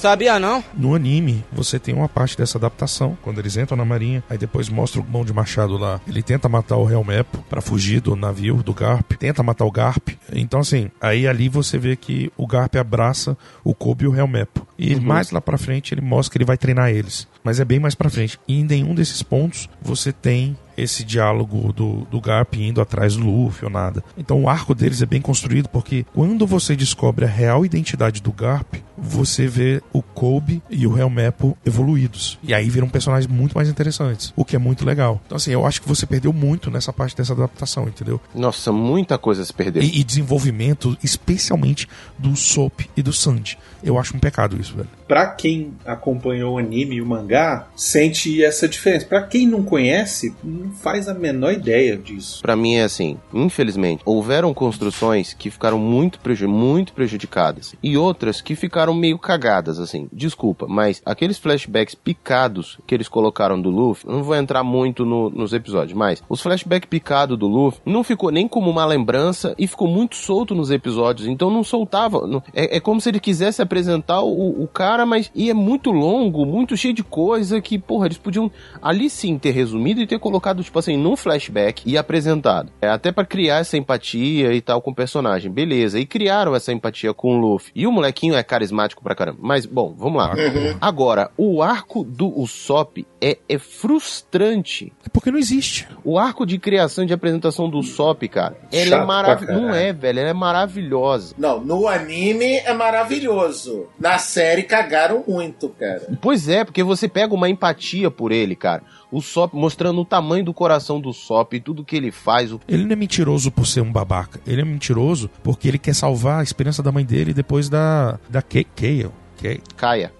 [0.00, 0.62] Sabia não?
[0.74, 4.68] No anime, você tem uma parte dessa adaptação, quando eles entram na marinha, aí depois
[4.68, 6.00] mostra o mão de machado lá.
[6.06, 10.10] Ele tenta matar o Helmepo pra fugir do navio, do Garp, tenta matar o Garp.
[10.32, 14.66] Então, assim, aí ali você vê que o Garp abraça o Kobe e o Helmepo.
[14.78, 17.26] E mais lá pra frente ele mostra que ele vai treinar eles.
[17.42, 18.38] Mas é bem mais pra frente.
[18.46, 23.24] E em nenhum desses pontos você tem esse diálogo do, do Garp indo atrás do
[23.24, 24.02] Luffy ou nada.
[24.16, 28.32] Então o arco deles é bem construído porque quando você descobre a real identidade do
[28.32, 32.38] Garp, você vê o Kobe e o Helmepo evoluídos.
[32.42, 35.20] E aí viram personagens muito mais interessantes, o que é muito legal.
[35.26, 38.20] Então assim, eu acho que você perdeu muito nessa parte dessa adaptação, entendeu?
[38.34, 39.82] Nossa, muita coisa se perdeu.
[39.82, 43.58] E, e desenvolvimento, especialmente do Soap e do Sandy.
[43.82, 44.88] Eu acho um pecado isso, velho.
[45.06, 49.06] Pra quem acompanhou o anime e o mangá, sente essa diferença.
[49.06, 50.34] Pra quem não conhece,
[50.68, 52.40] faz a menor ideia disso.
[52.42, 58.40] Pra mim é assim, infelizmente, houveram construções que ficaram muito, preju muito prejudicadas e outras
[58.40, 60.08] que ficaram meio cagadas, assim.
[60.12, 65.30] Desculpa, mas aqueles flashbacks picados que eles colocaram do Luffy, não vou entrar muito no-
[65.30, 69.66] nos episódios, mas os flashbacks picados do Luffy não ficou nem como uma lembrança e
[69.66, 72.26] ficou muito solto nos episódios, então não soltava.
[72.26, 75.90] não- é, é como se ele quisesse apresentar o, o cara, mas e é muito
[75.90, 78.50] longo, muito cheio de coisa que, porra, eles podiam
[78.82, 82.70] ali sim ter resumido e ter colocado, tipo assim, num flashback e apresentado.
[82.80, 85.50] É até pra criar essa empatia e tal com o personagem.
[85.50, 87.72] Beleza, e criaram essa empatia com o Luffy.
[87.74, 89.38] E o molequinho é carismático pra caramba.
[89.40, 90.34] Mas, bom, vamos lá.
[90.34, 90.76] Uhum.
[90.80, 94.92] Agora, o arco do Usopp é, é frustrante.
[95.04, 95.88] É porque não existe.
[96.04, 99.60] O arco de criação e de apresentação do Usopp, cara, ela Chato é maravilhosa.
[99.60, 101.34] Não é, velho, ela é maravilhosa.
[101.38, 103.86] Não, no anime é maravilhoso.
[103.98, 106.02] Na série cagaram muito, cara.
[106.20, 108.82] Pois é, porque você pega uma empatia por ele, cara.
[109.10, 112.52] O Sop mostrando o tamanho do coração do Sop e tudo que ele faz.
[112.52, 112.60] O...
[112.68, 114.38] Ele não é mentiroso por ser um babaca.
[114.46, 118.18] Ele é mentiroso porque ele quer salvar a esperança da mãe dele depois da.
[118.28, 119.10] da Ke- Kale.
[119.38, 120.12] Ke- Kaia.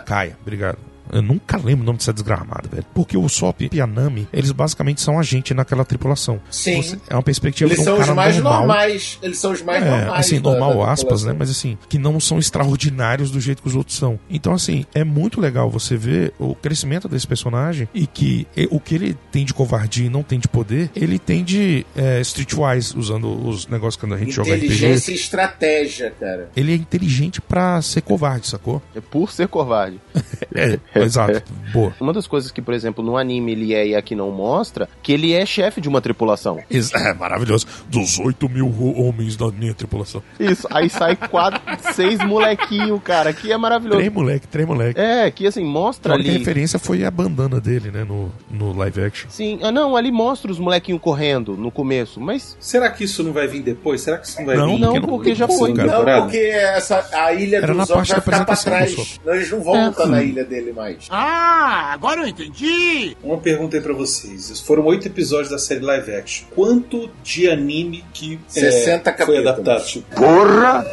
[0.00, 0.78] Kaia, obrigado.
[1.12, 2.84] Eu nunca lembro o nome dessa desgramada, velho.
[2.94, 6.40] Porque o Sop e a Nami, eles basicamente são agente naquela tripulação.
[6.50, 6.82] Sim.
[6.82, 8.58] Você- é uma perspectiva Eles de um são os cara mais normal.
[8.60, 9.18] normais.
[9.22, 10.20] Eles são os mais É, normais.
[10.20, 11.28] assim, da- normal da aspas, população.
[11.28, 11.36] né?
[11.38, 14.18] Mas assim, que não são extraordinários do jeito que os outros são.
[14.28, 18.80] Então, assim, é muito legal você ver o crescimento desse personagem e que e- o
[18.80, 22.96] que ele tem de covardia e não tem de poder, ele tem de é, streetwise,
[22.96, 25.12] usando os negócios quando a gente joga Inteligência RPG.
[25.12, 26.48] e estratégia, cara.
[26.56, 28.82] Ele é inteligente pra ser covarde, sacou?
[28.94, 30.00] É por ser covarde.
[30.54, 31.42] É, exato.
[31.72, 31.94] Boa.
[32.00, 35.12] Uma das coisas que, por exemplo, no anime ele é e aqui não mostra, que
[35.12, 36.58] ele é chefe de uma tripulação.
[36.70, 37.66] Ex- É maravilhoso.
[37.88, 40.22] Dos 8 mil homens da minha tripulação.
[40.38, 41.60] Isso, aí sai quatro,
[41.94, 43.98] seis molequinho, cara, que é maravilhoso.
[43.98, 44.98] Três moleque, três moleque.
[45.00, 46.38] É, que assim, mostra A única ali.
[46.38, 48.04] referência foi a bandana dele, né?
[48.04, 49.28] No, no live action.
[49.30, 52.56] Sim, ah, não, ali mostra os molequinhos correndo no começo, mas.
[52.60, 54.00] Será que isso não vai vir depois?
[54.00, 54.78] Será que isso não vai Não, vir?
[54.80, 55.72] não, no- porque já foi.
[55.72, 59.20] Não, porque essa, a ilha Era do na Zop parte da vai ficar pra trás.
[59.24, 60.83] Não, eles não vão É, na ilha dele mais.
[61.10, 63.16] Ah, agora eu entendi!
[63.22, 64.60] Uma pergunta aí pra vocês.
[64.60, 66.46] Foram oito episódios da série live action.
[66.54, 69.46] Quanto de anime que é, 60 foi capítulos.
[69.46, 69.84] adaptado?
[69.86, 70.84] Tipo, Porra!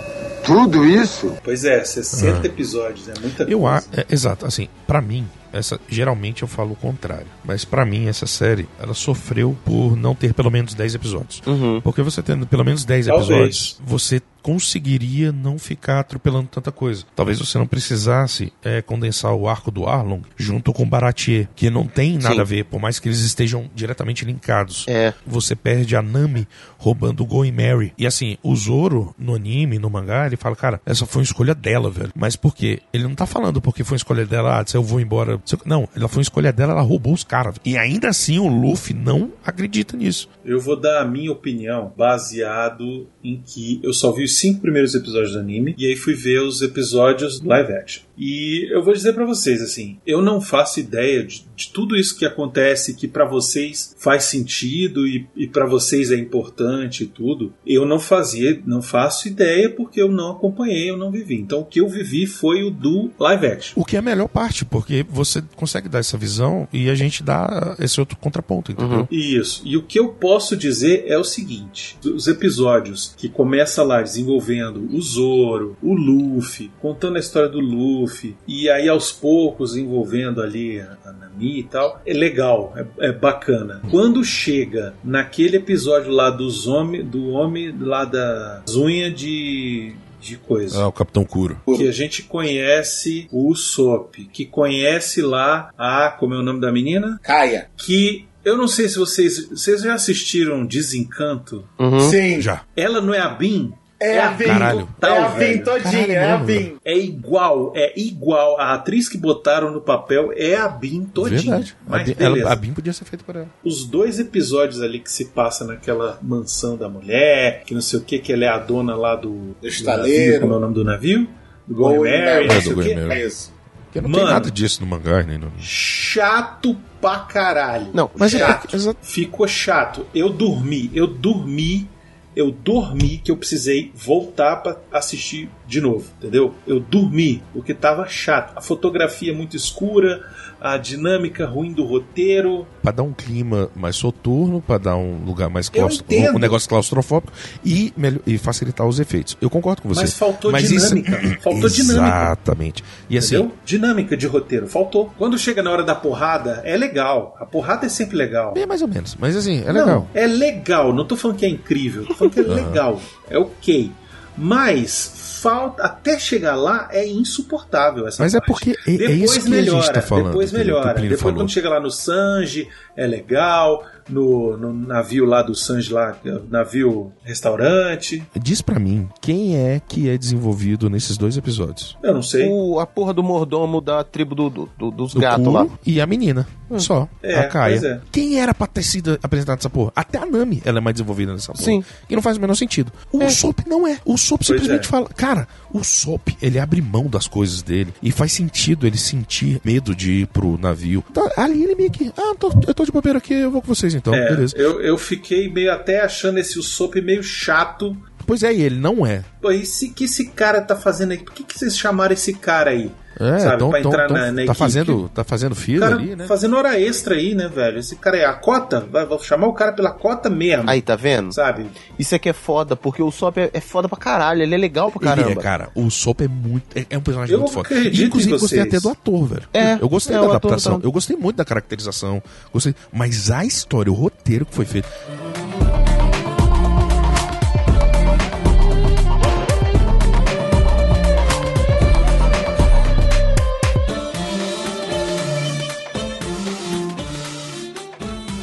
[0.44, 1.36] Tudo isso?
[1.44, 3.76] Pois é, 60 episódios, é muita Eu coisa.
[3.78, 8.26] acho, exato, assim, pra mim, essa geralmente eu falo o contrário, mas pra mim essa
[8.26, 11.44] série, ela sofreu por não ter pelo menos 10 episódios.
[11.46, 11.80] Uhum.
[11.82, 13.30] Porque você tendo pelo menos 10 Talvez.
[13.30, 17.06] episódios, você conseguiria não ficar atropelando tanta coisa.
[17.16, 21.70] Talvez você não precisasse é, condensar o arco do Arlong junto com o Baratier, que
[21.70, 22.42] não tem nada Sim.
[22.42, 24.86] a ver, por mais que eles estejam diretamente linkados.
[24.88, 25.14] É.
[25.26, 27.94] Você perde a Nami roubando o Going Mary.
[27.98, 31.54] E assim, o Zoro, no anime, no mangá, ele fala, cara, essa foi uma escolha
[31.54, 32.12] dela, velho.
[32.16, 32.80] Mas por quê?
[32.92, 35.40] Ele não tá falando porque foi uma escolha dela, ah, se eu vou embora.
[35.66, 37.56] Não, ela foi uma escolha dela, ela roubou os caras.
[37.64, 40.30] E ainda assim o Luffy não acredita nisso.
[40.44, 44.96] Eu vou dar a minha opinião baseado em que eu só vi os cinco primeiros
[44.96, 48.04] episódios do anime e aí fui ver os episódios live action.
[48.22, 52.16] E eu vou dizer pra vocês assim, eu não faço ideia de, de tudo isso
[52.16, 57.52] que acontece que pra vocês faz sentido e, e para vocês é importante e tudo.
[57.66, 61.34] Eu não fazia, não faço ideia porque eu não acompanhei, eu não vivi.
[61.34, 63.82] Então o que eu vivi foi o do live action.
[63.82, 67.24] O que é a melhor parte, porque você consegue dar essa visão e a gente
[67.24, 69.08] dá esse outro contraponto, entendeu?
[69.10, 69.64] Isso.
[69.66, 74.88] E o que eu posso dizer é o seguinte: os episódios que começa lá desenvolvendo
[74.96, 78.11] o Zoro, o Luffy, contando a história do Luffy,
[78.48, 83.12] e aí aos poucos envolvendo ali a a Nami e tal, é legal, é, é
[83.12, 83.82] bacana.
[83.90, 90.84] Quando chega naquele episódio lá dos homens, do homem lá das unhas de de coisa.
[90.84, 91.60] Ah, o Capitão Kuro.
[91.66, 96.12] Que a gente conhece o Usopp, que conhece lá a.
[96.12, 97.20] Como é o nome da menina?
[97.24, 97.70] Kaia.
[97.76, 99.50] Que eu não sei se vocês.
[99.50, 101.68] Vocês já assistiram Desencanto?
[102.12, 102.40] Sim.
[102.40, 102.64] Já.
[102.76, 103.74] Ela não é a Bin?
[104.04, 104.46] É a Bin.
[104.46, 104.90] Caralho.
[105.02, 105.64] É a velho.
[105.64, 106.76] todinha, é a Bin.
[106.84, 108.60] É igual, é igual.
[108.60, 111.40] A atriz que botaram no papel é a Bin todinha.
[111.40, 111.76] Verdade.
[111.86, 112.40] A Mas Bin, beleza.
[112.42, 113.48] ela- a Bin podia ser feita por ela.
[113.64, 118.02] Os dois episódios ali que se passa naquela mansão da mulher, que não sei o
[118.04, 120.26] que, que ela é a dona lá do, do estaleiro.
[120.26, 121.28] navio, como é o nome do navio?
[121.68, 123.22] Do Going Mary, não É, sei do o Mary.
[123.22, 123.54] É isso.
[123.86, 124.24] Porque não Mano.
[124.26, 125.52] tem nada disso no mangá, nem no...
[125.60, 127.88] Chato pra caralho.
[127.94, 128.62] Não, Mas é chato.
[128.62, 130.06] porque- exa- Ficou chato.
[130.16, 131.90] Eu dormi, eu dormi,
[132.36, 136.54] eu dormi que eu precisei voltar pra assistir de novo, entendeu?
[136.66, 138.58] Eu dormi, porque tava chato.
[138.58, 140.26] A fotografia é muito escura,
[140.62, 142.68] a dinâmica ruim do roteiro.
[142.84, 146.06] Pra dar um clima mais soturno, pra dar um lugar mais Eu claustro...
[146.08, 146.36] entendo.
[146.36, 147.34] um negócio claustrofóbico
[147.66, 147.92] e,
[148.28, 149.36] e facilitar os efeitos.
[149.42, 150.02] Eu concordo com você.
[150.02, 151.12] Mas faltou Mas dinâmica.
[151.42, 152.06] Faltou dinâmica.
[152.08, 152.84] Exatamente.
[153.10, 153.56] E assim, Entendeu?
[153.66, 155.12] Dinâmica de roteiro, faltou.
[155.18, 157.36] Quando chega na hora da porrada, é legal.
[157.40, 158.54] A porrada é sempre legal.
[158.56, 159.16] é mais ou menos.
[159.20, 160.08] Mas assim, é Não, legal.
[160.14, 160.94] é legal.
[160.94, 163.02] Não tô falando que é incrível, tô falando que é legal.
[163.30, 163.92] É ok.
[164.38, 168.48] Mas falta até chegar lá é insuportável essa Mas é parte.
[168.48, 170.94] porque é- é depois isso que a gente melhora, tá falando, Depois melhora.
[171.02, 171.36] Depois falou.
[171.38, 176.38] quando chega lá no Sanji é legal, no, no navio lá do Sanji lá, é
[176.50, 178.24] navio restaurante.
[178.40, 181.98] Diz pra mim, quem é que é desenvolvido nesses dois episódios?
[182.04, 182.48] Eu não sei.
[182.50, 185.68] O, a porra do mordomo da tribo do, do- do- dos Do gatos lá.
[185.86, 186.48] e a menina.
[186.78, 187.06] Só.
[187.22, 187.80] É, a Kaia.
[187.80, 188.02] pois é.
[188.14, 189.92] Quem era pra ter sido apresentada nessa porra?
[189.94, 191.66] Até a Nami ela é mais desenvolvida nessa porra.
[191.66, 191.84] Sim.
[192.08, 192.94] Que não faz o menor sentido.
[193.12, 193.98] O Sop não é.
[194.06, 194.90] O Sop simplesmente é.
[194.90, 195.10] fala.
[195.10, 197.94] Cara, o Sop, ele abre mão das coisas dele.
[198.02, 201.04] E faz sentido ele sentir medo de ir pro navio.
[201.10, 202.12] Então, ali ele meio que.
[202.18, 204.14] Ah, tô- eu tô de bobeira aqui, eu vou com vocês então.
[204.14, 204.56] É, Beleza.
[204.58, 207.96] eu, eu fiquei meio até achando esse Usopp meio chato.
[208.32, 209.26] Pois é, e ele não é.
[209.42, 211.18] Pô, e se que esse cara tá fazendo aí?
[211.18, 212.90] Por que, que vocês chamaram esse cara aí?
[213.20, 214.58] É, sabe, então, pra entrar então na, na tá, equipe?
[214.58, 216.26] fazendo, tá fazendo fila cara ali, né?
[216.28, 217.80] fazendo hora extra aí, né, velho?
[217.80, 218.88] Esse cara é a cota?
[218.90, 220.64] Vai, vou chamar o cara pela cota mesmo.
[220.70, 221.34] Aí, tá vendo?
[221.34, 221.66] Sabe?
[222.00, 224.90] Isso aqui é foda, porque o Sop é, é foda pra caralho, ele é legal
[224.90, 225.30] pra caramba.
[225.30, 225.68] Ele é, cara.
[225.76, 226.64] O Sop é muito.
[226.74, 227.68] É, é um personagem Eu muito foda.
[227.68, 229.44] acredito E, inclusive, em gostei até do ator, velho.
[229.54, 230.80] É, eu gostei é, da adaptação.
[230.80, 232.24] tá- Eu gostei muito da caracterização.
[232.54, 232.74] Gostei.
[232.94, 234.88] Mas a história, o roteiro que foi feito.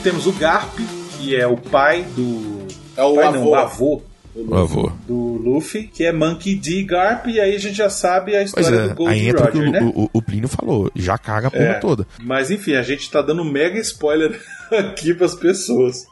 [0.03, 0.79] Temos o Garp,
[1.19, 2.67] que é o pai do.
[2.97, 3.39] É o pai, avô.
[3.45, 4.03] Não, o avô
[4.35, 4.93] Por favor.
[5.07, 6.85] do Luffy, que é Monkey D.
[6.85, 9.49] Garp, e aí a gente já sabe a Pois história é, do Gold aí entra
[9.49, 9.93] o que Roger, o, né?
[9.95, 10.91] o, o Plínio falou.
[10.95, 11.75] Já caga a porra É.
[11.75, 12.07] toda.
[12.23, 14.41] Mas enfim, a gente tá dando mega spoiler
[14.71, 16.07] aqui pras pessoas.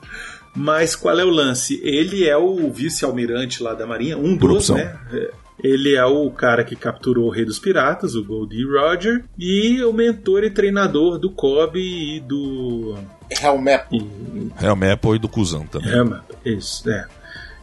[0.54, 1.80] Mas qual é o lance?
[1.84, 4.76] Ele é o vice-almirante lá da Marinha, um Por dos, opção.
[4.76, 4.96] né?
[5.12, 5.30] É.
[5.62, 9.92] Ele é o cara que capturou o Rei dos Piratas, o Goldie Roger, e o
[9.92, 12.94] mentor e treinador do Kobe e do.
[13.42, 13.86] Helmep.
[14.60, 15.92] É o Maple e do Cusão também.
[15.92, 16.24] Hama.
[16.44, 17.06] Isso, é.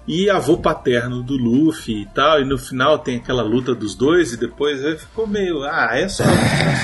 [0.05, 4.33] E avô paterno do Luffy e tal, e no final tem aquela luta dos dois,
[4.33, 5.63] e depois ficou meio.
[5.63, 6.23] Ah, é só,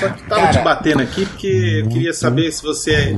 [0.00, 2.92] só que tava Cara, te batendo aqui porque eu queria saber se você.
[2.94, 3.14] é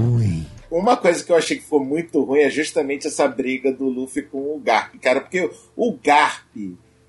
[0.68, 4.22] Uma coisa que eu achei que foi muito ruim é justamente essa briga do Luffy
[4.22, 6.56] com o Garp, cara, porque o Garp,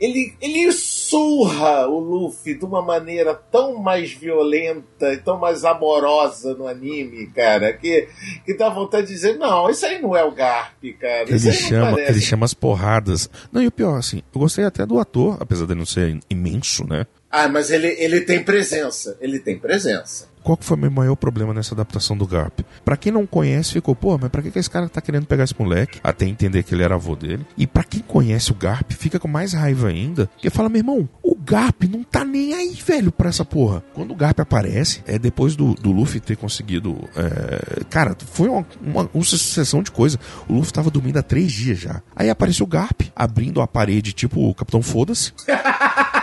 [0.04, 6.54] ele, ele surra o Luffy de uma maneira tão mais violenta e tão mais amorosa
[6.56, 8.10] no anime, cara, que,
[8.46, 11.30] que dá vontade de dizer, não, isso aí não é o Garp, cara.
[11.30, 13.30] Ele chama, parece." ele chama as porradas.
[13.50, 16.86] Não, e o pior, assim, eu gostei até do ator, apesar dele não ser imenso,
[16.86, 17.08] né?
[17.32, 20.33] Ah, mas ele, ele tem presença, ele tem presença.
[20.44, 22.60] Qual que foi o meu maior problema nessa adaptação do Garp?
[22.84, 25.46] Pra quem não conhece, ficou, pô, mas pra que, que esse cara tá querendo pegar
[25.46, 26.00] esse moleque?
[26.04, 27.46] Até entender que ele era avô dele.
[27.58, 30.28] E pra quem conhece o Garp, fica com mais raiva ainda.
[30.28, 33.84] Porque fala, meu irmão, o Garp não tá nem aí, velho, pra essa porra.
[33.94, 36.98] Quando o Garp aparece, é depois do, do Luffy ter conseguido.
[37.16, 40.20] é, Cara, foi uma, uma, uma sucessão de coisa.
[40.48, 42.02] O Luffy tava dormindo há três dias já.
[42.16, 45.32] Aí apareceu o Garp, abrindo a parede, tipo o Capitão Foda-se.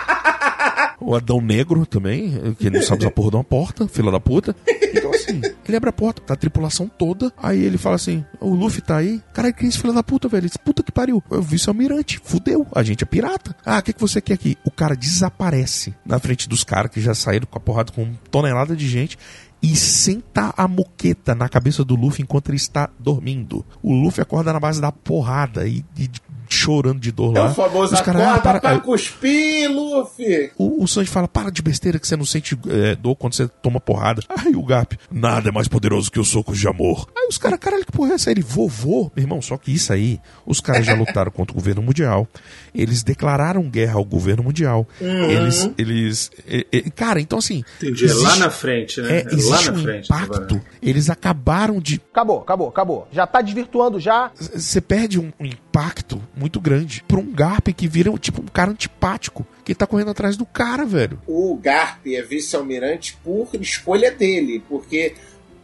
[1.01, 4.55] o Adão Negro também, que não sabe usar porra de uma porta, fila da puta.
[4.93, 7.31] Então, assim, ele abre a porta, tá a tripulação toda.
[7.37, 9.21] Aí ele fala assim: o Luffy tá aí.
[9.33, 10.47] Caralho, quem é esse filho da puta, velho?
[10.47, 11.23] Diz, puta que pariu.
[11.29, 12.67] Eu vi seu almirante, fudeu.
[12.73, 13.55] A gente é pirata.
[13.65, 14.57] Ah, o que, que você quer aqui?
[14.65, 18.75] O cara desaparece na frente dos caras que já saíram com a porrada com tonelada
[18.75, 19.17] de gente
[19.61, 23.63] e senta a moqueta na cabeça do Luffy enquanto ele está dormindo.
[23.81, 26.09] O Luffy acorda na base da porrada e, e
[26.55, 27.51] chorando de dor É lá.
[27.51, 30.51] o famoso Os caras, acorda "Ah, para- pra cuspir, Luffy.
[30.57, 33.47] o, o Sanji fala, para de besteira que você não sente é, dor quando você
[33.47, 34.21] toma porrada.
[34.29, 37.07] Aí o Garp, nada é mais poderoso que os socos de amor.
[37.17, 38.31] Aí os caras, caralho, que porra é essa?
[38.31, 39.11] Ele, vovô.
[39.15, 42.27] Meu irmão, só que isso aí, os caras já lutaram contra o governo mundial.
[42.73, 44.87] Eles declararam guerra ao governo mundial.
[44.99, 45.29] Uhum.
[45.29, 46.31] Eles, eles...
[46.47, 47.63] e- e- cara, então assim...
[47.81, 49.17] Entendi, é lá na frente, né?
[49.17, 50.61] É, É lá existe na um frente, impacto.
[50.81, 52.01] Eles acabaram de...
[52.11, 53.07] Acabou, acabou, acabou.
[53.11, 54.31] Já tá desvirtuando já.
[54.39, 58.71] Você perde um, um impacto muito grande pra um Garp que vira tipo um cara
[58.71, 61.19] antipático que tá correndo atrás do cara, velho.
[61.27, 65.13] O Garp é vice-almirante por escolha dele, porque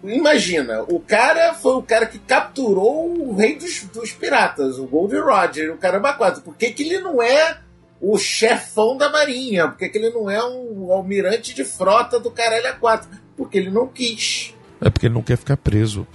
[0.03, 5.15] imagina, o cara foi o cara que capturou o rei dos, dos piratas, o Gold
[5.17, 6.41] Roger, o Caramba 4.
[6.41, 7.57] Por que, que ele não é
[7.99, 9.67] o chefão da marinha?
[9.67, 13.09] Por que, que ele não é um almirante de frota do Caralho 4?
[13.35, 14.53] Porque ele não quis.
[14.79, 16.05] É porque ele não quer ficar preso.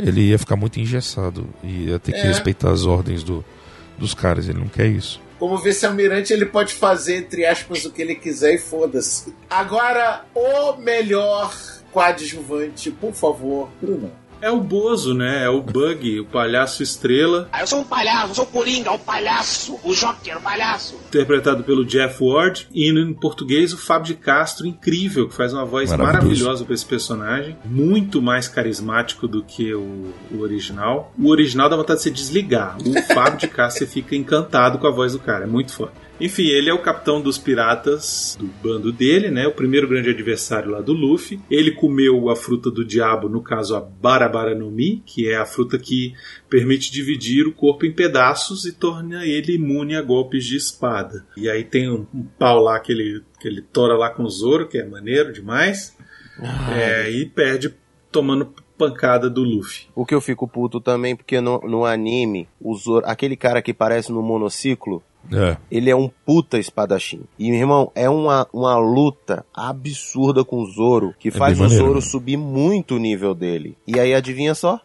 [0.00, 1.46] é, Ele ia ficar muito engessado.
[1.62, 2.22] E ia ter que É.
[2.24, 3.44] respeitar as ordens do,
[3.98, 4.48] dos caras.
[4.48, 5.20] Ele não quer isso.
[5.38, 9.32] Como vice-almirante, ele pode fazer, entre aspas, o que ele quiser e foda-se.
[9.48, 11.54] Agora, o melhor
[11.92, 14.10] coadjuvante, por favor, Bruno.
[14.40, 15.44] É o Bozo, né?
[15.44, 18.92] É o Bug, o palhaço estrela, Ah, eu sou um palhaço, eu sou o Coringa,
[18.92, 20.96] o palhaço, o Joker, o palhaço.
[21.08, 25.64] interpretado pelo Jeff Ward, e em português o Fábio de Castro, incrível, que faz uma
[25.64, 31.12] voz maravilhosa para esse personagem, muito mais carismático do que o, o original.
[31.18, 32.76] O original dá vontade de se desligar.
[32.78, 35.92] O Fábio de Castro você fica encantado com a voz do cara, é muito foda.
[36.20, 39.46] Enfim, ele é o capitão dos piratas do bando dele, né?
[39.46, 41.40] O primeiro grande adversário lá do Luffy.
[41.50, 45.46] Ele comeu a fruta do diabo, no caso a Barabara no Mi, que é a
[45.46, 46.14] fruta que
[46.48, 51.24] permite dividir o corpo em pedaços e torna ele imune a golpes de espada.
[51.36, 54.30] E aí tem um, um pau lá que ele, que ele tora lá com o
[54.30, 55.96] Zoro, que é maneiro demais.
[56.72, 57.74] É, e perde
[58.12, 59.86] tomando pancada do Luffy.
[59.94, 63.74] O que eu fico puto também, porque no, no anime, o Zoro, aquele cara que
[63.74, 65.02] parece no monociclo,
[65.32, 65.56] É.
[65.70, 67.22] ele é um puta espadachim.
[67.38, 71.70] E, meu irmão, é uma, uma luta absurda com o Zoro, que faz bem o
[71.70, 72.00] Zoro né?
[72.00, 73.76] subir muito o nível dele.
[73.86, 74.80] E aí, adivinha só?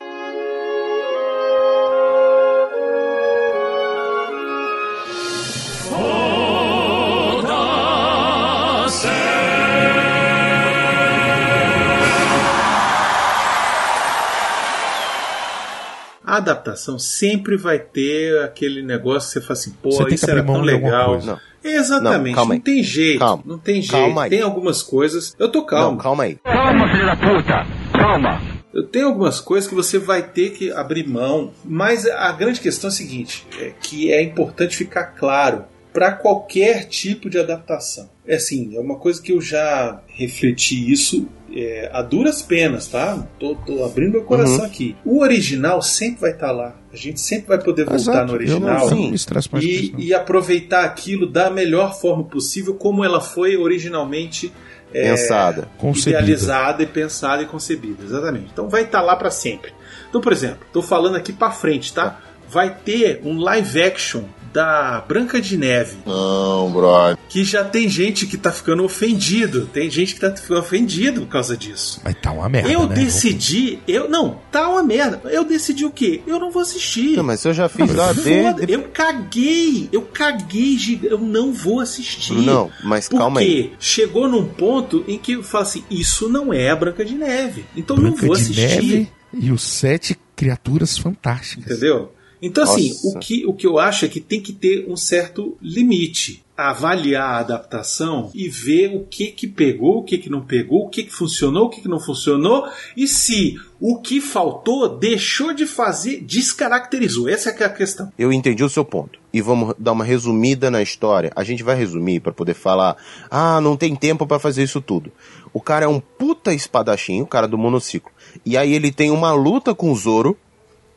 [16.33, 20.15] A adaptação sempre vai ter aquele negócio que você fala assim, pô, Você tem que
[20.15, 21.21] isso era abrir mão tão legal.
[21.63, 23.43] Exatamente, Não, não, calma tem jeito, Calma.
[23.45, 23.91] não tem jeito.
[23.91, 24.29] Calma aí.
[24.31, 25.35] Tem algumas coisas.
[25.37, 25.91] Eu tô calmo.
[25.91, 26.39] Não, calma aí.
[26.43, 28.41] Calma, filho da puta, calma.
[28.73, 32.89] Eu tenho algumas coisas que você vai ter que abrir mão, mas a grande questão
[32.89, 38.09] é a seguinte, é que é importante ficar claro para qualquer tipo de adaptação.
[38.25, 43.27] É assim, é uma coisa que eu já refleti isso é, a duras penas, tá?
[43.39, 44.65] Tô, tô abrindo meu coração Uhum.
[44.65, 44.95] aqui.
[45.05, 46.75] O original sempre vai estar lá.
[46.91, 51.27] A gente sempre vai poder voltar Exato, no original não, com e, e aproveitar aquilo
[51.27, 54.51] da melhor forma possível, como ela foi originalmente
[54.91, 55.67] é, Pensada.
[55.77, 56.21] Concebida.
[56.21, 58.47] idealizada e pensada e concebida, exatamente.
[58.51, 59.71] Então vai estar lá para sempre.
[60.09, 62.19] Então, por exemplo, tô falando aqui para frente, tá?
[62.49, 64.23] Vai ter um live action
[64.53, 67.17] da Branca de Neve, Não, brother.
[67.27, 71.27] que já tem gente que tá ficando ofendido, tem gente que tá ficando ofendido por
[71.27, 71.99] causa disso.
[72.03, 72.93] Mas tá uma merda, eu né?
[72.95, 75.19] decidi, eu não, tá uma merda.
[75.31, 76.21] Eu decidi o quê?
[76.27, 77.17] Eu não vou assistir.
[77.17, 78.43] Não, mas eu já fiz Não, a mas D.
[78.43, 82.33] Foda, eu caguei, eu caguei, giga- eu não vou assistir.
[82.33, 83.63] Não, mas calma aí.
[83.63, 87.15] Porque chegou num ponto em que eu falo assim, isso não é a Branca de
[87.15, 87.65] Neve.
[87.75, 88.61] Então eu não Branca vou de assistir.
[88.61, 91.71] Neve e os sete criaturas fantásticas.
[91.71, 92.11] Entendeu?
[92.43, 93.07] Então, assim, Nossa.
[93.07, 96.43] o que, o que eu acho é que tem que ter um certo limite.
[96.55, 100.89] Avaliar a adaptação e ver o que que pegou, o que que não pegou, o
[100.89, 105.65] que que funcionou, o que que não funcionou e se o que faltou deixou de
[105.65, 107.27] fazer, descaracterizou.
[107.27, 108.11] Essa é a questão.
[108.19, 109.17] Eu entendi o seu ponto.
[109.33, 111.31] E vamos dar uma resumida na história.
[111.35, 112.97] A gente vai resumir pra poder falar:
[113.31, 115.11] ah, não tem tempo pra fazer isso tudo.
[115.51, 118.11] O cara é um puta espadachim, o cara do monociclo.
[118.45, 120.37] E aí ele tem uma luta com o Zoro.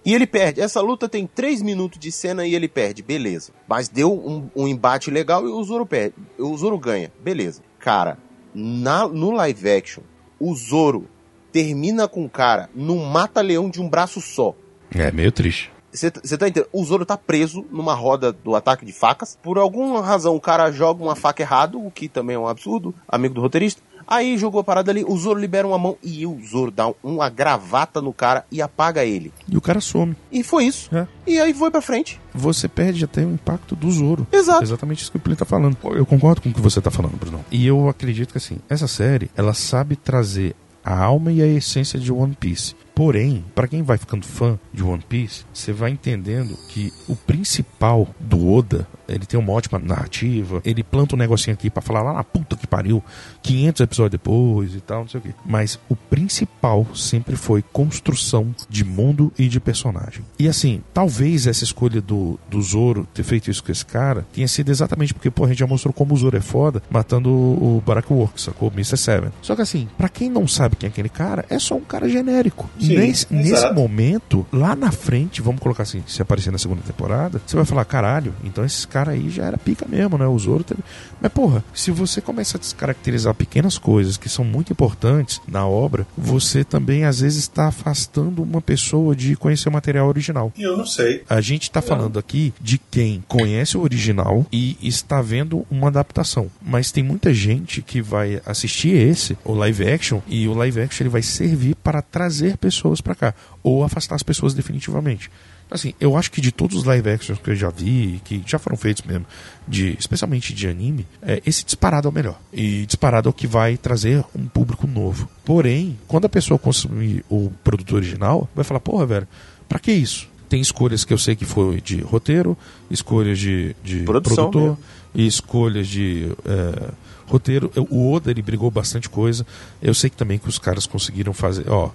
[0.07, 0.61] E ele perde.
[0.61, 3.03] Essa luta tem 3 minutos de cena e ele perde.
[3.03, 3.51] Beleza.
[3.67, 6.15] Mas deu um, um embate legal e o Zoro perde.
[6.39, 7.13] O Zoro ganha.
[7.25, 7.61] Beleza.
[7.81, 8.17] Cara,
[8.55, 10.05] na, no live action,
[10.39, 11.09] o Zoro
[11.51, 14.55] termina com o cara num mata-leão de um braço só.
[14.95, 15.73] É meio triste.
[15.91, 16.69] Você tá entendendo?
[16.73, 19.39] O Zoro tá preso numa roda do ataque de facas.
[19.43, 22.95] Por alguma razão, o cara joga uma faca errado, o que também é um absurdo,
[23.09, 23.81] amigo do roteirista.
[24.07, 27.29] Aí jogou a parada ali, o Zoro libera uma mão e o Zoro dá uma
[27.29, 29.33] gravata no cara e apaga ele.
[29.49, 30.17] E o cara some.
[30.31, 30.95] E foi isso.
[30.95, 31.07] É.
[31.27, 32.21] E aí foi pra frente.
[32.33, 34.27] Você perde até o impacto do Zoro.
[34.31, 34.63] Exato.
[34.63, 35.77] Exatamente isso que o Plínio tá falando.
[35.85, 37.45] Eu concordo com o que você tá falando, Bruno.
[37.51, 40.55] E eu acredito que assim, essa série, ela sabe trazer
[40.87, 42.77] a alma e a essência de One Piece.
[42.95, 48.09] Porém, para quem vai ficando fã de One Piece, você vai entendendo que o principal
[48.21, 52.13] do Oda, ele tem uma ótima narrativa, ele planta um negocinho aqui para falar lá
[52.13, 53.03] na puta que pariu,
[53.43, 55.31] 500 episódios depois e tal, não sei o quê.
[55.45, 60.25] Mas o principal sempre foi construção de mundo e de personagem.
[60.39, 64.49] E assim, talvez essa escolha do, do Zoro ter feito isso com esse cara tenha
[64.49, 67.83] sido exatamente porque, pô, a gente já mostrou como o Zoro é foda matando o,
[67.85, 68.69] Barak Works, sacou?
[68.69, 68.97] O Mr.
[68.97, 69.31] Seven.
[69.43, 72.09] Só que assim, para quem não sabe quem é aquele cara, é só um cara
[72.09, 72.69] genérico.
[72.81, 77.41] Sim, nesse, nesse momento, lá na frente, vamos colocar assim, se aparecer na segunda temporada,
[77.47, 80.27] você vai falar, caralho, então esse cara aí já era pica mesmo, né?
[80.27, 80.81] O Zoro teve...
[81.21, 86.07] Mas porra, se você começa a descaracterizar pequenas coisas que são muito importantes na obra,
[86.17, 90.51] você também às vezes está afastando uma pessoa de conhecer o material original.
[90.59, 91.23] Eu não sei.
[91.29, 96.51] A gente está falando aqui de quem conhece o original e está vendo uma adaptação.
[96.63, 101.03] Mas tem muita gente que vai assistir esse, o live action, e o live action
[101.03, 105.31] ele vai servir para trazer pessoas para cá ou afastar as pessoas definitivamente.
[105.71, 108.59] Assim, eu acho que de todos os live actions que eu já vi, que já
[108.59, 109.27] foram feitos mesmo,
[109.67, 112.39] de, especialmente de anime, é, esse disparado é o melhor.
[112.53, 115.29] E disparado é o que vai trazer um público novo.
[115.45, 119.29] Porém, quando a pessoa consumir o produto original, vai falar, porra, velho,
[119.69, 120.29] pra que isso?
[120.49, 122.57] Tem escolhas que eu sei que foi de roteiro,
[122.89, 124.79] escolhas de, de Produção produtor, mesmo.
[125.17, 126.91] e escolhas de é,
[127.27, 127.73] roteiro.
[127.91, 129.45] O Oda ele brigou bastante coisa.
[129.83, 131.91] Eu sei que também que os caras conseguiram fazer, ó,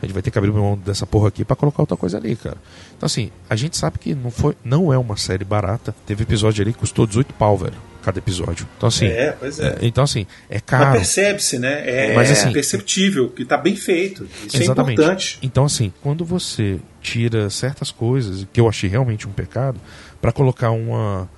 [0.00, 2.36] a gente vai ter que abrir mão dessa porra aqui pra colocar outra coisa ali,
[2.36, 2.56] cara.
[2.96, 5.94] Então assim, a gente sabe que não foi, não é uma série barata.
[6.06, 8.66] Teve episódio ali que custou 18 pau, velho, cada episódio.
[8.76, 9.78] Então assim, É, pois é.
[9.82, 10.92] então assim, é Mas caro.
[10.98, 11.82] percebe-se, né?
[12.10, 14.28] É, Mas, assim- perceptível que tá bem feito.
[14.46, 14.90] Isso Exatamente.
[15.00, 15.38] é importante.
[15.42, 19.80] Então, assim, quando você tira certas coisas, que eu achei realmente um pecado,
[20.20, 21.28] pra colocar uma,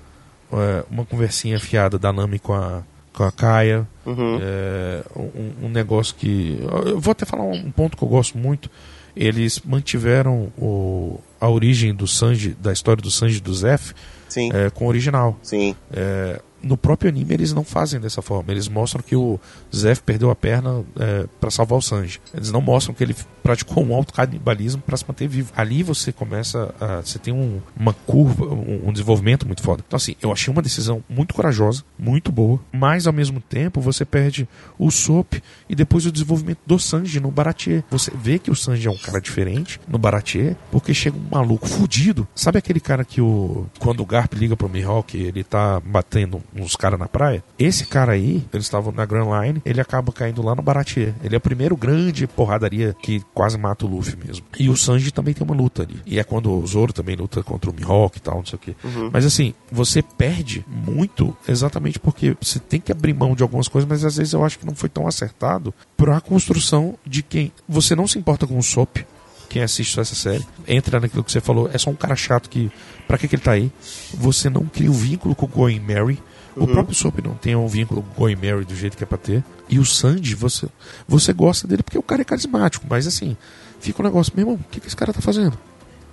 [0.51, 2.83] é, uma conversinha fiada da Nami com a,
[3.19, 3.85] com a Kaia,
[4.41, 6.57] é, um, um negócio que.
[6.85, 8.71] Eu vou até falar um ponto que eu gosto muito.
[9.13, 13.93] Eles mantiveram o, a origem do Sanji, da história do Sanji do Zef,
[14.53, 15.37] é, com o original.
[15.43, 15.75] Sim.
[15.91, 18.51] É, no próprio anime eles não fazem dessa forma.
[18.51, 19.39] Eles mostram que o
[19.75, 22.19] Zef perdeu a perna é, para salvar o Sanji.
[22.33, 25.51] Eles não mostram que ele praticou um alto canibalismo para se manter vivo.
[25.55, 26.97] Ali você começa a.
[27.01, 29.83] Você tem um- uma curva, um, um desenvolvimento muito foda.
[29.87, 34.03] Então, assim, eu achei uma decisão muito corajosa, muito boa, mas ao mesmo tempo você
[34.05, 34.47] perde
[34.77, 35.33] o Sop
[35.67, 37.83] e depois o desenvolvimento do Sanji no Baratier.
[37.89, 41.67] Você vê que o Sanji é um cara diferente no Baratier, porque chega um maluco
[41.67, 42.27] fudido.
[42.35, 43.65] Sabe aquele cara que o.
[43.79, 47.43] Quando o Garp liga pro Mihawk, ele tá batendo uns caras na praia?
[47.57, 51.13] Esse cara aí, eles estavam na Grand Line, ele acaba caindo lá no Baratier.
[51.23, 54.45] Ele é o primeiro grande porradaria que quase mata o Luffy mesmo.
[54.57, 56.01] E o Sanji também tem uma luta ali.
[56.05, 58.59] E é quando o Zoro também luta contra o Mihawk e tal, não sei o
[58.59, 58.75] quê.
[58.83, 59.09] Uhum.
[59.11, 63.87] Mas assim, você perde muito exatamente porque você tem que abrir mão de algumas coisas,
[63.89, 67.51] mas às vezes eu acho que não foi tão acertado pra construção de quem.
[67.67, 68.97] Você não se importa com o Sop,
[69.49, 72.49] quem assiste só essa série, entra naquilo que você falou, é só um cara chato
[72.49, 72.71] que.
[73.07, 73.71] Pra que, que ele tá aí?
[74.13, 76.19] Você não cria um vínculo com o Going Mary.
[76.59, 76.73] O Uhum.
[76.73, 79.17] próprio Sop não tem um vínculo com o Going Mary do jeito que é pra
[79.17, 79.43] ter.
[79.69, 80.67] E o Sandy, você,
[81.07, 83.37] você gosta dele porque o cara é carismático, mas assim,
[83.79, 85.57] fica um negócio, meu irmão, o que, que esse cara tá fazendo?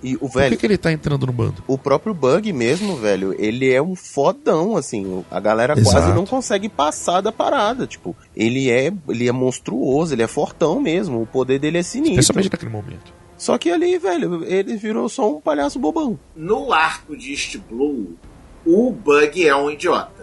[0.03, 0.51] E o Por velho.
[0.51, 1.63] que, que ele tá entrando no bando?
[1.67, 5.25] O próprio Bug mesmo, velho, ele é um fodão, assim.
[5.31, 6.13] A galera quase Exato.
[6.13, 7.87] não consegue passar da parada.
[7.87, 11.23] Tipo, ele é, ele é monstruoso, ele é fortão mesmo.
[11.23, 12.19] O poder dele é sinistro.
[12.19, 13.11] Especialmente naquele momento.
[13.39, 16.17] Só que ali, velho, ele virou só um palhaço bobão.
[16.35, 18.15] No arco de East Blue,
[18.65, 20.16] o Bug é um idiota.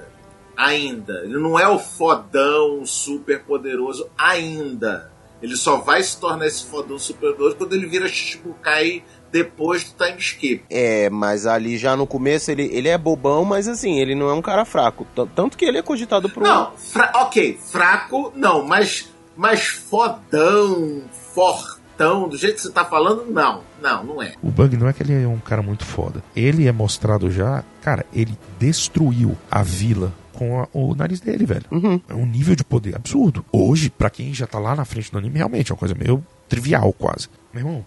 [0.57, 1.21] Ainda.
[1.25, 5.11] Ele não é o fodão super poderoso ainda.
[5.43, 9.93] Ele só vai se tornar esse fodão super poderoso quando ele vira Shichibukai depois do
[10.05, 10.65] time skip.
[10.71, 14.33] É, mas ali já no começo ele, ele é bobão, mas assim, ele não é
[14.33, 15.05] um cara fraco.
[15.15, 16.43] T- Tanto que ele é cogitado pro.
[16.45, 21.03] Não, fra- ok, fraco, não, mas, mas fodão,
[21.35, 23.63] fortão, do jeito que você tá falando, não.
[23.83, 24.35] Não, não é.
[24.43, 26.23] O Bug não é que ele é um cara muito foda.
[26.35, 31.65] Ele é mostrado já, cara, ele destruiu a vila com a- o nariz dele, velho.
[32.09, 33.45] É um nível de poder absurdo.
[33.53, 36.25] Hoje, pra quem já tá lá na frente do anime, realmente é uma coisa meio
[36.49, 37.29] trivial quase.
[37.53, 37.87] Meu irmão,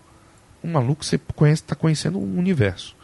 [0.63, 2.95] um maluco você conhece, tá conhecendo um universo.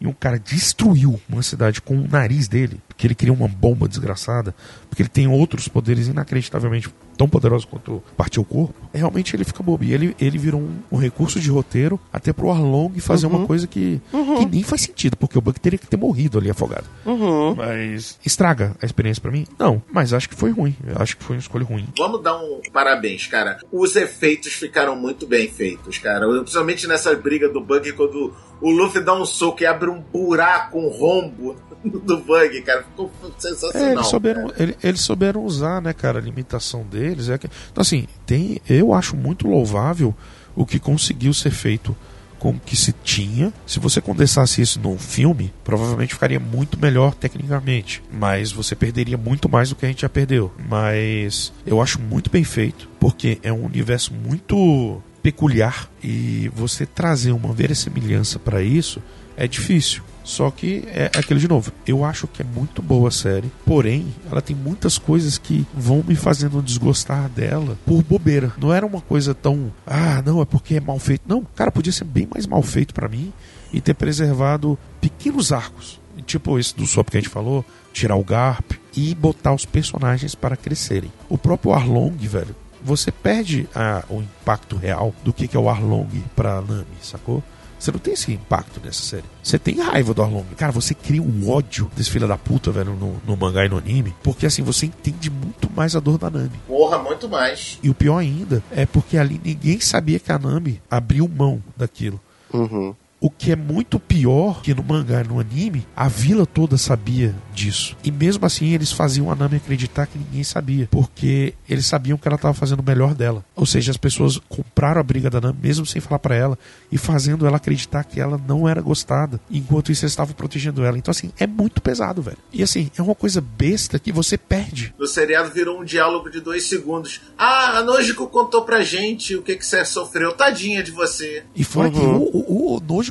[0.00, 3.86] E um cara destruiu uma cidade com o nariz dele, porque ele criou uma bomba
[3.86, 4.54] desgraçada,
[4.88, 6.88] porque ele tem outros poderes inacreditavelmente
[7.18, 9.84] tão poderosa quanto partir o corpo, realmente ele fica bobo.
[9.84, 13.36] E ele, ele virou um, um recurso de roteiro até pro Arlong fazer Uhum.
[13.38, 16.50] uma coisa que, que nem faz sentido, porque o Buck teria que ter morrido ali
[16.50, 16.84] afogado.
[17.06, 17.54] Uhum.
[17.54, 19.46] Mas estraga a experiência pra mim?
[19.58, 20.74] Não, mas acho que foi ruim.
[20.86, 21.86] Eu acho que foi uma escolha ruim.
[21.96, 23.58] Vamos dar um parabéns, cara.
[23.70, 26.26] Os efeitos ficaram muito bem feitos, cara.
[26.40, 30.78] Principalmente nessa briga do Bug, quando o Luffy dá um soco e abre um buraco,
[30.78, 32.82] um rombo do Bug, cara.
[32.82, 33.92] Ficou É, sensacional.
[33.92, 37.28] eles souberam, ele- eles souberam usar, né, cara, a limitação deles.
[37.28, 40.14] É que, então, assim, tem, eu acho muito louvável
[40.54, 41.96] o que conseguiu ser feito
[42.38, 43.52] com o que se tinha.
[43.66, 48.02] Se você condensasse isso num filme, provavelmente ficaria muito melhor tecnicamente.
[48.10, 50.50] Mas você perderia muito mais do que a gente já perdeu.
[50.68, 57.32] Mas eu acho muito bem feito, porque é um universo muito peculiar e você trazer
[57.32, 59.02] uma verossimilhança para isso
[59.36, 60.02] é difícil.
[60.30, 61.72] Só que é aquele de novo.
[61.84, 66.04] Eu acho que é muito boa a série, porém, ela tem muitas coisas que vão
[66.06, 68.52] me fazendo desgostar dela por bobeira.
[68.56, 71.22] Não era uma coisa tão, ah, não, é porque é mal feito.
[71.26, 73.32] Não, cara, podia ser bem mais mal feito para mim
[73.72, 76.00] e ter preservado pequenos arcos.
[76.24, 80.36] Tipo esse do Sop que a gente falou, tirar o Garp e botar os personagens
[80.36, 81.10] para crescerem.
[81.28, 85.68] O próprio Arlong, velho, você perde a- o impacto real do que, que é o
[85.68, 87.42] Arlong pra Nami, sacou?
[87.78, 89.24] Você não tem esse impacto nessa série.
[89.42, 90.44] Você tem raiva do Arlong.
[90.54, 93.78] Cara, você cria um ódio desse filho da puta, velho, no, no mangá e no
[93.78, 94.14] anime.
[94.22, 96.50] Porque assim, você entende muito mais a dor da Nami.
[96.68, 97.78] Porra, muito mais.
[97.82, 102.20] E o pior ainda é porque ali ninguém sabia que a Nami abriu mão daquilo.
[102.52, 102.94] Uhum.
[103.20, 107.34] O que é muito pior que no mangá e no anime, a vila toda sabia
[107.54, 107.94] disso.
[108.02, 112.26] E mesmo assim eles faziam a Nami acreditar que ninguém sabia, porque eles sabiam que
[112.26, 113.44] ela estava fazendo o melhor dela.
[113.54, 116.58] Ou seja, as pessoas compraram a briga da Nami mesmo sem falar para ela
[116.90, 119.38] e fazendo ela acreditar que ela não era gostada.
[119.50, 120.96] Enquanto isso eles estavam protegendo ela.
[120.96, 122.38] Então assim, é muito pesado, velho.
[122.52, 124.94] E assim, é uma coisa besta que você perde.
[124.98, 127.20] No seriado virou um diálogo de dois segundos.
[127.36, 130.32] Ah, a Nojiko contou pra gente o que, que você sofreu.
[130.32, 131.44] Tadinha de você.
[131.54, 131.92] E fora Uhum.
[131.92, 133.09] que o, o, o Nojo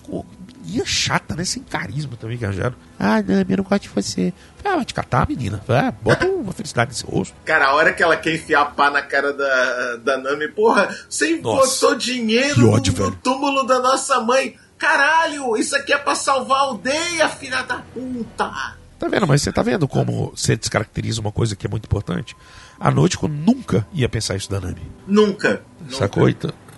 [0.66, 1.44] ia chata, né?
[1.44, 2.76] Sem carisma também arranjaram.
[2.98, 4.34] Ah, Nami, eu não gosto de você.
[4.64, 5.62] Ah, vai te catar, menina.
[5.68, 7.34] Ah, bota uma felicidade nesse rosto.
[7.46, 10.96] Cara, a hora que ela quer enfiar a pá na cara da, da Nami, porra,
[11.10, 14.56] você botou dinheiro no, ódio, no túmulo da nossa mãe.
[14.78, 18.78] Caralho, isso aqui é pra salvar a aldeia, filha da puta.
[18.98, 19.28] Tá vendo?
[19.28, 22.36] Mas você tá vendo como você descaracteriza uma coisa que é muito importante?
[22.80, 24.82] A Noite nunca ia pensar isso da Nami.
[25.08, 25.62] Nunca.
[25.90, 26.30] Sacou?
[26.30, 26.69] Então, é- é-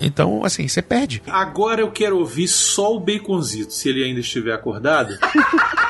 [0.00, 1.22] então, assim, você perde.
[1.26, 5.18] Agora eu quero ouvir só o Baconzito, se ele ainda estiver acordado.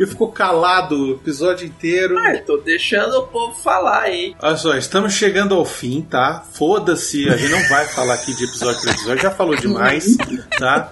[0.00, 2.16] Porque ficou calado o episódio inteiro.
[2.16, 4.34] Ah, tô deixando o povo falar aí.
[4.40, 6.42] Olha só, estamos chegando ao fim, tá?
[6.54, 10.16] Foda-se, a gente não vai falar aqui de episódio por episódio, já falou demais,
[10.58, 10.88] tá?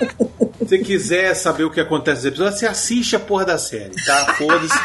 [0.59, 3.95] Se você quiser saber o que acontece nos episódios, você assiste a porra da série,
[4.05, 4.35] tá?
[4.35, 4.79] Foda-se.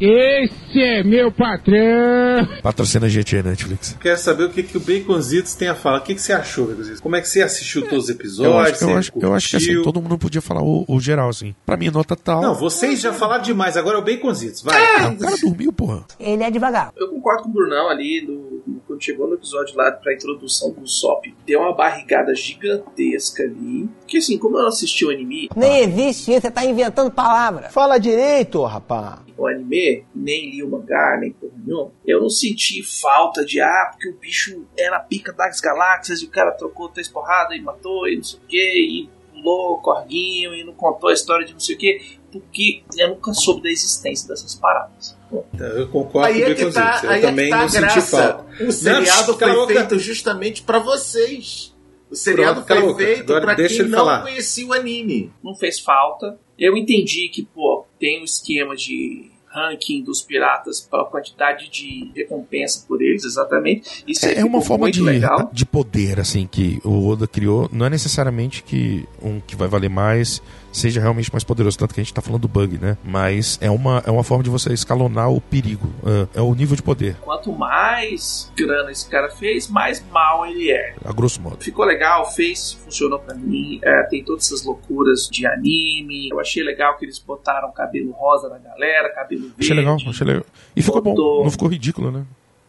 [0.00, 2.46] Esse é meu patrão.
[2.62, 3.96] Patrocina a gente aí, Netflix.
[4.00, 5.98] Quero saber o que, que o Baconzitos tem a falar.
[5.98, 7.00] O que, que você achou, Baconzitos?
[7.00, 8.54] Como é que você assistiu todos os episódios?
[8.54, 11.00] Eu acho, eu Você acho, eu acho que assim, todo mundo podia falar o, o
[11.00, 11.54] geral, assim.
[11.66, 12.40] Pra mim, nota tal.
[12.42, 14.80] Não, vocês já falaram demais, agora é o Baconzitos, vai.
[14.96, 16.04] Ah, o cara dormiu, porra.
[16.20, 16.92] Ele é devagar.
[16.96, 20.86] Eu concordo com o Brunão ali, no- quando chegou no episódio lá pra introdução do
[20.86, 23.88] Sop, deu uma barrigada gigantesca ali.
[24.00, 27.70] Porque assim, como eu não assisti o anime, Nem existe isso, você tá inventando palavra.
[27.70, 29.22] Fala direito, rapá.
[29.36, 33.90] o anime, nem li o mangá, nem porra nenhuma, eu não senti falta de, ah,
[33.90, 38.06] porque o bicho era pica das galáxias e o cara trocou três porradas e matou
[38.06, 41.52] e não sei o que, e pulou o corguinho e não contou a história de
[41.52, 45.16] não sei o que, porque eu nunca soube da existência dessas paradas.
[45.58, 46.74] Eu concordo Aí com o é que Baconzitos.
[46.74, 48.16] tá, eu aí é também que tá não a senti graça.
[48.22, 48.64] falta.
[48.64, 51.74] O seriado foi feito justamente pra vocês.
[52.10, 54.22] O seriado Pronto, foi feito deixa quem ele não falar.
[54.22, 55.32] conhecia o anime.
[55.42, 56.38] Não fez falta.
[56.58, 62.84] Eu entendi que, pô, tem um esquema de ranking dos piratas pela quantidade de recompensa
[62.88, 64.04] por eles, exatamente.
[64.06, 65.48] Isso É, é uma forma de, legal.
[65.52, 67.68] de poder, assim, que o Oda criou.
[67.72, 70.42] Não é necessariamente que um que vai valer mais
[70.74, 72.98] seja realmente mais poderoso, tanto que a gente tá falando do bug, né?
[73.04, 75.88] Mas é uma, é uma forma de você escalonar o perigo.
[76.34, 80.70] É, é o nível de poder, Quanto mais grana esse cara fez, mais mal ele
[80.70, 80.94] é.
[81.04, 81.62] a grosso modo.
[81.62, 83.78] Ficou legal, fez, funcionou pra mim.
[83.82, 86.28] É, tem todas essas loucuras de anime.
[86.30, 89.54] Eu achei legal que eles botaram cabelo rosa na galera, cabelo verde.
[89.60, 90.44] Achei legal, achei legal.
[90.74, 92.24] E ficou bom, Botou- não ficou ridículo, né?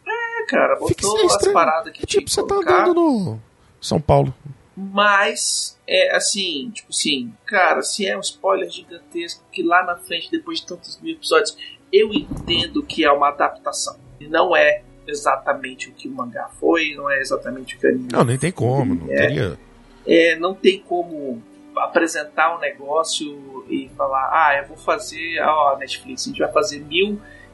[0.08, 3.40] É, cara, Fica botou isso as paradas que Tipo, você tá andando no
[3.82, 4.34] São Paulo.
[4.76, 10.30] Mas, é assim, tipo assim, cara, se é um spoiler gigantesco que lá na frente,
[10.30, 11.58] depois de tantos mil episódios,
[11.94, 13.98] eu entendo que é uma adaptação.
[14.20, 17.90] E não é exatamente o que o mangá foi, não é exatamente o que o
[17.90, 19.16] anime Não, nem tem como, não É.
[19.16, 19.60] teria.
[20.06, 21.42] é, não tem como
[21.78, 26.80] apresentar um negócio e falar, ah, eu vou fazer, ó, Netflix, a gente vai fazer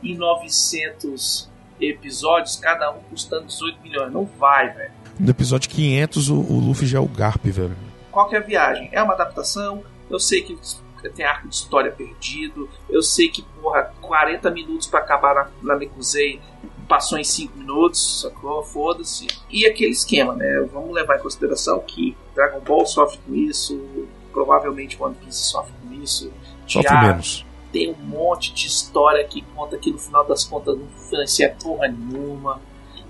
[0.01, 1.49] 1900
[1.79, 4.11] episódios, cada um custando 18 milhões.
[4.13, 4.91] Não vai, velho.
[5.21, 7.77] No episódio 500, o, o Luffy já é o Garp, velho.
[8.11, 8.89] Qual que é a viagem?
[8.91, 9.83] É uma adaptação.
[10.09, 10.57] Eu sei que
[11.15, 12.67] tem arco de história perdido.
[12.89, 16.41] Eu sei que, porra, 40 minutos pra acabar na, na Mekuzei
[16.87, 18.63] passou em 5 minutos, sacou?
[18.63, 19.27] Foda-se.
[19.47, 20.67] E aquele esquema, né?
[20.73, 23.79] Vamos levar em consideração que Dragon Ball sofre com isso,
[24.33, 26.33] provavelmente One Piece sofre com isso.
[26.65, 27.45] Sofre Diabo menos.
[27.71, 31.87] tem um monte de história que conta que no final das contas não financia porra
[31.87, 32.59] nenhuma,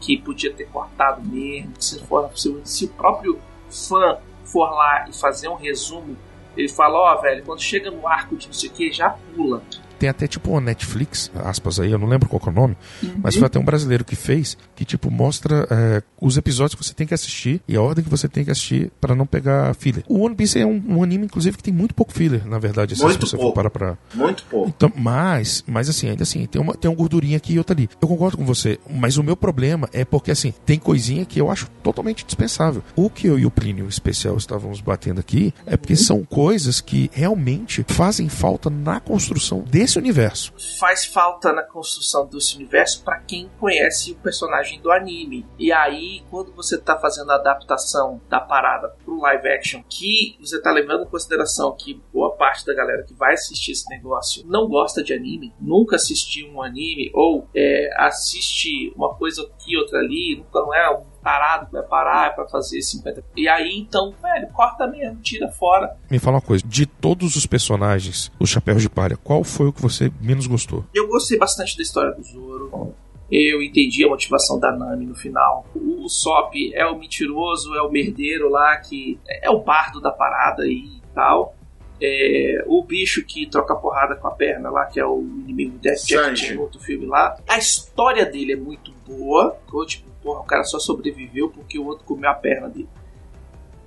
[0.02, 1.72] que podia ter cortado mesmo.
[1.80, 3.40] Se, for, se, o próprio
[3.70, 6.18] fã for lá e fazer um resumo,
[6.58, 9.64] ele fala: Ó, velho, quando chega no arco de não sei o que, já pula.
[10.02, 12.76] Tem até tipo uma Netflix, aspas aí, eu não lembro qual é o nome,
[13.22, 16.92] mas foi até um brasileiro que fez, que tipo mostra é, os episódios que você
[16.92, 20.04] tem que assistir e a ordem que você tem que assistir pra não pegar filler.
[20.08, 22.96] O One Piece é um, um anime, inclusive, que tem muito pouco filler, na verdade,
[22.96, 23.52] assim, Muito se você pouco.
[23.52, 23.96] for parar pra.
[24.16, 24.70] Muito pouco.
[24.70, 27.88] Então, mas, mas assim, ainda assim, tem uma, tem uma gordurinha aqui e outra ali.
[28.02, 31.52] Eu concordo com você, mas o meu problema é porque, assim, tem coisinha que eu
[31.52, 32.82] acho totalmente dispensável.
[32.96, 37.08] O que eu e o Plínio especial estávamos batendo aqui é porque são coisas que
[37.14, 40.54] realmente fazem falta na construção desse universo.
[40.80, 45.46] Faz falta na construção desse universo pra quem conhece o personagem do anime.
[45.58, 50.62] E aí, quando você tá fazendo a adaptação da parada pro live action, que você
[50.62, 54.68] tá levando em consideração que boa parte da galera que vai assistir esse negócio não
[54.68, 60.38] gosta de anime, nunca assistiu um anime, ou é, assiste uma coisa aqui, outra ali,
[60.38, 63.24] nunca não é um tarado que vai parar é pra fazer 50.
[63.38, 65.96] E aí, então, velho, corta mesmo, tira fora.
[66.10, 69.74] Me fala uma coisa, de todos os personagens, os chapéus de palha, qual foi o
[69.74, 70.84] que você menos gostou?
[70.96, 72.96] Eu gostei bastante da história do Zoro.
[73.32, 75.68] Eu entendi a motivação da Nami no final.
[75.76, 80.66] O Sop é o mentiroso, é o merdeiro lá, que é o pardo da parada
[80.66, 81.56] e tal.
[82.04, 85.94] É, o bicho que troca porrada com a perna lá, que é o inimigo de
[85.96, 87.38] Jack outro filme lá.
[87.48, 89.56] A história dele é muito boa.
[89.86, 92.90] Tipo, porra, o cara só sobreviveu porque o outro comeu a perna dele.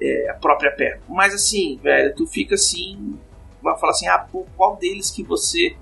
[0.00, 1.02] É, a própria perna.
[1.08, 3.18] Mas assim, velho, tu fica assim.
[3.60, 5.74] Vai falar assim, ah, pô, qual deles que você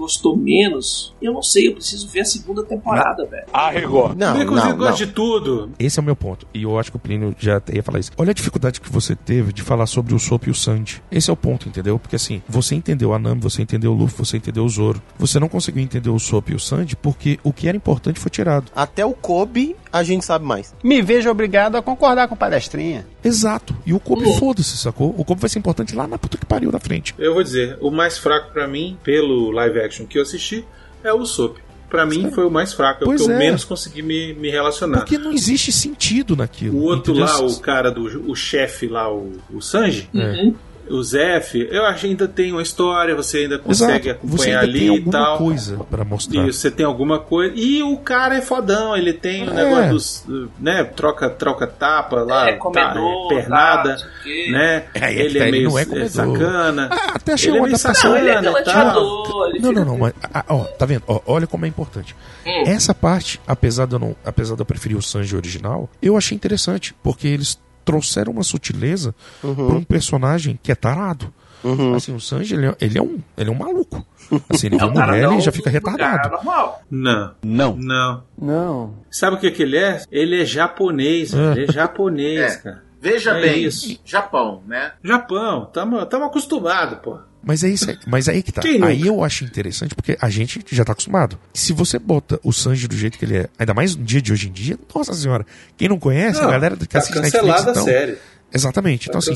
[0.00, 1.14] gostou menos?
[1.20, 3.44] Eu não sei, eu preciso ver a segunda temporada, velho.
[3.52, 4.14] Arregou.
[4.16, 5.06] Não, Inclusive, não, eu gosto não.
[5.06, 5.70] de tudo.
[5.78, 6.46] Esse é o meu ponto.
[6.54, 8.10] E eu acho que o Plínio já ia falar isso.
[8.16, 11.02] Olha a dificuldade que você teve de falar sobre o Sop e o Sandy.
[11.10, 11.98] Esse é o ponto, entendeu?
[11.98, 15.02] Porque assim, você entendeu a Nami, você entendeu o Luffy, você entendeu o Zoro.
[15.18, 18.30] Você não conseguiu entender o Sop e o Sandy porque o que era importante foi
[18.30, 18.72] tirado.
[18.74, 20.74] Até o Kobe a gente sabe mais.
[20.82, 23.06] Me vejo obrigado a concordar com palestrinha.
[23.24, 23.74] Exato.
[23.84, 25.14] E o Kobe, foda-se, sacou?
[25.16, 27.14] O Kobe vai ser importante lá na puta que pariu na frente.
[27.18, 30.64] Eu vou dizer, o mais fraco pra mim, pelo live action que eu assisti,
[31.04, 31.56] é o Soap.
[31.88, 33.38] Pra mim foi o mais fraco, é o Pois que eu é.
[33.38, 34.98] menos consegui me, me relacionar.
[34.98, 36.78] Porque não existe sentido naquilo.
[36.78, 37.24] O outro entendeu?
[37.26, 40.52] lá, o cara do o chefe lá, o, o Sanji, É.
[40.90, 44.26] o Zef, eu acho que ainda tem uma história, você ainda consegue Exato.
[44.26, 45.38] acompanhar Você ainda ali tem e alguma tal.
[45.38, 46.48] coisa pra mostrar.
[46.48, 47.54] Isso, você tem alguma coisa.
[47.56, 49.54] E o cara é fodão, ele tem o É.
[49.54, 49.90] negócio
[50.26, 50.50] dos.
[50.58, 54.04] né, troca, troca tapa lá, É, comedor, tá, é, pernada, tá,
[54.50, 54.84] né?
[54.94, 56.10] É, é que ele tá, é ele meio não é é comedor.
[56.10, 56.88] sacana.
[56.90, 58.10] Ah, até achei ele é uma meio adaptação.
[58.10, 59.48] Não, ele é e tal.
[59.50, 61.02] ele Não, não, não, mas ah, ó, tá vendo?
[61.06, 62.14] Ó, olha como é importante.
[62.46, 62.62] Hum.
[62.66, 66.34] Essa parte, apesar de eu não, apesar de eu preferir o Sanji original, eu achei
[66.34, 67.58] interessante, porque eles
[67.90, 69.54] trouxeram uma sutileza Uhum.
[69.54, 71.32] pra um personagem que é tarado.
[71.62, 71.94] Uhum.
[71.94, 74.06] Assim, o Sanji, ele é, ele é um, ele é um maluco.
[74.48, 76.30] Assim, ele É um mulher, taradão ele já fica cara retardado.
[76.36, 76.82] normal.
[76.90, 77.34] Não.
[77.42, 77.76] Não.
[77.76, 78.22] Não.
[78.40, 78.94] Não.
[79.10, 80.00] Sabe o que, que ele é?
[80.10, 81.52] Ele é japonês, velho.
[81.60, 82.56] Ele é japonês, É.
[82.56, 82.82] cara.
[83.02, 83.98] Veja É bem, isso.
[84.04, 84.92] Japão, né?
[85.02, 87.18] Japão, tamo, tamo acostumado, pô.
[87.42, 88.60] Mas é isso aí, mas aí que tá.
[88.84, 91.38] Aí eu acho interessante porque a gente já tá acostumado.
[91.54, 94.32] Se você bota o Sanji do jeito que ele é, ainda mais no dia de
[94.32, 97.46] hoje em dia, nossa senhora, quem não conhece, Não, a galera que tá assiste cancelada
[97.48, 98.18] Netflix, a então, série.
[98.52, 99.08] Exatamente.
[99.08, 99.30] Tá então, assim,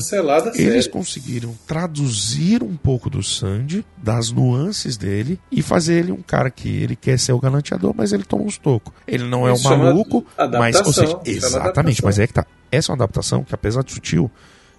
[0.61, 0.89] eles série.
[0.89, 6.67] conseguiram traduzir um pouco do Sandy, das nuances dele, e fazer ele um cara que
[6.69, 8.93] ele quer ser o galanteador, mas ele toma uns tocos.
[9.07, 10.25] Ele não é um chama maluco,
[10.59, 12.45] mas, ou seja, chama exatamente, mas é que tá.
[12.71, 14.29] Essa é uma adaptação que, apesar de sutil,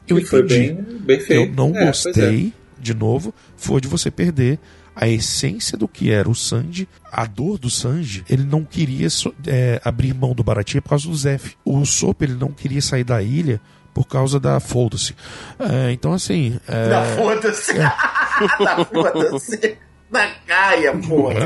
[0.07, 0.73] eu foi entendi.
[1.01, 1.25] bem, bem.
[1.31, 4.59] Eu não É, gostei, de novo, foi de você perder
[4.97, 9.09] a essência do que era o Sanji, a dor do Sanji, ele não queria
[9.47, 11.55] é, abrir mão do Baratie por causa do Zef.
[11.63, 13.61] O Sop, ele não queria sair da ilha
[13.93, 15.15] por causa da foda-se.
[15.59, 16.59] É, então, assim.
[16.67, 17.75] é, Da foda-se.
[17.79, 19.77] da foda-se.
[20.11, 21.41] Da caia, porra.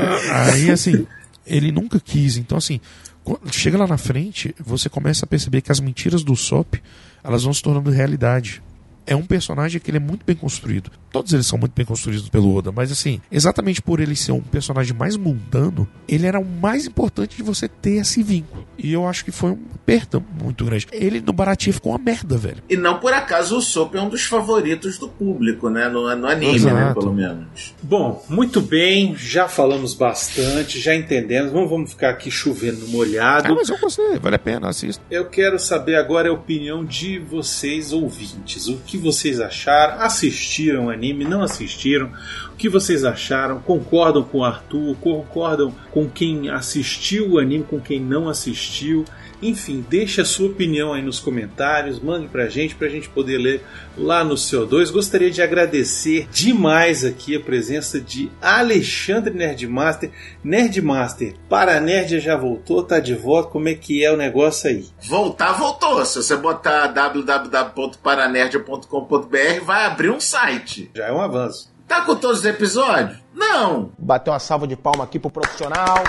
[0.45, 1.05] Aí, assim,
[1.45, 2.37] ele nunca quis.
[2.37, 2.79] Então, assim,
[3.23, 6.75] quando chega lá na frente, você começa a perceber que as mentiras do Sop,
[7.21, 8.63] elas vão se tornando realidade.
[9.05, 10.91] É um personagem que ele é muito bem construído.
[11.11, 14.39] Todos eles são muito bem construídos pelo Oda, mas assim, exatamente por ele ser um
[14.39, 18.65] personagem mais mundano, ele era o mais importante de você ter esse vínculo.
[18.77, 20.87] E eu acho que foi uma perda muito grande.
[20.91, 22.63] Ele no Baratie ficou uma merda, velho.
[22.69, 25.89] E não por acaso o Sop é um dos favoritos do público, né?
[25.89, 26.75] No, no anime, Exato.
[26.75, 26.93] né?
[26.93, 27.75] Pelo menos.
[27.83, 31.51] Bom, muito bem, já falamos bastante, já entendemos.
[31.51, 33.51] Vamos, vamos ficar aqui chovendo molhado.
[33.51, 35.03] Ah, mas eu gostei, vale a pena, assista.
[35.11, 38.67] Eu quero saber agora a opinião de vocês, ouvintes.
[38.67, 40.01] O que vocês acharam?
[40.01, 41.23] Assistiram o anime?
[41.23, 42.11] Não assistiram?
[42.51, 43.59] O que vocês acharam?
[43.59, 44.95] Concordam com o Arthur?
[44.97, 47.63] Concordam com quem assistiu o anime?
[47.63, 49.05] Com quem não assistiu?
[49.41, 53.63] Enfim, deixe a sua opinião aí nos comentários, mande pra gente, pra gente poder ler
[53.97, 54.91] lá no CO2.
[54.91, 60.11] Gostaria de agradecer demais aqui a presença de Alexandre Nerdmaster.
[60.43, 64.69] Nerdmaster, para a Nerd já voltou, tá de volta, como é que é o negócio
[64.69, 64.85] aí?
[65.07, 66.05] Voltar, voltou.
[66.05, 70.91] Se você botar www.paranerd.com.br, vai abrir um site.
[70.95, 71.71] Já é um avanço.
[71.87, 73.17] Tá com todos os episódios?
[73.33, 73.91] Não!
[73.97, 76.01] Bateu uma salva de palma aqui pro profissional.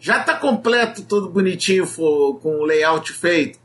[0.00, 3.58] Já tá completo, todo bonitinho, com o layout feito?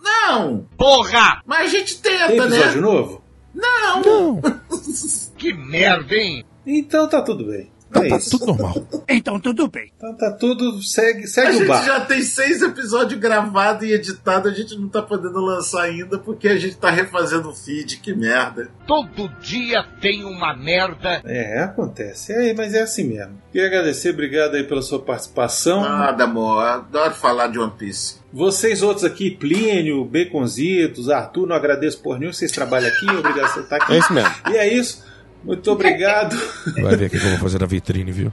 [0.00, 0.66] Não!
[0.76, 1.42] Porra!
[1.44, 2.46] Mas a gente tenta, Tem né?
[2.46, 3.22] episódio novo?
[3.54, 4.02] Não!
[4.02, 4.40] Não,
[5.36, 6.44] Que merda, hein?
[6.66, 7.70] Então tá tudo bem.
[7.92, 8.30] Tá, é tá isso.
[8.30, 8.86] tudo normal.
[9.08, 9.92] Então tudo bem.
[9.96, 10.82] Então tá tudo.
[10.82, 11.84] Segue, A segue o gente bar.
[11.84, 16.48] já tem seis episódios gravados e editados, a gente não tá podendo lançar ainda porque
[16.48, 18.68] a gente tá refazendo o feed, que merda.
[18.86, 21.22] Todo dia tem uma merda.
[21.24, 22.32] É, acontece.
[22.32, 23.40] É, mas é assim mesmo.
[23.52, 25.80] Queria agradecer, obrigado aí pela sua participação.
[25.82, 28.16] Nada, amor, adoro falar de One Piece.
[28.32, 33.62] Vocês outros aqui, Plínio, Baconzitos, Arthur, não agradeço por nenhum, vocês trabalham aqui, obrigado por
[33.62, 33.94] estar aqui.
[33.94, 34.34] É isso mesmo.
[34.50, 35.05] E é isso.
[35.46, 36.36] Muito obrigado.
[36.82, 38.32] Vai ver o que eu vou fazer na vitrine, viu?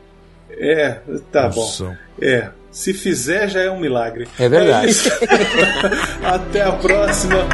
[0.49, 0.97] É,
[1.31, 1.61] tá bom.
[1.61, 1.95] Noção.
[2.19, 4.27] É, se fizer já é um milagre.
[4.39, 4.89] É verdade.
[4.89, 5.09] isso.
[6.25, 7.47] Até a próxima.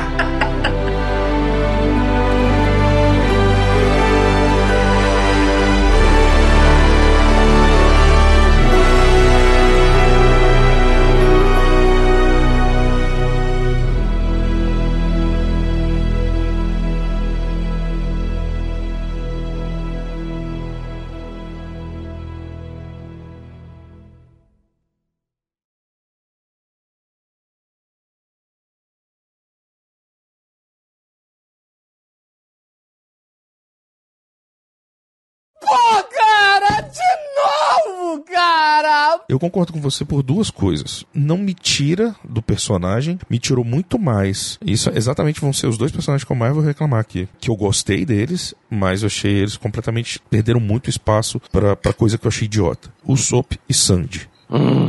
[39.40, 41.06] Eu concordo com você por duas coisas.
[41.14, 44.60] Não me tira do personagem, me tirou muito mais.
[44.66, 47.26] Isso exatamente vão ser os dois personagens que eu mais vou reclamar aqui.
[47.40, 50.20] Que eu gostei deles, mas eu achei eles completamente.
[50.30, 52.92] perderam muito espaço pra, pra coisa que eu achei idiota.
[53.02, 54.28] O Sop e Sandy.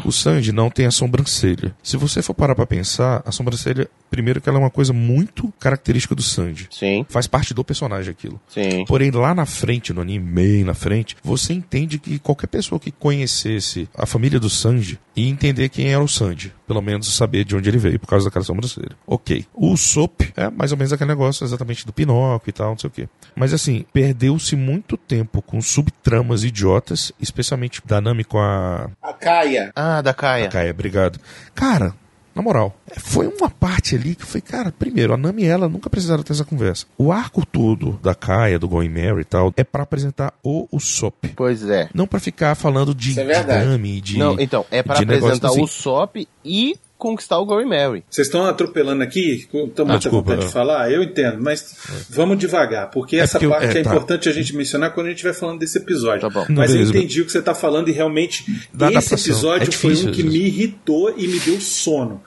[0.04, 1.76] O Sandy não tem a sobrancelha.
[1.82, 5.52] Se você for parar pra pensar, a sobrancelha, primeiro que ela é uma coisa muito
[5.58, 6.68] característica do Sandy.
[6.70, 8.40] Sim, Faz parte do personagem aquilo.
[8.48, 8.84] sim.
[8.86, 12.90] Porém, lá na frente, no anime, bem na frente, você entende que qualquer pessoa que
[12.90, 16.52] conhecesse a família do Sanji ia entender quem era o Sanji.
[16.66, 18.90] Pelo menos saber de onde ele veio, por causa daquela sobrancelha.
[19.06, 19.44] Ok.
[19.52, 22.88] O Sop é mais ou menos aquele negócio exatamente do Pinóquio e tal, não sei
[22.88, 23.08] o quê.
[23.34, 28.88] Mas assim, perdeu-se muito tempo com subtramas idiotas, especialmente da Nami com a.
[29.02, 29.72] A Kaia.
[29.74, 30.48] Ah, da Kaia.
[30.48, 31.18] Kaia, obrigado.
[31.54, 31.94] Cara.
[32.34, 35.90] Na moral, foi uma parte ali que foi, cara, primeiro, a Nami e ela nunca
[35.90, 36.86] precisaram ter essa conversa.
[36.96, 41.28] O arco todo da Kaia, do Going Mary e tal, é pra apresentar o Usopp.
[41.34, 41.88] Pois é.
[41.92, 43.64] Não pra ficar falando de, Isso é de.
[43.66, 44.18] Nami, de.
[44.18, 45.62] Não, então, é negócio apresentar assim.
[45.62, 48.04] o Sop e conquistar o Gory Mary.
[48.08, 50.46] Vocês estão atropelando aqui, estão Ah, desculpa, vontade é.
[50.46, 51.74] de falar, eu entendo, mas
[52.08, 53.90] vamos devagar, porque É essa porque eu- parte é, é, tá.
[53.90, 56.20] importante a gente mencionar quando a gente estiver falando desse episódio.
[56.20, 56.46] Tá bom.
[56.50, 59.32] Mas beleza, eu entendi o que você está falando e realmente Da esse adaptação.
[59.34, 62.22] episódio É foi difícil, um que me irritou e me deu sono.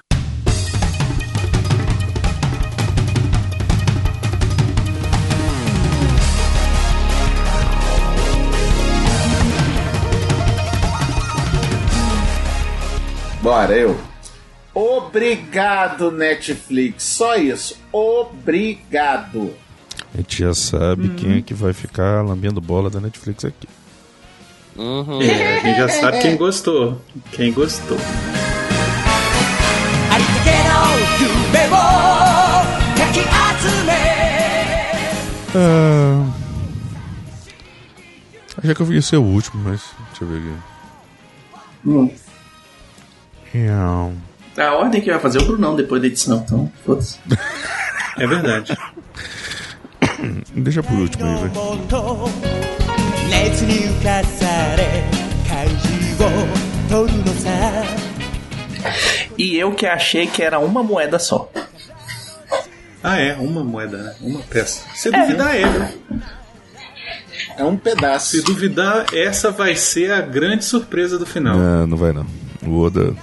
[13.41, 13.95] Bora, eu.
[14.73, 17.03] Obrigado, Netflix.
[17.03, 17.79] Só isso.
[17.91, 19.53] Obrigado.
[20.13, 21.15] A gente já sabe hum.
[21.15, 23.67] quem é que vai ficar lambendo bola da Netflix aqui.
[24.75, 25.21] Uhum.
[25.21, 26.99] É, a gente já sabe quem gostou.
[27.31, 27.97] Quem gostou.
[35.55, 36.25] Ah,
[38.63, 40.57] já que eu vi ser o último, mas deixa eu ver aqui.
[41.85, 42.11] Hum.
[43.53, 44.11] Yeah.
[44.57, 47.17] A ordem que vai fazer é o Brunão depois da edição, então, foda-se.
[48.17, 48.77] é verdade.
[50.53, 51.51] Deixa por último aí, vai.
[59.37, 61.49] E eu que achei que era uma moeda só.
[63.01, 64.15] Ah, é, uma moeda, né?
[64.21, 64.83] Uma peça.
[64.93, 65.19] Se é.
[65.19, 65.65] duvidar, é.
[65.65, 65.93] Né?
[67.57, 68.29] É um pedaço.
[68.29, 71.57] Se duvidar, essa vai ser a grande surpresa do final.
[71.57, 72.25] Não, não vai não.
[72.65, 73.13] O Oda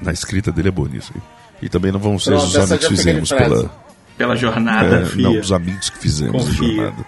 [0.00, 1.22] na escrita dele é boa nisso aí.
[1.62, 3.84] E também não vão ser Pronto, os amigos que fizemos pela.
[4.16, 6.62] Pela jornada, É, não, os amigos que fizemos Confia.
[6.68, 7.06] a jornada.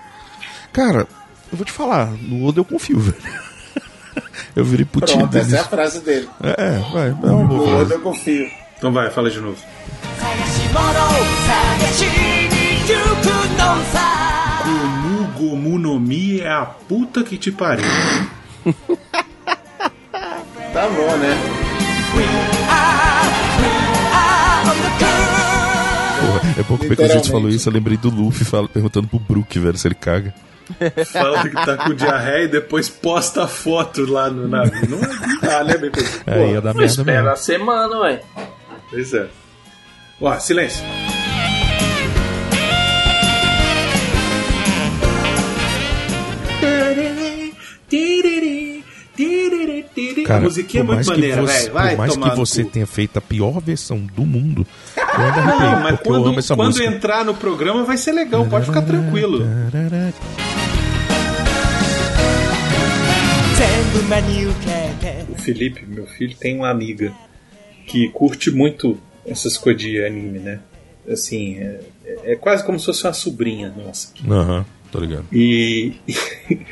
[0.72, 0.98] Cara,
[1.52, 3.16] eu vou te falar, no Oda eu confio, velho.
[4.56, 5.48] Eu virei putinho Pronto, deles.
[5.48, 6.28] essa é a frase dele.
[6.42, 7.82] É, é, vai, é uma boa O frase.
[7.82, 8.46] Oda eu confio.
[8.78, 9.56] Então vai, fala de novo.
[14.64, 17.84] Gomu Gomu no Mi é a puta que te pariu.
[20.72, 22.55] Tá bom, né?
[26.20, 29.18] Porra, é bom que a gente falou isso, eu lembrei do Luffy fala- perguntando pro
[29.18, 30.32] Brook, velho, se ele caga.
[31.12, 34.88] Fala que tá com diarreia e depois posta a foto lá no navio.
[34.88, 36.04] Não, dá, né, bebê?
[36.26, 37.30] É, ia dar merda Espera mesmo.
[37.30, 38.20] a semana, ué.
[38.90, 39.26] Pois é.
[40.20, 40.82] Ó, silêncio.
[50.26, 51.72] Cara, a musiquinha é por muito mais que maneira, você, velho.
[51.72, 52.70] Vai por mais que você cu.
[52.70, 54.66] tenha feito a pior versão do mundo,
[54.96, 56.86] eu ainda Não, mas porque eu amo quando, essa quando música.
[56.86, 59.42] entrar no programa vai ser legal, pode ficar tranquilo.
[65.30, 67.12] O Felipe, meu filho, tem uma amiga
[67.86, 70.60] que curte muito essas coisas de anime, né?
[71.08, 71.80] Assim, é,
[72.24, 74.08] é quase como se fosse uma sobrinha nossa.
[74.28, 75.24] Aham, tô ligado.
[75.32, 75.94] E,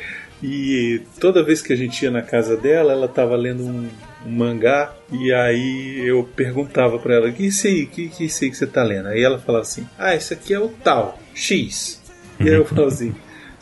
[0.45, 3.89] e toda vez que a gente ia na casa dela, ela tava lendo um,
[4.25, 7.85] um mangá e aí eu perguntava pra ela: "Que isso aí?
[7.85, 10.53] Que que isso aí que você tá lendo?" Aí ela falava assim: "Ah, isso aqui
[10.53, 12.01] é o tal X".
[12.39, 13.15] E aí eu falava assim: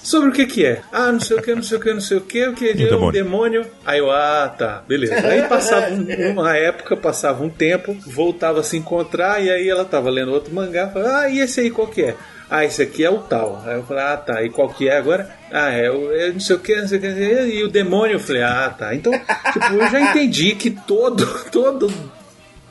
[0.03, 0.81] Sobre o que que é?
[0.91, 2.69] Ah, não sei o que, não sei o que, não sei o que, o que
[2.69, 3.07] é demônio.
[3.07, 3.65] um demônio.
[3.85, 5.15] Aí eu, ah, tá, beleza.
[5.15, 6.05] Aí passava um-
[6.39, 10.53] uma época, passava um tempo, voltava a se encontrar, e aí ela tava lendo outro
[10.53, 12.15] mangá, falava, ah, e esse aí qual que é?
[12.49, 13.63] Ah, esse aqui é o tal.
[13.65, 15.27] Aí eu falei, ah, tá, e qual que é agora?
[15.49, 18.15] Ah, é o é não sei o que, não sei o que, e o demônio.
[18.15, 18.93] Eu falei, ah, tá.
[18.93, 21.91] Então, tipo, eu já entendi que todo, todo,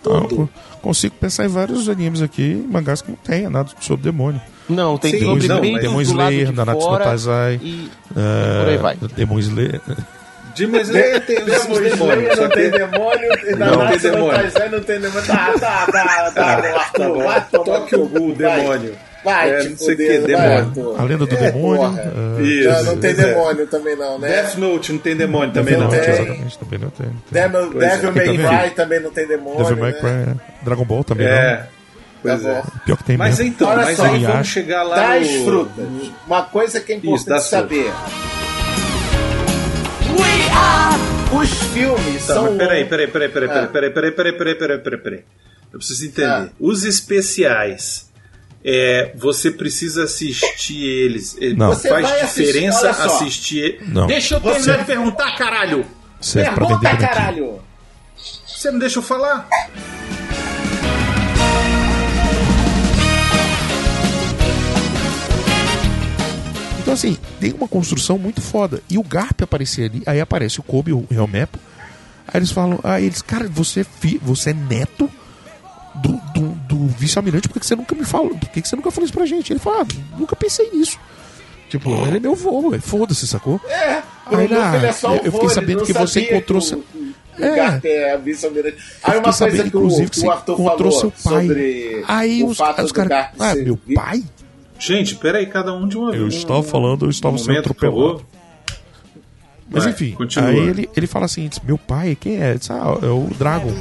[0.06, 0.48] Ah, eu
[0.80, 4.40] consigo pensar em vários animes aqui, mangás que não tem nada sobre demônio.
[4.68, 5.48] Não, tem Demon beitos
[5.82, 8.96] Demon lado Slayer, Nanatsu no Taizai, e- é, por aí vai.
[9.16, 9.80] Demon Slayer.
[10.54, 12.32] Demon Slayer tem os, os Demon demônios.
[12.32, 14.42] Slayer só não tem demônio, e Não tem demônio.
[14.70, 15.26] Não tem demônio.
[15.26, 17.22] Tá, tá, tá, tá, Ah, tá bom.
[17.22, 18.94] vai tomar Toque o demônio.
[19.24, 20.96] Vai, É, não sei o que, vai, demônio.
[20.98, 22.00] A lenda do É, demônio.
[22.40, 23.14] é, Isso, Não, não tem é.
[23.14, 24.28] demônio também não, né?
[24.28, 25.90] Death Note não tem demônio também Não não.
[25.90, 26.00] tem.
[26.00, 27.06] Exatamente, também não tem.
[27.30, 27.88] Devil, Pois é.
[27.90, 29.98] Devil May também- Cry também não tem demônio, Devil May né?
[30.00, 30.34] Cry, é.
[30.64, 31.66] Dragon Ball também É, Tá
[32.20, 32.48] pois é.
[32.48, 32.54] bom.
[32.74, 32.80] não.
[32.84, 33.52] Pior que tem Mas mesmo.
[33.54, 35.44] então, Olha mas só, aí vamos chegar lá Das no...
[35.44, 35.84] frutas.
[36.26, 38.41] Uma coisa que é Isso, importante
[40.16, 41.36] das saber.
[41.36, 42.44] Os filmes Tá, são...
[42.44, 43.66] mas peraí, peraí, peraí, peraí, Ah.
[43.66, 45.24] peraí, peraí, peraí, peraí, peraí, peraí, peraí.
[45.72, 46.28] Eu preciso entender.
[46.28, 46.48] Ah.
[46.60, 48.10] Os especiais,
[48.64, 51.36] é, você precisa assistir eles.
[51.40, 51.68] Ele Não.
[51.68, 53.04] Você Faz vai assistir- diferença só.
[53.16, 53.78] assistir.
[53.88, 54.06] Não.
[54.06, 55.86] Deixa eu Você- terminar de perguntar, caralho!
[56.20, 57.60] Serve pra Pergunta, caralho!
[58.46, 59.48] Você não deixa eu falar?
[66.80, 68.80] Então, assim, tem uma construção muito foda.
[68.88, 71.58] E o Garp aparecia ali, aí aparece o Kobe, o Helmepo.
[72.28, 75.10] Aí eles falam, aí eles, cara, você é, fi, você é neto
[75.96, 78.30] do, do, do vice-almirante, por que que você nunca me falou?
[78.30, 79.52] Por que que você nunca falou isso pra gente?
[79.52, 79.86] Ele fala, ah,
[80.18, 80.98] nunca pensei nisso.
[81.68, 83.60] Tipo, ele é meu vô, foda-se, sacou?
[83.68, 86.60] É, Aí, ah, ele é só o eu fiquei vô, ele sabendo que você encontrou
[86.60, 87.80] que seu- o- o É.
[87.84, 88.76] É vice-almirante.
[89.02, 91.46] Aí uma coisa sabendo, que o, inclusive, que que o você encontrou seu pai.
[91.46, 94.22] sobre Aí o os, fato os caras, ah, ser meu pai?
[94.84, 98.26] Gente, peraí, cada um de uma Eu um- estava falando, eu estava um sendo atropelado.
[99.70, 100.50] Mas Vai, enfim, continua.
[100.50, 102.54] aí ele, ele fala assim, diz, meu pai, quem é?
[102.54, 103.72] Diz, ah, é o Dragon.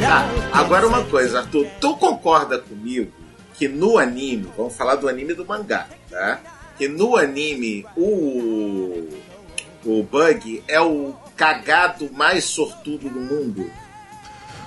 [0.00, 3.12] Tá, agora uma coisa, Arthur, tu concorda comigo
[3.54, 6.40] que no anime, vamos falar do anime do mangá, tá?
[6.76, 9.08] Que no anime o
[9.84, 13.70] o Bug é o cagado mais sortudo do mundo.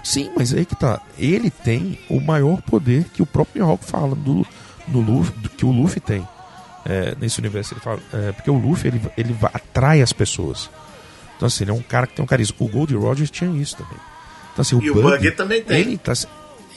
[0.04, 1.00] Sim, mas aí que tá.
[1.18, 4.46] Ele tem o maior poder que o próprio Mihawk fala do,
[4.88, 6.28] no Luffy, do que o Luffy tem.
[6.86, 8.00] É, nesse universo ele fala.
[8.14, 10.70] é, porque o Luffy ele, ele atrai as pessoas.
[11.38, 12.56] Então, assim, ele é um cara que tem um carisma.
[12.60, 13.98] O Gold Roger tinha isso também.
[14.54, 15.80] Então, assim, o E o Bug, Bug também tem.
[15.80, 16.14] Ele, tá,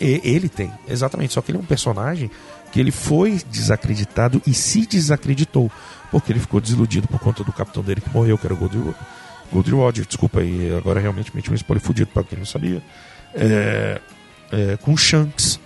[0.00, 1.32] ele tem, exatamente.
[1.34, 2.30] Só que ele é um personagem
[2.72, 5.70] que ele foi desacreditado e se desacreditou.
[6.10, 8.76] Porque ele ficou desiludido por conta do capitão dele que morreu, que era o Gold,
[8.78, 8.94] Ro-
[9.52, 10.06] Gold Roger.
[10.06, 12.82] Desculpa aí, agora realmente meti um spoiler fudido pra quem não sabia.
[13.34, 14.00] É,
[14.52, 15.60] é, com o Shanks.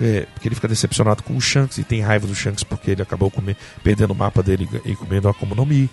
[0.00, 3.02] É, porque ele fica decepcionado com o Shanks e tem raiva do Shanks porque ele
[3.02, 5.90] acabou comer, perdendo o mapa dele e comendo a Akuma no Mi.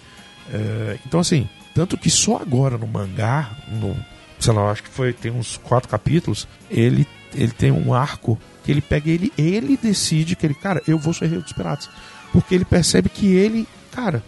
[0.53, 3.97] É, então, assim, tanto que só agora no mangá, no,
[4.39, 8.71] sei lá, acho que foi, tem uns quatro capítulos, ele, ele tem um arco que
[8.71, 11.89] ele pega ele, ele decide que ele, cara, eu vou ser rei dos piratas.
[12.31, 14.23] Porque ele percebe que ele, cara,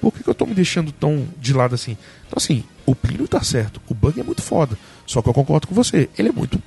[0.00, 1.96] por que, que eu tô me deixando tão de lado assim?
[2.26, 4.76] Então, assim, o Plínio tá certo, o Bug é muito foda.
[5.06, 6.62] Só que eu concordo com você, ele é muito.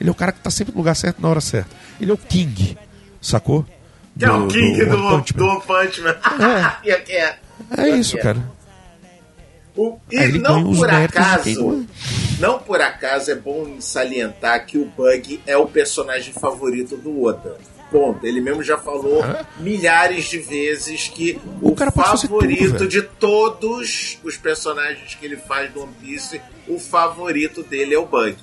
[0.00, 1.74] Ele é o cara que tá sempre no lugar certo na hora certa.
[2.00, 2.76] Ele é o King,
[3.20, 3.64] sacou?
[4.18, 5.60] Que é o King do, One Punch do Man.
[5.60, 6.16] Punch Man.
[6.84, 6.90] É.
[6.90, 7.16] é.
[7.16, 7.38] é.
[7.76, 8.58] É isso, cara.
[9.76, 11.88] O- e não por acaso, quem
[12.40, 17.56] não por acaso é bom salientar que o Bug é o personagem favorito do Oda.
[17.90, 18.26] Ponto.
[18.26, 19.24] Ele mesmo já falou
[19.58, 25.72] milhares de vezes que o, fazer favorito tudo, de todos os personagens que ele faz
[25.72, 28.36] do One Piece, o favorito dele é o Bug.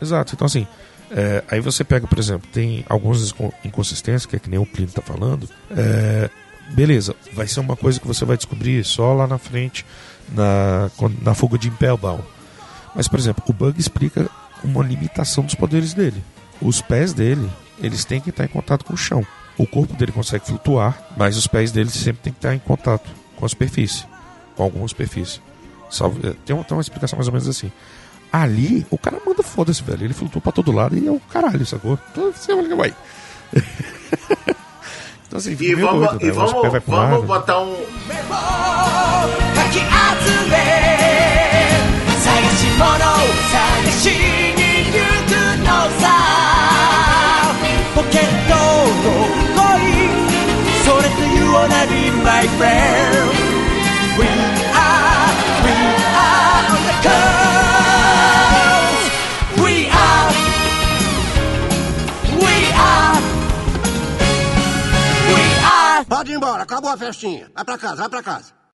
[0.00, 0.34] Exato.
[0.34, 0.66] Então, assim,
[1.10, 4.66] é, aí você pega, por exemplo, tem algumas incon- inconsistências, que é que nem o
[4.66, 5.48] Plínio tá falando.
[5.70, 6.28] É,
[6.70, 9.84] beleza, vai ser uma coisa que você vai descobrir só lá na frente,
[10.30, 10.90] na,
[11.22, 12.24] na fuga de Impelbound.
[12.94, 14.28] Mas, por exemplo, o Bug explica
[14.64, 16.22] uma limitação dos poderes dele.
[16.60, 17.48] Os pés dele,
[17.82, 19.26] eles têm que estar em contato com o chão.
[19.58, 23.10] O corpo dele consegue flutuar, mas os pés dele sempre têm que estar em contato
[23.36, 24.04] com a superfície,
[24.56, 25.40] com alguma superfície.
[26.24, 27.70] É, tem, uma, tem uma explicação mais ou menos assim.
[28.32, 30.04] Ali, o cara manda foda-se, velho.
[30.04, 31.98] Ele flutua pra todo lado e é o caralho, sacou?
[32.12, 32.94] Então, você vai-
[35.26, 36.32] então, assim, E vamos, doido, e né?
[36.32, 37.22] Vamos, vai pro vamos lado.
[37.26, 37.74] botar um.
[44.02, 44.41] か
[51.62, 53.30] と You wanna be my friend
[54.18, 54.26] We
[54.74, 55.30] are,
[55.64, 55.72] we
[56.18, 57.42] are on the coast
[59.62, 60.28] We are,
[62.42, 63.16] we are,
[65.28, 67.50] we are Pode ir embora, acabou a festinha.
[67.54, 68.61] Vai pra casa, vai pra casa.